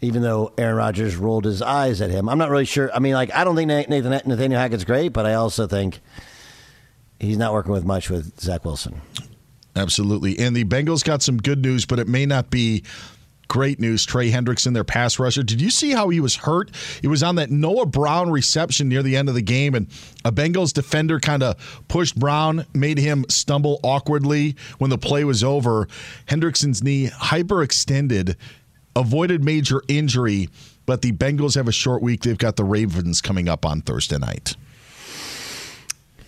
Even 0.02 0.22
though 0.22 0.52
Aaron 0.58 0.76
Rodgers 0.76 1.16
rolled 1.16 1.46
his 1.46 1.62
eyes 1.62 2.00
at 2.00 2.10
him. 2.10 2.28
I'm 2.28 2.38
not 2.38 2.50
really 2.50 2.66
sure. 2.66 2.90
I 2.94 2.98
mean, 2.98 3.14
like, 3.14 3.34
I 3.34 3.44
don't 3.44 3.56
think 3.56 3.68
Nathan, 3.88 4.10
Nathaniel 4.26 4.60
Hackett's 4.60 4.84
great, 4.84 5.08
but 5.08 5.24
I 5.24 5.34
also 5.34 5.66
think 5.66 6.00
he's 7.18 7.38
not 7.38 7.54
working 7.54 7.72
with 7.72 7.84
much 7.84 8.10
with 8.10 8.38
Zach 8.38 8.64
Wilson. 8.64 9.00
Absolutely. 9.74 10.38
And 10.38 10.54
the 10.54 10.64
Bengals 10.64 11.02
got 11.02 11.22
some 11.22 11.38
good 11.38 11.62
news, 11.62 11.86
but 11.86 11.98
it 11.98 12.08
may 12.08 12.26
not 12.26 12.50
be 12.50 12.84
Great 13.48 13.78
news. 13.78 14.04
Trey 14.04 14.30
Hendrickson, 14.30 14.74
their 14.74 14.84
pass 14.84 15.18
rusher. 15.18 15.42
Did 15.42 15.60
you 15.60 15.70
see 15.70 15.92
how 15.92 16.08
he 16.08 16.20
was 16.20 16.36
hurt? 16.36 16.70
It 17.02 17.08
was 17.08 17.22
on 17.22 17.36
that 17.36 17.50
Noah 17.50 17.86
Brown 17.86 18.30
reception 18.30 18.88
near 18.88 19.02
the 19.02 19.16
end 19.16 19.28
of 19.28 19.34
the 19.34 19.42
game, 19.42 19.74
and 19.74 19.86
a 20.24 20.32
Bengals 20.32 20.72
defender 20.72 21.20
kind 21.20 21.42
of 21.42 21.84
pushed 21.88 22.18
Brown, 22.18 22.66
made 22.74 22.98
him 22.98 23.24
stumble 23.28 23.78
awkwardly 23.82 24.56
when 24.78 24.90
the 24.90 24.98
play 24.98 25.24
was 25.24 25.44
over. 25.44 25.86
Hendrickson's 26.26 26.82
knee 26.82 27.08
hyperextended, 27.08 28.34
avoided 28.96 29.44
major 29.44 29.82
injury, 29.86 30.48
but 30.84 31.02
the 31.02 31.12
Bengals 31.12 31.54
have 31.54 31.68
a 31.68 31.72
short 31.72 32.02
week. 32.02 32.22
They've 32.22 32.36
got 32.36 32.56
the 32.56 32.64
Ravens 32.64 33.20
coming 33.20 33.48
up 33.48 33.64
on 33.64 33.80
Thursday 33.80 34.18
night. 34.18 34.56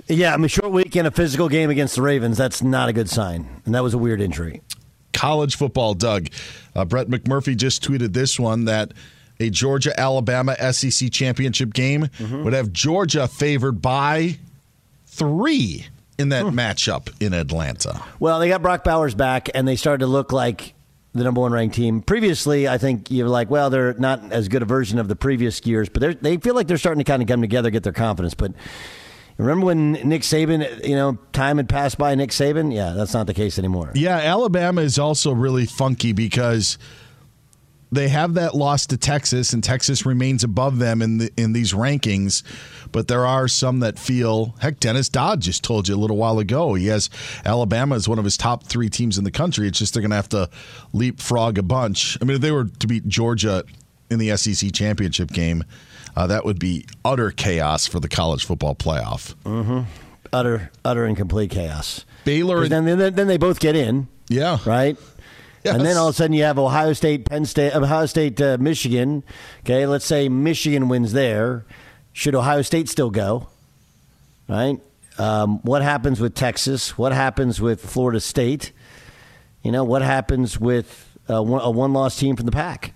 Yeah, 0.06 0.32
I 0.32 0.36
mean, 0.38 0.48
short 0.48 0.70
week 0.70 0.96
and 0.96 1.06
a 1.06 1.10
physical 1.10 1.50
game 1.50 1.68
against 1.68 1.96
the 1.96 2.02
Ravens, 2.02 2.38
that's 2.38 2.62
not 2.62 2.88
a 2.88 2.94
good 2.94 3.10
sign. 3.10 3.60
And 3.66 3.74
that 3.74 3.82
was 3.82 3.92
a 3.92 3.98
weird 3.98 4.22
injury 4.22 4.62
college 5.18 5.56
football, 5.56 5.94
Doug. 5.94 6.28
Uh, 6.76 6.84
Brett 6.84 7.08
McMurphy 7.08 7.56
just 7.56 7.82
tweeted 7.82 8.12
this 8.12 8.38
one 8.38 8.66
that 8.66 8.92
a 9.40 9.50
Georgia 9.50 9.98
Alabama 9.98 10.54
SEC 10.72 11.10
championship 11.10 11.74
game 11.74 12.02
mm-hmm. 12.02 12.44
would 12.44 12.52
have 12.52 12.72
Georgia 12.72 13.26
favored 13.26 13.82
by 13.82 14.38
three 15.06 15.86
in 16.18 16.28
that 16.30 16.44
hmm. 16.44 16.58
matchup 16.58 17.10
in 17.20 17.32
Atlanta. 17.32 18.00
Well, 18.18 18.40
they 18.40 18.48
got 18.48 18.62
Brock 18.62 18.84
Bowers 18.84 19.14
back, 19.14 19.48
and 19.54 19.66
they 19.66 19.76
started 19.76 20.00
to 20.00 20.06
look 20.06 20.32
like 20.32 20.74
the 21.14 21.24
number 21.24 21.40
one 21.40 21.52
ranked 21.52 21.74
team. 21.74 22.00
Previously, 22.00 22.68
I 22.68 22.78
think 22.78 23.10
you're 23.10 23.28
like, 23.28 23.50
well, 23.50 23.70
they're 23.70 23.94
not 23.94 24.32
as 24.32 24.48
good 24.48 24.62
a 24.62 24.66
version 24.66 24.98
of 24.98 25.08
the 25.08 25.16
previous 25.16 25.64
years, 25.64 25.88
but 25.88 26.22
they 26.22 26.36
feel 26.36 26.54
like 26.54 26.66
they're 26.66 26.78
starting 26.78 27.04
to 27.04 27.10
kind 27.10 27.22
of 27.22 27.28
come 27.28 27.40
together, 27.40 27.70
get 27.70 27.82
their 27.82 27.92
confidence. 27.92 28.34
But 28.34 28.52
Remember 29.38 29.66
when 29.66 29.92
Nick 29.92 30.22
Saban, 30.22 30.84
you 30.86 30.96
know, 30.96 31.16
time 31.32 31.58
had 31.58 31.68
passed 31.68 31.96
by 31.96 32.14
Nick 32.16 32.30
Saban? 32.30 32.74
Yeah, 32.74 32.90
that's 32.90 33.14
not 33.14 33.28
the 33.28 33.34
case 33.34 33.56
anymore. 33.58 33.92
Yeah, 33.94 34.16
Alabama 34.16 34.82
is 34.82 34.98
also 34.98 35.32
really 35.32 35.64
funky 35.64 36.12
because 36.12 36.76
they 37.92 38.08
have 38.08 38.34
that 38.34 38.54
loss 38.54 38.86
to 38.86 38.96
Texas, 38.96 39.52
and 39.52 39.62
Texas 39.62 40.04
remains 40.04 40.44
above 40.44 40.78
them 40.78 41.00
in 41.00 41.18
the, 41.18 41.30
in 41.36 41.52
these 41.52 41.72
rankings. 41.72 42.42
But 42.90 43.06
there 43.06 43.24
are 43.24 43.48
some 43.48 43.80
that 43.80 43.96
feel 43.96 44.56
heck. 44.58 44.80
Dennis 44.80 45.08
Dodd 45.08 45.40
just 45.40 45.62
told 45.62 45.88
you 45.88 45.94
a 45.94 45.96
little 45.96 46.16
while 46.16 46.38
ago 46.38 46.74
he 46.74 46.86
has 46.88 47.08
Alabama 47.44 47.94
as 47.94 48.08
one 48.08 48.18
of 48.18 48.24
his 48.24 48.36
top 48.36 48.64
three 48.64 48.88
teams 48.90 49.18
in 49.18 49.24
the 49.24 49.30
country. 49.30 49.68
It's 49.68 49.78
just 49.78 49.94
they're 49.94 50.02
going 50.02 50.10
to 50.10 50.16
have 50.16 50.28
to 50.30 50.50
leapfrog 50.92 51.58
a 51.58 51.62
bunch. 51.62 52.18
I 52.20 52.24
mean, 52.24 52.36
if 52.36 52.40
they 52.40 52.50
were 52.50 52.64
to 52.64 52.86
beat 52.86 53.06
Georgia 53.06 53.64
in 54.10 54.18
the 54.18 54.36
SEC 54.36 54.72
championship 54.72 55.30
game, 55.30 55.64
uh, 56.18 56.26
that 56.26 56.44
would 56.44 56.58
be 56.58 56.84
utter 57.04 57.30
chaos 57.30 57.86
for 57.86 58.00
the 58.00 58.08
college 58.08 58.44
football 58.44 58.74
playoff. 58.74 59.36
Mm-hmm. 59.44 59.82
Utter, 60.32 60.72
utter 60.84 61.04
and 61.04 61.16
complete 61.16 61.52
chaos. 61.52 62.04
Baylor. 62.24 62.64
And, 62.64 62.72
then, 62.72 62.98
then, 62.98 63.14
then 63.14 63.28
they 63.28 63.36
both 63.36 63.60
get 63.60 63.76
in. 63.76 64.08
Yeah. 64.28 64.58
Right. 64.66 64.96
Yes. 65.62 65.76
And 65.76 65.86
then 65.86 65.96
all 65.96 66.08
of 66.08 66.14
a 66.14 66.16
sudden 66.16 66.32
you 66.32 66.42
have 66.42 66.58
Ohio 66.58 66.92
State, 66.92 67.24
Penn 67.24 67.44
State, 67.44 67.72
Ohio 67.72 68.06
State, 68.06 68.40
uh, 68.40 68.56
Michigan. 68.58 69.22
Okay, 69.60 69.86
let's 69.86 70.04
say 70.04 70.28
Michigan 70.28 70.88
wins 70.88 71.12
there. 71.12 71.64
Should 72.12 72.34
Ohio 72.34 72.62
State 72.62 72.88
still 72.88 73.10
go? 73.10 73.46
Right. 74.48 74.80
Um, 75.18 75.60
what 75.62 75.82
happens 75.82 76.20
with 76.20 76.34
Texas? 76.34 76.98
What 76.98 77.12
happens 77.12 77.60
with 77.60 77.80
Florida 77.80 78.18
State? 78.18 78.72
You 79.62 79.70
know 79.70 79.84
what 79.84 80.02
happens 80.02 80.58
with 80.58 81.16
uh, 81.30 81.44
one, 81.44 81.60
a 81.62 81.70
one-loss 81.70 82.18
team 82.18 82.34
from 82.34 82.46
the 82.46 82.52
pack? 82.52 82.94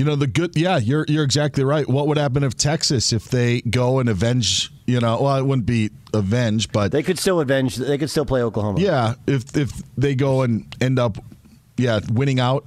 You 0.00 0.06
know 0.06 0.16
the 0.16 0.26
good. 0.26 0.56
Yeah, 0.56 0.78
you're 0.78 1.04
you're 1.08 1.24
exactly 1.24 1.62
right. 1.62 1.86
What 1.86 2.06
would 2.06 2.16
happen 2.16 2.42
if 2.42 2.56
Texas 2.56 3.12
if 3.12 3.26
they 3.26 3.60
go 3.60 3.98
and 3.98 4.08
avenge? 4.08 4.72
You 4.86 4.98
know, 4.98 5.20
well, 5.20 5.36
it 5.36 5.44
wouldn't 5.44 5.66
be 5.66 5.90
avenge, 6.14 6.72
but 6.72 6.90
they 6.90 7.02
could 7.02 7.18
still 7.18 7.38
avenge. 7.38 7.76
They 7.76 7.98
could 7.98 8.08
still 8.08 8.24
play 8.24 8.42
Oklahoma. 8.42 8.80
Yeah, 8.80 9.16
if 9.26 9.54
if 9.54 9.70
they 9.98 10.14
go 10.14 10.40
and 10.40 10.74
end 10.80 10.98
up, 10.98 11.18
yeah, 11.76 12.00
winning 12.10 12.40
out, 12.40 12.66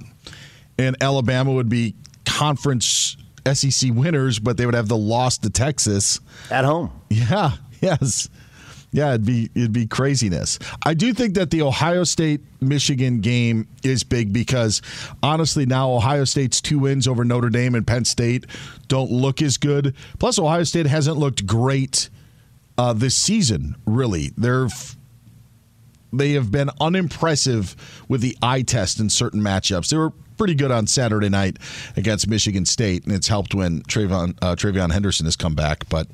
and 0.78 0.96
Alabama 1.02 1.50
would 1.50 1.68
be 1.68 1.96
conference 2.24 3.16
SEC 3.52 3.90
winners, 3.92 4.38
but 4.38 4.56
they 4.56 4.64
would 4.64 4.76
have 4.76 4.86
the 4.86 4.96
loss 4.96 5.38
to 5.38 5.50
Texas 5.50 6.20
at 6.52 6.64
home. 6.64 6.92
Yeah. 7.10 7.50
Yes. 7.80 8.30
Yeah, 8.94 9.08
it'd 9.08 9.26
be 9.26 9.50
it'd 9.56 9.72
be 9.72 9.88
craziness. 9.88 10.60
I 10.86 10.94
do 10.94 11.12
think 11.12 11.34
that 11.34 11.50
the 11.50 11.62
Ohio 11.62 12.04
State 12.04 12.40
Michigan 12.60 13.20
game 13.20 13.66
is 13.82 14.04
big 14.04 14.32
because 14.32 14.82
honestly 15.20 15.66
now 15.66 15.90
Ohio 15.90 16.24
State's 16.24 16.60
two 16.60 16.78
wins 16.78 17.08
over 17.08 17.24
Notre 17.24 17.50
Dame 17.50 17.74
and 17.74 17.84
Penn 17.84 18.04
State 18.04 18.46
don't 18.86 19.10
look 19.10 19.42
as 19.42 19.56
good. 19.56 19.96
Plus 20.20 20.38
Ohio 20.38 20.62
State 20.62 20.86
hasn't 20.86 21.16
looked 21.16 21.44
great 21.44 22.08
uh, 22.78 22.92
this 22.92 23.16
season. 23.16 23.74
Really, 23.84 24.30
they're 24.38 24.68
they 26.12 26.34
have 26.34 26.52
been 26.52 26.70
unimpressive 26.80 27.74
with 28.08 28.20
the 28.20 28.38
eye 28.40 28.62
test 28.62 29.00
in 29.00 29.10
certain 29.10 29.40
matchups. 29.40 29.88
They 29.88 29.96
were 29.96 30.12
pretty 30.36 30.54
good 30.54 30.70
on 30.70 30.86
Saturday 30.86 31.28
night 31.28 31.56
against 31.96 32.28
Michigan 32.28 32.64
State, 32.64 33.04
and 33.04 33.12
it's 33.12 33.26
helped 33.26 33.56
when 33.56 33.82
TreVeyon, 33.82 34.36
uh, 34.40 34.92
Henderson 34.92 35.26
has 35.26 35.34
come 35.34 35.56
back. 35.56 35.88
But 35.88 36.06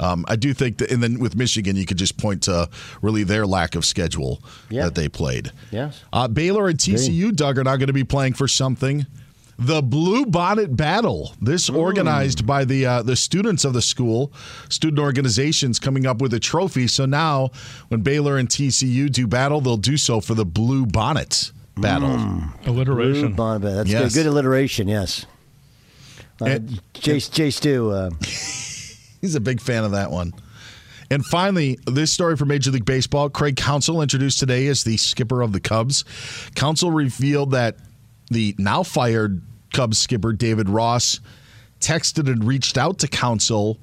um, 0.00 0.24
I 0.28 0.36
do 0.36 0.52
think 0.54 0.78
that, 0.78 0.90
and 0.90 1.02
then 1.02 1.18
with 1.18 1.36
Michigan, 1.36 1.76
you 1.76 1.86
could 1.86 1.96
just 1.98 2.16
point 2.18 2.42
to 2.44 2.68
really 3.02 3.24
their 3.24 3.46
lack 3.46 3.74
of 3.74 3.84
schedule 3.84 4.42
yeah. 4.70 4.84
that 4.84 4.94
they 4.94 5.08
played. 5.08 5.52
Yes. 5.70 6.02
Uh, 6.12 6.28
Baylor 6.28 6.68
and 6.68 6.78
TCU, 6.78 7.34
Doug, 7.34 7.58
are 7.58 7.64
not 7.64 7.76
going 7.76 7.86
to 7.88 7.92
be 7.92 8.04
playing 8.04 8.34
for 8.34 8.46
something. 8.48 9.06
the 9.58 9.80
Blue 9.80 10.26
Bonnet 10.26 10.76
Battle. 10.76 11.32
This 11.40 11.70
organized 11.70 12.46
by 12.46 12.66
the 12.66 12.84
uh, 12.84 13.02
the 13.02 13.16
students 13.16 13.64
of 13.64 13.72
the 13.72 13.80
school, 13.80 14.30
student 14.68 14.98
organizations 15.00 15.78
coming 15.78 16.04
up 16.06 16.20
with 16.20 16.34
a 16.34 16.40
trophy. 16.40 16.86
So 16.88 17.06
now, 17.06 17.50
when 17.88 18.02
Baylor 18.02 18.36
and 18.36 18.50
TCU 18.50 19.10
do 19.10 19.26
battle, 19.26 19.62
they'll 19.62 19.78
do 19.78 19.96
so 19.96 20.20
for 20.20 20.34
the 20.34 20.44
Blue 20.44 20.84
Bonnet 20.84 21.52
Battle. 21.78 22.42
Alliteration. 22.66 23.28
Blue 23.28 23.34
Bonnet 23.34 23.60
Battle. 23.60 23.76
That's 23.76 23.88
Yes. 23.90 24.14
good. 24.14 24.24
Good 24.24 24.30
alliteration. 24.30 24.88
Yes. 24.88 25.24
Uh, 26.38 26.58
Jay, 26.92 27.18
Jay 27.18 27.48
Stu. 27.50 27.90
Uh, 27.92 28.10
He's 29.26 29.34
a 29.34 29.40
big 29.40 29.60
fan 29.60 29.82
of 29.82 29.90
that 29.90 30.12
one. 30.12 30.32
And 31.10 31.26
finally, 31.26 31.80
this 31.84 32.12
story 32.12 32.36
from 32.36 32.46
Major 32.46 32.70
League 32.70 32.84
Baseball 32.84 33.28
Craig 33.28 33.56
Counsell 33.56 34.00
introduced 34.00 34.38
today 34.38 34.68
as 34.68 34.84
the 34.84 34.96
skipper 34.98 35.42
of 35.42 35.52
the 35.52 35.58
Cubs. 35.58 36.04
Counsell 36.54 36.92
revealed 36.92 37.50
that 37.50 37.76
the 38.30 38.54
now 38.56 38.84
fired 38.84 39.42
Cubs 39.72 39.98
skipper, 39.98 40.32
David 40.32 40.68
Ross, 40.68 41.18
texted 41.80 42.30
and 42.30 42.44
reached 42.44 42.78
out 42.78 43.00
to 43.00 43.08
Counsell 43.08 43.78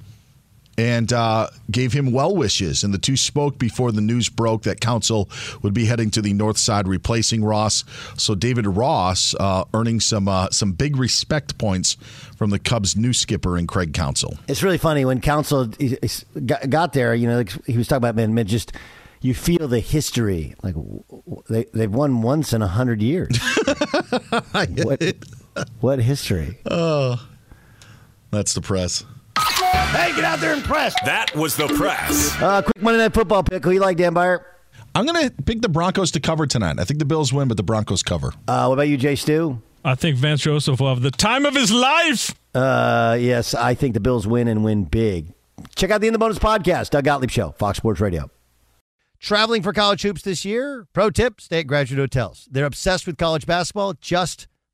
and 0.76 1.12
uh, 1.12 1.48
gave 1.70 1.92
him 1.92 2.12
well 2.12 2.34
wishes. 2.34 2.84
And 2.84 2.92
the 2.92 2.98
two 2.98 3.16
spoke 3.16 3.58
before 3.58 3.92
the 3.92 4.00
news 4.00 4.28
broke 4.28 4.62
that 4.62 4.80
Counsell 4.80 5.28
would 5.62 5.74
be 5.74 5.86
heading 5.86 6.10
to 6.12 6.22
the 6.22 6.32
North 6.32 6.58
Side, 6.58 6.88
replacing 6.88 7.44
Ross. 7.44 7.84
So 8.16 8.34
David 8.34 8.66
Ross 8.66 9.34
uh, 9.38 9.64
earning 9.72 10.00
some 10.00 10.28
uh, 10.28 10.50
some 10.50 10.72
big 10.72 10.96
respect 10.96 11.58
points 11.58 11.96
from 12.36 12.50
the 12.50 12.58
Cubs' 12.58 12.96
new 12.96 13.12
skipper 13.12 13.56
and 13.56 13.68
Craig 13.68 13.92
Counsell. 13.94 14.38
it's 14.48 14.62
really 14.62 14.78
funny 14.78 15.04
when 15.04 15.20
Counsell 15.20 15.68
got, 16.46 16.92
there. 16.92 17.14
You 17.14 17.28
know, 17.28 17.36
like 17.38 17.66
he 17.66 17.76
was 17.76 17.88
talking 17.88 17.98
about 17.98 18.16
man, 18.16 18.34
man, 18.34 18.46
just 18.46 18.72
you 19.20 19.34
feel 19.34 19.68
the 19.68 19.80
history. 19.80 20.54
Like 20.62 20.74
they 21.48 21.64
they've 21.72 21.92
won 21.92 22.22
once 22.22 22.52
in 22.52 22.62
a 22.62 22.68
hundred 22.68 23.00
years. 23.02 23.38
what, 24.52 25.16
what 25.80 25.98
history? 26.00 26.58
Oh, 26.70 27.26
that's 28.30 28.54
the 28.54 28.60
press. 28.60 29.04
Hey, 29.94 30.12
get 30.16 30.24
out 30.24 30.40
there 30.40 30.52
and 30.52 30.64
press. 30.64 30.92
That 31.04 31.32
was 31.36 31.54
the 31.54 31.68
press. 31.68 32.34
Uh, 32.42 32.62
quick 32.62 32.82
Monday 32.82 32.98
Night 32.98 33.14
Football 33.14 33.44
pick. 33.44 33.62
Who 33.62 33.70
you 33.70 33.78
like, 33.78 33.96
Dan 33.96 34.12
Beyer? 34.12 34.44
I'm 34.92 35.06
going 35.06 35.28
to 35.28 35.42
pick 35.44 35.60
the 35.62 35.68
Broncos 35.68 36.10
to 36.10 36.20
cover 36.20 36.48
tonight. 36.48 36.80
I 36.80 36.84
think 36.84 36.98
the 36.98 37.04
Bills 37.04 37.32
win, 37.32 37.46
but 37.46 37.56
the 37.56 37.62
Broncos 37.62 38.02
cover. 38.02 38.32
Uh, 38.48 38.66
what 38.66 38.74
about 38.74 38.88
you, 38.88 38.96
Jay 38.96 39.14
Stu? 39.14 39.62
I 39.84 39.94
think 39.94 40.16
Vance 40.16 40.40
Joseph 40.40 40.80
will 40.80 40.88
have 40.88 41.02
the 41.02 41.12
time 41.12 41.46
of 41.46 41.54
his 41.54 41.70
life. 41.70 42.34
Uh, 42.56 43.16
yes, 43.20 43.54
I 43.54 43.74
think 43.74 43.94
the 43.94 44.00
Bills 44.00 44.26
win 44.26 44.48
and 44.48 44.64
win 44.64 44.82
big. 44.82 45.32
Check 45.76 45.92
out 45.92 46.00
the 46.00 46.08
In 46.08 46.12
the 46.12 46.18
Bonus 46.18 46.40
podcast, 46.40 46.90
Doug 46.90 47.04
Gottlieb 47.04 47.30
Show, 47.30 47.52
Fox 47.52 47.78
Sports 47.78 48.00
Radio. 48.00 48.28
Traveling 49.20 49.62
for 49.62 49.72
college 49.72 50.02
hoops 50.02 50.22
this 50.22 50.44
year? 50.44 50.88
Pro 50.92 51.10
tip: 51.10 51.40
stay 51.40 51.60
at 51.60 51.68
Graduate 51.68 52.00
Hotels. 52.00 52.48
They're 52.50 52.66
obsessed 52.66 53.06
with 53.06 53.16
college 53.16 53.46
basketball, 53.46 53.94
just 54.00 54.48